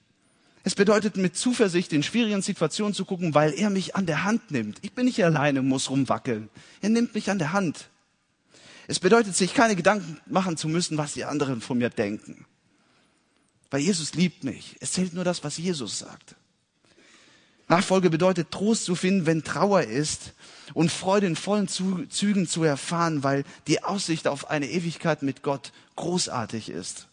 Es 0.64 0.74
bedeutet 0.74 1.16
mit 1.16 1.38
Zuversicht 1.38 1.94
in 1.94 2.02
schwierigen 2.02 2.42
Situationen 2.42 2.96
zu 2.96 3.06
gucken, 3.06 3.36
weil 3.36 3.54
er 3.54 3.70
mich 3.70 3.96
an 3.96 4.08
der 4.08 4.24
Hand 4.24 4.50
nimmt. 4.50 4.80
Ich 4.82 4.94
bin 4.94 5.06
nicht 5.06 5.24
alleine, 5.24 5.62
muss 5.62 5.92
rumwackeln. 5.92 6.50
Er 6.82 6.90
nimmt 6.90 7.14
mich 7.14 7.30
an 7.30 7.38
der 7.38 7.54
Hand. 7.54 7.92
Es 8.88 9.00
bedeutet, 9.00 9.36
sich 9.36 9.54
keine 9.54 9.76
Gedanken 9.76 10.20
machen 10.26 10.58
zu 10.58 10.68
müssen, 10.68 10.98
was 10.98 11.14
die 11.14 11.26
anderen 11.26 11.62
von 11.62 11.78
mir 11.78 11.90
denken. 11.90 12.46
Weil 13.70 13.82
Jesus 13.82 14.14
liebt 14.14 14.44
mich. 14.44 14.76
Es 14.82 14.92
zählt 14.92 15.14
nur 15.14 15.24
das, 15.24 15.44
was 15.44 15.58
Jesus 15.58 16.00
sagt. 16.00 16.36
Nachfolge 17.70 18.10
bedeutet 18.10 18.52
Trost 18.52 18.86
zu 18.86 18.96
finden, 18.96 19.26
wenn 19.26 19.44
Trauer 19.44 19.82
ist 19.82 20.34
und 20.74 20.92
Freude 20.92 21.28
in 21.28 21.36
vollen 21.36 21.68
Zügen 21.68 22.48
zu 22.48 22.64
erfahren, 22.64 23.24
weil 23.24 23.46
die 23.68 23.84
Aussicht 23.84 24.28
auf 24.28 24.50
eine 24.50 24.70
Ewigkeit 24.70 25.24
mit 25.24 25.44
Gott 25.44 25.72
großartig 25.96 26.70
ist. 26.70 27.08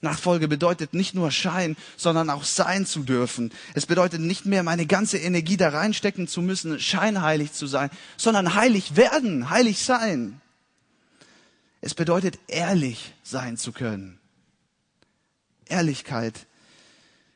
Nachfolge 0.00 0.48
bedeutet 0.48 0.94
nicht 0.94 1.14
nur 1.14 1.30
Schein, 1.30 1.76
sondern 1.96 2.30
auch 2.30 2.44
sein 2.44 2.86
zu 2.86 3.02
dürfen. 3.02 3.52
Es 3.74 3.86
bedeutet 3.86 4.20
nicht 4.20 4.46
mehr 4.46 4.62
meine 4.62 4.86
ganze 4.86 5.18
Energie 5.18 5.56
da 5.56 5.70
reinstecken 5.70 6.28
zu 6.28 6.42
müssen, 6.42 6.78
scheinheilig 6.78 7.52
zu 7.52 7.66
sein, 7.66 7.90
sondern 8.16 8.54
heilig 8.54 8.96
werden, 8.96 9.50
heilig 9.50 9.82
sein. 9.84 10.40
Es 11.80 11.94
bedeutet 11.94 12.38
ehrlich 12.48 13.14
sein 13.22 13.56
zu 13.56 13.72
können. 13.72 14.18
Ehrlichkeit 15.66 16.46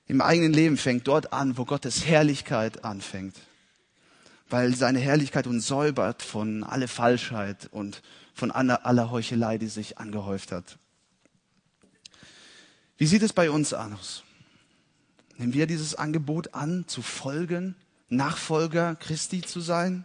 im 0.06 0.20
eigenen 0.20 0.52
Leben 0.52 0.76
fängt 0.76 1.08
dort 1.08 1.32
an, 1.32 1.56
wo 1.56 1.64
Gottes 1.64 2.06
Herrlichkeit 2.06 2.84
anfängt. 2.84 3.36
Weil 4.50 4.74
seine 4.74 4.98
Herrlichkeit 4.98 5.46
uns 5.46 5.66
säubert 5.66 6.22
von 6.22 6.64
aller 6.64 6.88
Falschheit 6.88 7.68
und 7.70 8.02
von 8.34 8.50
aller 8.50 9.10
Heuchelei, 9.10 9.58
die 9.58 9.68
sich 9.68 9.98
angehäuft 9.98 10.52
hat. 10.52 10.78
Wie 13.02 13.06
sieht 13.06 13.22
es 13.22 13.32
bei 13.32 13.50
uns 13.50 13.74
aus? 13.74 14.22
Nehmen 15.36 15.54
wir 15.54 15.66
dieses 15.66 15.96
Angebot 15.96 16.54
an, 16.54 16.84
zu 16.86 17.02
folgen, 17.02 17.74
Nachfolger 18.08 18.94
Christi 18.94 19.40
zu 19.40 19.60
sein? 19.60 20.04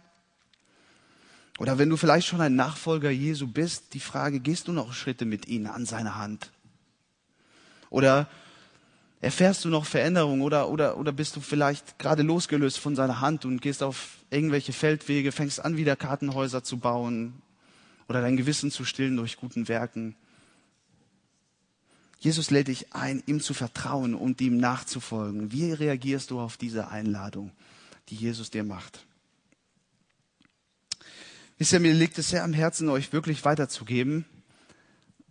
Oder 1.60 1.78
wenn 1.78 1.90
du 1.90 1.96
vielleicht 1.96 2.26
schon 2.26 2.40
ein 2.40 2.56
Nachfolger 2.56 3.10
Jesu 3.10 3.46
bist, 3.46 3.94
die 3.94 4.00
Frage, 4.00 4.40
gehst 4.40 4.66
du 4.66 4.72
noch 4.72 4.94
Schritte 4.94 5.26
mit 5.26 5.46
ihm 5.46 5.68
an 5.68 5.86
seiner 5.86 6.16
Hand? 6.16 6.50
Oder 7.88 8.28
erfährst 9.20 9.64
du 9.64 9.68
noch 9.68 9.84
Veränderungen 9.84 10.42
oder, 10.42 10.68
oder, 10.68 10.96
oder 10.96 11.12
bist 11.12 11.36
du 11.36 11.40
vielleicht 11.40 12.00
gerade 12.00 12.24
losgelöst 12.24 12.80
von 12.80 12.96
seiner 12.96 13.20
Hand 13.20 13.44
und 13.44 13.62
gehst 13.62 13.84
auf 13.84 14.16
irgendwelche 14.30 14.72
Feldwege, 14.72 15.30
fängst 15.30 15.64
an, 15.64 15.76
wieder 15.76 15.94
Kartenhäuser 15.94 16.64
zu 16.64 16.78
bauen 16.78 17.42
oder 18.08 18.22
dein 18.22 18.36
Gewissen 18.36 18.72
zu 18.72 18.84
stillen 18.84 19.16
durch 19.16 19.36
guten 19.36 19.68
Werken? 19.68 20.16
Jesus 22.18 22.50
lädt 22.50 22.68
dich 22.68 22.94
ein, 22.94 23.22
ihm 23.26 23.40
zu 23.40 23.54
vertrauen 23.54 24.14
und 24.14 24.40
ihm 24.40 24.56
nachzufolgen. 24.56 25.52
Wie 25.52 25.72
reagierst 25.72 26.30
du 26.30 26.40
auf 26.40 26.56
diese 26.56 26.88
Einladung, 26.88 27.52
die 28.08 28.16
Jesus 28.16 28.50
dir 28.50 28.64
macht? 28.64 29.06
Wisst 31.58 31.72
ihr, 31.72 31.80
mir 31.80 31.94
liegt 31.94 32.18
es 32.18 32.30
sehr 32.30 32.44
am 32.44 32.52
Herzen, 32.52 32.88
euch 32.88 33.12
wirklich 33.12 33.44
weiterzugeben, 33.44 34.24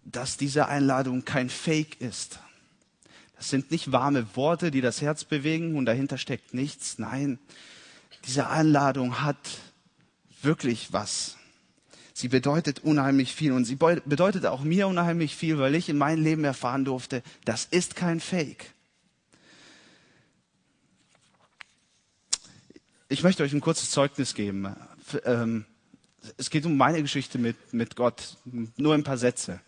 dass 0.03 0.37
diese 0.37 0.67
Einladung 0.67 1.25
kein 1.25 1.49
Fake 1.49 1.99
ist. 1.99 2.39
Das 3.35 3.49
sind 3.49 3.71
nicht 3.71 3.91
warme 3.91 4.35
Worte, 4.35 4.71
die 4.71 4.81
das 4.81 5.01
Herz 5.01 5.23
bewegen 5.23 5.75
und 5.75 5.85
dahinter 5.85 6.17
steckt 6.17 6.53
nichts. 6.53 6.97
Nein, 6.97 7.39
diese 8.25 8.49
Einladung 8.49 9.21
hat 9.21 9.37
wirklich 10.41 10.91
was. 10.91 11.37
Sie 12.17 12.29
bedeutet 12.29 12.79
unheimlich 12.79 13.35
viel 13.35 13.51
und 13.51 13.65
sie 13.65 13.75
bedeutet 13.75 14.47
auch 14.47 14.61
mir 14.61 14.87
unheimlich 14.87 15.35
viel, 15.35 15.59
weil 15.59 15.75
ich 15.75 15.87
in 15.87 15.99
meinem 15.99 16.23
Leben 16.23 16.43
erfahren 16.45 16.83
durfte, 16.83 17.21
das 17.45 17.65
ist 17.65 17.95
kein 17.95 18.19
Fake. 18.19 18.73
Ich 23.07 23.21
möchte 23.21 23.43
euch 23.43 23.53
ein 23.53 23.61
kurzes 23.61 23.91
Zeugnis 23.91 24.33
geben. 24.33 24.75
Ähm, 25.25 25.65
es 26.37 26.49
geht 26.49 26.65
um 26.65 26.75
meine 26.75 27.03
Geschichte 27.03 27.37
mit, 27.37 27.71
mit 27.71 27.95
Gott. 27.95 28.37
Nur 28.77 28.95
ein 28.95 29.03
paar 29.03 29.19
Sätze. 29.19 29.59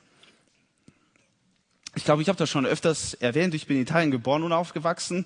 Ich 1.94 2.04
glaube, 2.04 2.24
ich 2.24 2.30
habe 2.30 2.40
das 2.40 2.50
schon 2.50 2.66
öfters 2.66 3.14
erwähnt. 3.14 3.54
Ich 3.54 3.68
bin 3.68 3.78
in 3.78 3.84
Italien 3.84 4.10
geboren 4.10 4.42
und 4.42 4.54
aufgewachsen. 4.54 5.18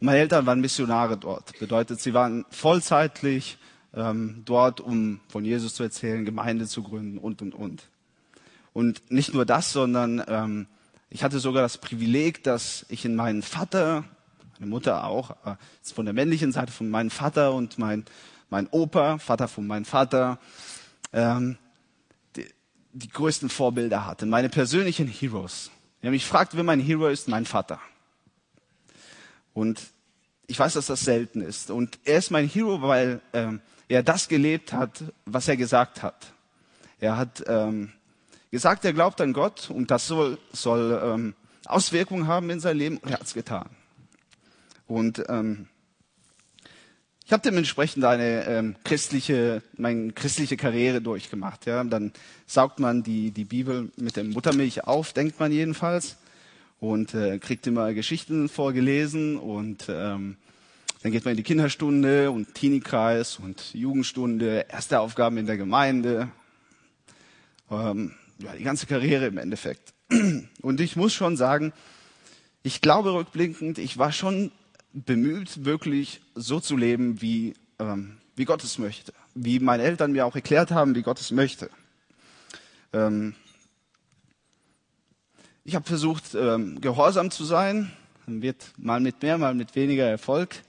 Und 0.00 0.06
meine 0.06 0.18
Eltern 0.18 0.44
waren 0.44 0.60
Missionare 0.60 1.18
dort. 1.18 1.56
Bedeutet, 1.60 2.00
sie 2.00 2.14
waren 2.14 2.44
vollzeitlich 2.50 3.58
ähm, 3.94 4.42
dort, 4.44 4.80
um 4.80 5.20
von 5.28 5.44
Jesus 5.44 5.74
zu 5.74 5.82
erzählen, 5.82 6.24
Gemeinde 6.24 6.66
zu 6.66 6.82
gründen 6.82 7.18
und, 7.18 7.42
und, 7.42 7.54
und. 7.54 7.84
Und 8.72 9.10
nicht 9.10 9.32
nur 9.32 9.46
das, 9.46 9.72
sondern 9.72 10.22
ähm, 10.26 10.66
ich 11.10 11.22
hatte 11.22 11.38
sogar 11.38 11.62
das 11.62 11.78
Privileg, 11.78 12.42
dass 12.42 12.84
ich 12.88 13.04
in 13.04 13.14
meinen 13.14 13.42
Vater, 13.42 14.04
meine 14.58 14.70
Mutter 14.70 15.04
auch, 15.04 15.30
äh, 15.46 15.54
von 15.82 16.06
der 16.06 16.14
männlichen 16.14 16.50
Seite 16.50 16.72
von 16.72 16.90
meinem 16.90 17.10
Vater 17.10 17.54
und 17.54 17.78
mein, 17.78 18.04
mein 18.50 18.66
Opa, 18.68 19.18
Vater 19.18 19.46
von 19.46 19.66
meinem 19.66 19.84
Vater, 19.84 20.38
ähm, 21.12 21.56
die, 22.34 22.46
die 22.92 23.08
größten 23.08 23.48
Vorbilder 23.48 24.06
hatte, 24.06 24.26
meine 24.26 24.48
persönlichen 24.48 25.06
Heroes. 25.06 25.70
Wenn 26.00 26.10
mich 26.10 26.26
fragt, 26.26 26.56
wer 26.56 26.64
mein 26.64 26.80
Hero 26.80 27.06
ist, 27.06 27.28
mein 27.28 27.46
Vater. 27.46 27.80
Und 29.54 29.80
ich 30.48 30.58
weiß, 30.58 30.74
dass 30.74 30.86
das 30.86 31.00
selten 31.00 31.40
ist. 31.40 31.70
Und 31.70 31.98
er 32.04 32.18
ist 32.18 32.30
mein 32.30 32.46
Hero, 32.46 32.82
weil 32.82 33.22
ähm, 33.32 33.60
er 33.88 34.02
das 34.02 34.28
gelebt 34.28 34.72
hat, 34.72 35.04
was 35.24 35.48
er 35.48 35.56
gesagt 35.56 36.02
hat. 36.02 36.32
Er 37.00 37.16
hat 37.16 37.44
ähm, 37.46 37.92
gesagt, 38.50 38.84
er 38.84 38.92
glaubt 38.92 39.20
an 39.20 39.32
Gott 39.32 39.70
und 39.70 39.90
das 39.90 40.06
soll, 40.06 40.38
soll 40.52 41.00
ähm, 41.02 41.34
Auswirkungen 41.66 42.26
haben 42.26 42.50
in 42.50 42.60
sein 42.60 42.76
Leben 42.76 42.98
und 42.98 43.10
er 43.10 43.18
hat 43.18 43.26
es 43.26 43.34
getan. 43.34 43.68
Und 44.86 45.24
ähm, 45.28 45.66
ich 47.26 47.32
habe 47.32 47.42
dementsprechend 47.42 48.04
eine 48.04 48.44
ähm, 48.46 48.76
christliche, 48.84 49.62
meine 49.78 50.12
christliche 50.12 50.58
Karriere 50.58 51.00
durchgemacht. 51.00 51.64
Ja, 51.64 51.82
dann 51.82 52.12
saugt 52.46 52.80
man 52.80 53.02
die 53.02 53.30
die 53.30 53.44
Bibel 53.44 53.90
mit 53.96 54.16
der 54.16 54.24
Muttermilch 54.24 54.84
auf, 54.84 55.14
denkt 55.14 55.40
man 55.40 55.50
jedenfalls, 55.50 56.16
und 56.80 57.14
äh, 57.14 57.38
kriegt 57.38 57.66
immer 57.66 57.94
Geschichten 57.94 58.50
vorgelesen 58.50 59.38
und 59.38 59.86
ähm, 59.88 60.36
dann 61.04 61.12
geht 61.12 61.26
man 61.26 61.32
in 61.32 61.36
die 61.36 61.42
Kinderstunde 61.42 62.30
und 62.30 62.54
Teenie-Kreis 62.54 63.38
und 63.38 63.74
Jugendstunde, 63.74 64.64
erste 64.70 65.00
Aufgaben 65.00 65.36
in 65.36 65.44
der 65.44 65.58
Gemeinde. 65.58 66.30
Ähm, 67.70 68.14
ja, 68.38 68.54
die 68.54 68.64
ganze 68.64 68.86
Karriere 68.86 69.26
im 69.26 69.36
Endeffekt. 69.36 69.92
Und 70.62 70.80
ich 70.80 70.96
muss 70.96 71.12
schon 71.12 71.36
sagen, 71.36 71.74
ich 72.62 72.80
glaube 72.80 73.12
rückblickend, 73.12 73.76
ich 73.76 73.98
war 73.98 74.12
schon 74.12 74.50
bemüht, 74.94 75.66
wirklich 75.66 76.22
so 76.34 76.58
zu 76.58 76.74
leben, 76.74 77.20
wie, 77.20 77.52
ähm, 77.78 78.16
wie 78.34 78.46
Gott 78.46 78.64
es 78.64 78.78
möchte. 78.78 79.12
Wie 79.34 79.60
meine 79.60 79.82
Eltern 79.82 80.12
mir 80.12 80.24
auch 80.24 80.34
erklärt 80.34 80.70
haben, 80.70 80.94
wie 80.94 81.02
Gott 81.02 81.20
es 81.20 81.32
möchte. 81.32 81.68
Ähm, 82.94 83.34
ich 85.64 85.74
habe 85.74 85.84
versucht, 85.84 86.34
ähm, 86.34 86.80
gehorsam 86.80 87.30
zu 87.30 87.44
sein. 87.44 87.92
Wird 88.26 88.72
mal 88.78 89.00
mit 89.00 89.20
mehr, 89.20 89.36
mal 89.36 89.54
mit 89.54 89.76
weniger 89.76 90.06
Erfolg 90.06 90.63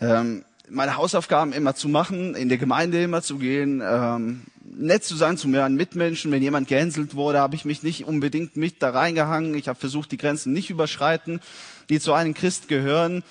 ähm, 0.00 0.44
meine 0.68 0.96
Hausaufgaben 0.96 1.52
immer 1.52 1.74
zu 1.74 1.88
machen, 1.88 2.34
in 2.34 2.48
der 2.48 2.58
Gemeinde 2.58 3.02
immer 3.02 3.22
zu 3.22 3.38
gehen, 3.38 3.82
ähm, 3.84 4.42
nett 4.62 5.04
zu 5.04 5.16
sein 5.16 5.36
zu 5.36 5.48
meinen 5.48 5.76
Mitmenschen. 5.76 6.30
Wenn 6.30 6.42
jemand 6.42 6.68
gehänselt 6.68 7.14
wurde, 7.14 7.40
habe 7.40 7.56
ich 7.56 7.64
mich 7.64 7.82
nicht 7.82 8.04
unbedingt 8.04 8.56
mit 8.56 8.82
da 8.82 8.90
reingehangen. 8.90 9.54
Ich 9.54 9.68
habe 9.68 9.78
versucht, 9.78 10.12
die 10.12 10.16
Grenzen 10.16 10.52
nicht 10.52 10.70
überschreiten, 10.70 11.40
die 11.88 12.00
zu 12.00 12.12
einem 12.12 12.34
Christ 12.34 12.68
gehören. 12.68 13.22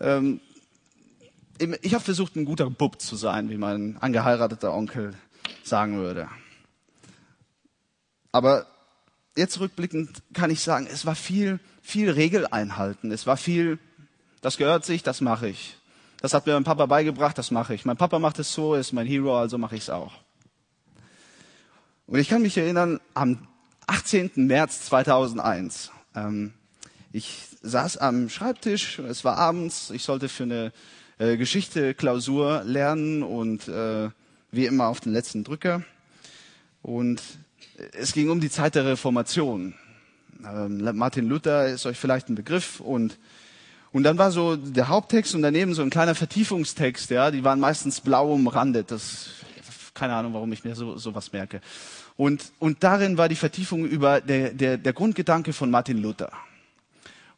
Ähm, 0.00 0.40
ich 1.82 1.94
habe 1.94 2.02
versucht, 2.02 2.34
ein 2.36 2.44
guter 2.44 2.68
Bub 2.68 3.00
zu 3.00 3.14
sein, 3.14 3.48
wie 3.48 3.56
mein 3.56 3.96
angeheirateter 4.00 4.74
Onkel 4.74 5.14
sagen 5.62 5.98
würde. 5.98 6.28
Aber 8.32 8.66
jetzt 9.36 9.60
rückblickend 9.60 10.22
kann 10.32 10.50
ich 10.50 10.60
sagen, 10.60 10.88
es 10.90 11.06
war 11.06 11.14
viel, 11.14 11.60
viel 11.82 12.10
Regel 12.10 12.46
einhalten. 12.46 13.12
Es 13.12 13.26
war 13.26 13.36
viel, 13.36 13.78
das 14.40 14.56
gehört 14.56 14.84
sich, 14.84 15.02
das 15.02 15.20
mache 15.20 15.48
ich. 15.48 15.76
Das 16.22 16.34
hat 16.34 16.46
mir 16.46 16.52
mein 16.52 16.62
Papa 16.62 16.86
beigebracht, 16.86 17.36
das 17.36 17.50
mache 17.50 17.74
ich. 17.74 17.84
Mein 17.84 17.96
Papa 17.96 18.20
macht 18.20 18.38
es 18.38 18.52
so, 18.52 18.76
ist 18.76 18.92
mein 18.92 19.08
Hero, 19.08 19.36
also 19.36 19.58
mache 19.58 19.74
ich 19.74 19.82
es 19.82 19.90
auch. 19.90 20.12
Und 22.06 22.20
ich 22.20 22.28
kann 22.28 22.42
mich 22.42 22.56
erinnern, 22.56 23.00
am 23.12 23.48
18. 23.88 24.30
März 24.36 24.84
2001, 24.84 25.90
ähm, 26.14 26.52
ich 27.10 27.48
saß 27.62 27.96
am 27.96 28.28
Schreibtisch, 28.28 29.00
es 29.00 29.24
war 29.24 29.36
abends, 29.36 29.90
ich 29.90 30.04
sollte 30.04 30.28
für 30.28 30.44
eine 30.44 30.72
äh, 31.18 31.36
Geschichte 31.36 31.92
Klausur 31.92 32.62
lernen 32.62 33.24
und 33.24 33.66
äh, 33.66 34.08
wie 34.52 34.66
immer 34.66 34.86
auf 34.86 35.00
den 35.00 35.12
letzten 35.12 35.42
Drücker. 35.42 35.82
Und 36.82 37.20
es 37.94 38.12
ging 38.12 38.30
um 38.30 38.40
die 38.40 38.50
Zeit 38.50 38.76
der 38.76 38.86
Reformation. 38.86 39.74
Ähm, 40.46 40.96
Martin 40.96 41.28
Luther 41.28 41.66
ist 41.66 41.84
euch 41.84 41.98
vielleicht 41.98 42.28
ein 42.28 42.36
Begriff 42.36 42.78
und 42.78 43.18
und 43.92 44.04
dann 44.04 44.16
war 44.16 44.30
so 44.30 44.56
der 44.56 44.88
Haupttext 44.88 45.34
und 45.34 45.42
daneben 45.42 45.74
so 45.74 45.82
ein 45.82 45.90
kleiner 45.90 46.14
Vertiefungstext, 46.14 47.10
ja, 47.10 47.30
die 47.30 47.44
waren 47.44 47.60
meistens 47.60 48.00
blau 48.00 48.32
umrandet. 48.32 48.90
Das 48.90 49.28
Keine 49.94 50.14
Ahnung, 50.14 50.32
warum 50.32 50.52
ich 50.52 50.64
mir 50.64 50.74
so 50.74 50.96
sowas 50.96 51.32
merke. 51.32 51.60
Und, 52.16 52.52
und 52.58 52.82
darin 52.82 53.18
war 53.18 53.28
die 53.28 53.36
Vertiefung 53.36 53.84
über 53.84 54.20
der, 54.20 54.54
der, 54.54 54.78
der 54.78 54.92
Grundgedanke 54.92 55.52
von 55.52 55.70
Martin 55.70 55.98
Luther. 55.98 56.32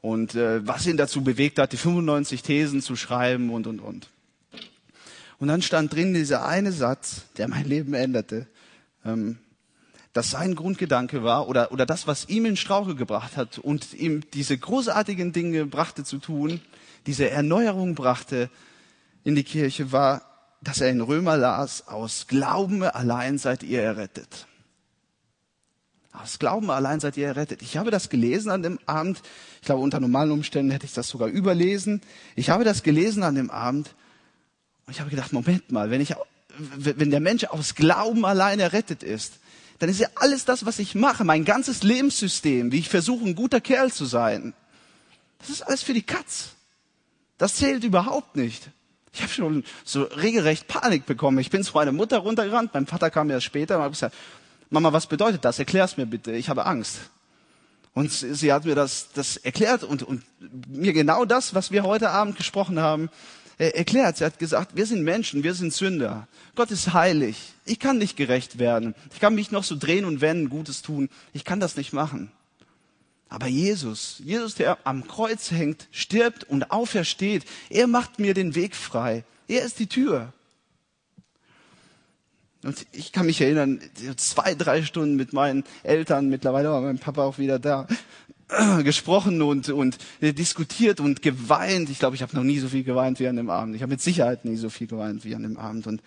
Und 0.00 0.34
äh, 0.34 0.66
was 0.66 0.86
ihn 0.86 0.96
dazu 0.96 1.24
bewegt 1.24 1.58
hat, 1.58 1.72
die 1.72 1.76
95 1.76 2.42
Thesen 2.42 2.82
zu 2.82 2.94
schreiben 2.94 3.50
und, 3.50 3.66
und, 3.66 3.80
und. 3.80 4.10
Und 5.38 5.48
dann 5.48 5.62
stand 5.62 5.92
drin 5.92 6.14
dieser 6.14 6.46
eine 6.46 6.72
Satz, 6.72 7.22
der 7.36 7.48
mein 7.48 7.64
Leben 7.64 7.94
änderte, 7.94 8.46
ähm, 9.04 9.38
dass 10.14 10.30
sein 10.30 10.54
Grundgedanke 10.54 11.24
war 11.24 11.48
oder, 11.48 11.72
oder 11.72 11.84
das, 11.84 12.06
was 12.06 12.28
ihm 12.28 12.46
in 12.46 12.56
Strauche 12.56 12.94
gebracht 12.94 13.36
hat 13.36 13.58
und 13.58 13.92
ihm 13.94 14.22
diese 14.32 14.56
großartigen 14.56 15.32
Dinge 15.32 15.66
brachte 15.66 16.04
zu 16.04 16.18
tun, 16.18 16.60
diese 17.06 17.28
Erneuerung 17.28 17.96
brachte 17.96 18.48
in 19.24 19.34
die 19.34 19.42
Kirche, 19.42 19.90
war, 19.90 20.22
dass 20.62 20.80
er 20.80 20.88
in 20.88 21.00
Römer 21.00 21.36
las, 21.36 21.88
aus 21.88 22.28
Glauben 22.28 22.84
allein 22.84 23.38
seid 23.38 23.64
ihr 23.64 23.82
errettet. 23.82 24.46
Aus 26.12 26.38
Glauben 26.38 26.70
allein 26.70 27.00
seid 27.00 27.16
ihr 27.16 27.26
errettet. 27.26 27.60
Ich 27.60 27.76
habe 27.76 27.90
das 27.90 28.08
gelesen 28.08 28.50
an 28.50 28.62
dem 28.62 28.78
Abend. 28.86 29.20
Ich 29.60 29.66
glaube, 29.66 29.82
unter 29.82 29.98
normalen 29.98 30.30
Umständen 30.30 30.70
hätte 30.70 30.86
ich 30.86 30.94
das 30.94 31.08
sogar 31.08 31.26
überlesen. 31.26 32.00
Ich 32.36 32.50
habe 32.50 32.62
das 32.62 32.84
gelesen 32.84 33.24
an 33.24 33.34
dem 33.34 33.50
Abend. 33.50 33.96
Und 34.86 34.92
ich 34.92 35.00
habe 35.00 35.10
gedacht, 35.10 35.32
Moment 35.32 35.72
mal, 35.72 35.90
wenn 35.90 36.00
ich, 36.00 36.14
wenn 36.56 37.10
der 37.10 37.18
Mensch 37.18 37.42
aus 37.44 37.74
Glauben 37.74 38.24
allein 38.24 38.60
errettet 38.60 39.02
ist, 39.02 39.40
dann 39.84 39.90
ist 39.90 40.00
ja 40.00 40.08
alles 40.14 40.46
das, 40.46 40.64
was 40.64 40.78
ich 40.78 40.94
mache, 40.94 41.24
mein 41.24 41.44
ganzes 41.44 41.82
Lebenssystem, 41.82 42.72
wie 42.72 42.78
ich 42.78 42.88
versuche, 42.88 43.22
ein 43.26 43.34
guter 43.34 43.60
Kerl 43.60 43.92
zu 43.92 44.06
sein, 44.06 44.54
das 45.40 45.50
ist 45.50 45.60
alles 45.60 45.82
für 45.82 45.92
die 45.92 46.00
Katz. 46.00 46.52
Das 47.36 47.56
zählt 47.56 47.84
überhaupt 47.84 48.34
nicht. 48.34 48.70
Ich 49.12 49.20
habe 49.20 49.30
schon 49.30 49.62
so 49.84 50.04
regelrecht 50.04 50.68
Panik 50.68 51.04
bekommen. 51.04 51.38
Ich 51.38 51.50
bin 51.50 51.62
zu 51.62 51.74
meiner 51.74 51.92
Mutter 51.92 52.16
runtergerannt, 52.16 52.72
mein 52.72 52.86
Vater 52.86 53.10
kam 53.10 53.28
ja 53.28 53.42
später 53.42 53.76
und 53.76 53.82
habe 53.82 53.92
gesagt, 53.92 54.16
Mama, 54.70 54.94
was 54.94 55.06
bedeutet 55.06 55.44
das? 55.44 55.58
Erklär's 55.58 55.98
mir 55.98 56.06
bitte, 56.06 56.32
ich 56.32 56.48
habe 56.48 56.64
Angst. 56.64 57.00
Und 57.92 58.10
sie 58.10 58.54
hat 58.54 58.64
mir 58.64 58.74
das, 58.74 59.08
das 59.12 59.36
erklärt 59.36 59.84
und, 59.84 60.02
und 60.02 60.24
mir 60.66 60.94
genau 60.94 61.26
das, 61.26 61.54
was 61.54 61.70
wir 61.70 61.82
heute 61.82 62.08
Abend 62.08 62.38
gesprochen 62.38 62.80
haben, 62.80 63.10
erklärt. 63.58 64.16
Sie 64.16 64.24
hat 64.24 64.38
gesagt, 64.38 64.76
wir 64.76 64.86
sind 64.86 65.02
Menschen, 65.02 65.42
wir 65.42 65.54
sind 65.54 65.72
Sünder. 65.72 66.28
Gott 66.54 66.70
ist 66.70 66.92
heilig. 66.92 67.52
Ich 67.64 67.78
kann 67.78 67.98
nicht 67.98 68.16
gerecht 68.16 68.58
werden. 68.58 68.94
Ich 69.12 69.20
kann 69.20 69.34
mich 69.34 69.50
noch 69.50 69.64
so 69.64 69.76
drehen 69.76 70.04
und 70.04 70.20
wenden, 70.20 70.48
Gutes 70.48 70.82
tun. 70.82 71.08
Ich 71.32 71.44
kann 71.44 71.60
das 71.60 71.76
nicht 71.76 71.92
machen. 71.92 72.30
Aber 73.28 73.46
Jesus, 73.46 74.20
Jesus, 74.24 74.54
der 74.54 74.78
am 74.84 75.08
Kreuz 75.08 75.50
hängt, 75.50 75.88
stirbt 75.90 76.44
und 76.44 76.70
aufersteht, 76.70 77.44
er 77.68 77.86
macht 77.86 78.18
mir 78.18 78.34
den 78.34 78.54
Weg 78.54 78.76
frei. 78.76 79.24
Er 79.48 79.64
ist 79.64 79.78
die 79.78 79.88
Tür. 79.88 80.32
Und 82.62 82.86
ich 82.92 83.12
kann 83.12 83.26
mich 83.26 83.40
erinnern, 83.40 83.80
zwei, 84.16 84.54
drei 84.54 84.82
Stunden 84.82 85.16
mit 85.16 85.34
meinen 85.34 85.64
Eltern, 85.82 86.30
mittlerweile 86.30 86.70
war 86.70 86.80
mein 86.80 86.98
Papa 86.98 87.22
auch 87.22 87.38
wieder 87.38 87.58
da, 87.58 87.86
gesprochen 88.84 89.42
und, 89.42 89.68
und 89.68 89.98
diskutiert 90.20 91.00
und 91.00 91.22
geweint. 91.22 91.90
Ich 91.90 91.98
glaube, 91.98 92.16
ich 92.16 92.22
habe 92.22 92.34
noch 92.36 92.44
nie 92.44 92.58
so 92.58 92.68
viel 92.68 92.84
geweint 92.84 93.20
wie 93.20 93.28
an 93.28 93.36
dem 93.36 93.50
Abend. 93.50 93.74
Ich 93.74 93.82
habe 93.82 93.90
mit 93.90 94.00
Sicherheit 94.00 94.44
nie 94.44 94.56
so 94.56 94.70
viel 94.70 94.86
geweint 94.86 95.24
wie 95.24 95.34
an 95.34 95.42
dem 95.42 95.56
Abend. 95.56 95.86
Und 95.86 96.02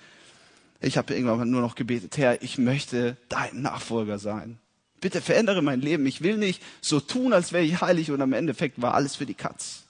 ich 0.79 0.97
habe 0.97 1.13
irgendwann 1.13 1.49
nur 1.49 1.61
noch 1.61 1.75
gebetet, 1.75 2.17
Herr, 2.17 2.41
ich 2.41 2.57
möchte 2.57 3.17
dein 3.29 3.61
Nachfolger 3.61 4.19
sein. 4.19 4.59
Bitte 4.99 5.21
verändere 5.21 5.61
mein 5.61 5.81
Leben. 5.81 6.05
Ich 6.05 6.21
will 6.21 6.37
nicht 6.37 6.63
so 6.81 6.99
tun, 6.99 7.33
als 7.33 7.51
wäre 7.51 7.63
ich 7.63 7.81
heilig 7.81 8.11
und 8.11 8.21
am 8.21 8.33
Endeffekt 8.33 8.81
war 8.81 8.93
alles 8.93 9.15
für 9.15 9.25
die 9.25 9.35
Katz. 9.35 9.83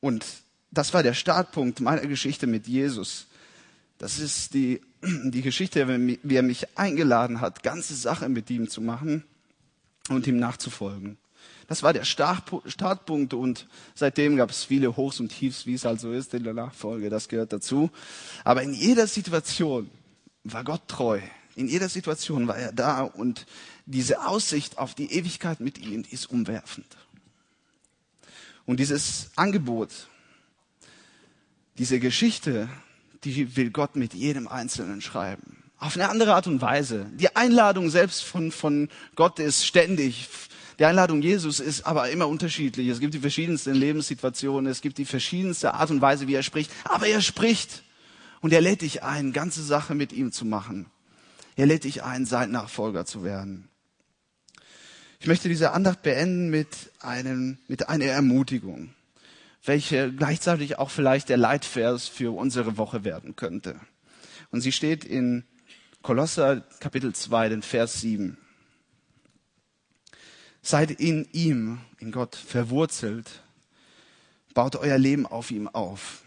Und 0.00 0.24
das 0.70 0.94
war 0.94 1.02
der 1.02 1.14
Startpunkt 1.14 1.80
meiner 1.80 2.06
Geschichte 2.06 2.46
mit 2.46 2.66
Jesus. 2.66 3.26
Das 3.98 4.18
ist 4.18 4.54
die, 4.54 4.80
die 5.02 5.42
Geschichte, 5.42 5.86
wie 6.22 6.34
er 6.34 6.42
mich 6.42 6.78
eingeladen 6.78 7.40
hat, 7.40 7.62
ganze 7.62 7.94
Sache 7.94 8.28
mit 8.28 8.50
ihm 8.50 8.68
zu 8.68 8.80
machen 8.80 9.24
und 10.08 10.26
ihm 10.26 10.38
nachzufolgen. 10.38 11.16
Das 11.68 11.84
war 11.84 11.92
der 11.92 12.04
Startpunkt 12.04 13.32
und 13.32 13.68
seitdem 13.94 14.36
gab 14.36 14.50
es 14.50 14.64
viele 14.64 14.96
Hochs 14.96 15.20
und 15.20 15.28
Tiefs, 15.28 15.66
wie 15.66 15.74
es 15.74 15.86
also 15.86 16.12
ist 16.12 16.34
in 16.34 16.42
der 16.42 16.52
Nachfolge, 16.52 17.10
das 17.10 17.28
gehört 17.28 17.52
dazu. 17.52 17.90
Aber 18.42 18.62
in 18.62 18.74
jeder 18.74 19.06
Situation 19.06 19.88
war 20.42 20.64
Gott 20.64 20.88
treu. 20.88 21.20
In 21.54 21.68
jeder 21.68 21.88
Situation 21.88 22.48
war 22.48 22.56
er 22.56 22.72
da 22.72 23.02
und 23.02 23.46
diese 23.86 24.26
Aussicht 24.26 24.78
auf 24.78 24.94
die 24.94 25.12
Ewigkeit 25.12 25.60
mit 25.60 25.78
ihm 25.78 26.04
ist 26.10 26.30
umwerfend. 26.30 26.96
Und 28.66 28.80
dieses 28.80 29.30
Angebot, 29.36 30.08
diese 31.78 32.00
Geschichte 32.00 32.68
die 33.24 33.56
will 33.56 33.70
Gott 33.70 33.96
mit 33.96 34.14
jedem 34.14 34.48
Einzelnen 34.48 35.00
schreiben. 35.00 35.62
Auf 35.78 35.96
eine 35.96 36.08
andere 36.08 36.34
Art 36.34 36.46
und 36.46 36.60
Weise. 36.60 37.06
Die 37.14 37.34
Einladung 37.36 37.88
selbst 37.90 38.22
von, 38.22 38.52
von 38.52 38.88
Gott 39.14 39.38
ist 39.38 39.64
ständig. 39.64 40.28
Die 40.78 40.84
Einladung 40.84 41.22
Jesus 41.22 41.60
ist 41.60 41.86
aber 41.86 42.10
immer 42.10 42.28
unterschiedlich. 42.28 42.88
Es 42.88 43.00
gibt 43.00 43.14
die 43.14 43.18
verschiedensten 43.18 43.74
Lebenssituationen, 43.74 44.70
es 44.70 44.80
gibt 44.80 44.98
die 44.98 45.04
verschiedenste 45.04 45.74
Art 45.74 45.90
und 45.90 46.00
Weise, 46.00 46.28
wie 46.28 46.34
er 46.34 46.42
spricht. 46.42 46.70
Aber 46.84 47.06
er 47.06 47.22
spricht 47.22 47.82
und 48.40 48.52
er 48.52 48.60
lädt 48.60 48.82
dich 48.82 49.02
ein, 49.02 49.32
ganze 49.32 49.62
Sache 49.62 49.94
mit 49.94 50.12
ihm 50.12 50.32
zu 50.32 50.44
machen. 50.44 50.86
Er 51.56 51.66
lädt 51.66 51.84
dich 51.84 52.02
ein, 52.02 52.24
sein 52.26 52.50
Nachfolger 52.50 53.04
zu 53.04 53.24
werden. 53.24 53.68
Ich 55.18 55.26
möchte 55.26 55.48
diese 55.48 55.72
Andacht 55.72 56.02
beenden 56.02 56.48
mit, 56.48 56.68
einem, 57.00 57.58
mit 57.68 57.90
einer 57.90 58.06
Ermutigung 58.06 58.94
welche 59.64 60.12
gleichzeitig 60.12 60.78
auch 60.78 60.90
vielleicht 60.90 61.28
der 61.28 61.36
Leitvers 61.36 62.08
für 62.08 62.34
unsere 62.36 62.76
Woche 62.76 63.04
werden 63.04 63.36
könnte. 63.36 63.78
Und 64.50 64.62
sie 64.62 64.72
steht 64.72 65.04
in 65.04 65.44
Kolosser 66.02 66.62
Kapitel 66.80 67.14
2, 67.14 67.50
den 67.50 67.62
Vers 67.62 68.00
7. 68.00 68.38
Seid 70.62 70.90
in 70.90 71.26
ihm, 71.32 71.80
in 71.98 72.10
Gott, 72.10 72.36
verwurzelt. 72.36 73.42
Baut 74.54 74.76
euer 74.76 74.98
Leben 74.98 75.26
auf 75.26 75.50
ihm 75.50 75.68
auf. 75.68 76.22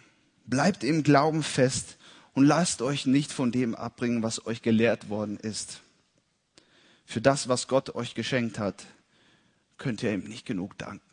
Bleibt 0.46 0.84
im 0.84 1.04
Glauben 1.04 1.44
fest 1.44 1.98
und 2.34 2.46
lasst 2.46 2.82
euch 2.82 3.06
nicht 3.06 3.32
von 3.32 3.52
dem 3.52 3.76
abbringen, 3.76 4.24
was 4.24 4.46
euch 4.46 4.62
gelehrt 4.62 5.10
worden 5.10 5.38
ist. 5.38 5.82
Für 7.06 7.22
das, 7.22 7.48
was 7.48 7.68
Gott 7.68 7.96
euch 7.96 8.16
geschenkt 8.16 8.60
hat, 8.60 8.86
könnt 9.78 10.04
ihr 10.04 10.14
ihm 10.14 10.24
nicht 10.24 10.46
genug 10.46 10.78
danken. 10.78 11.13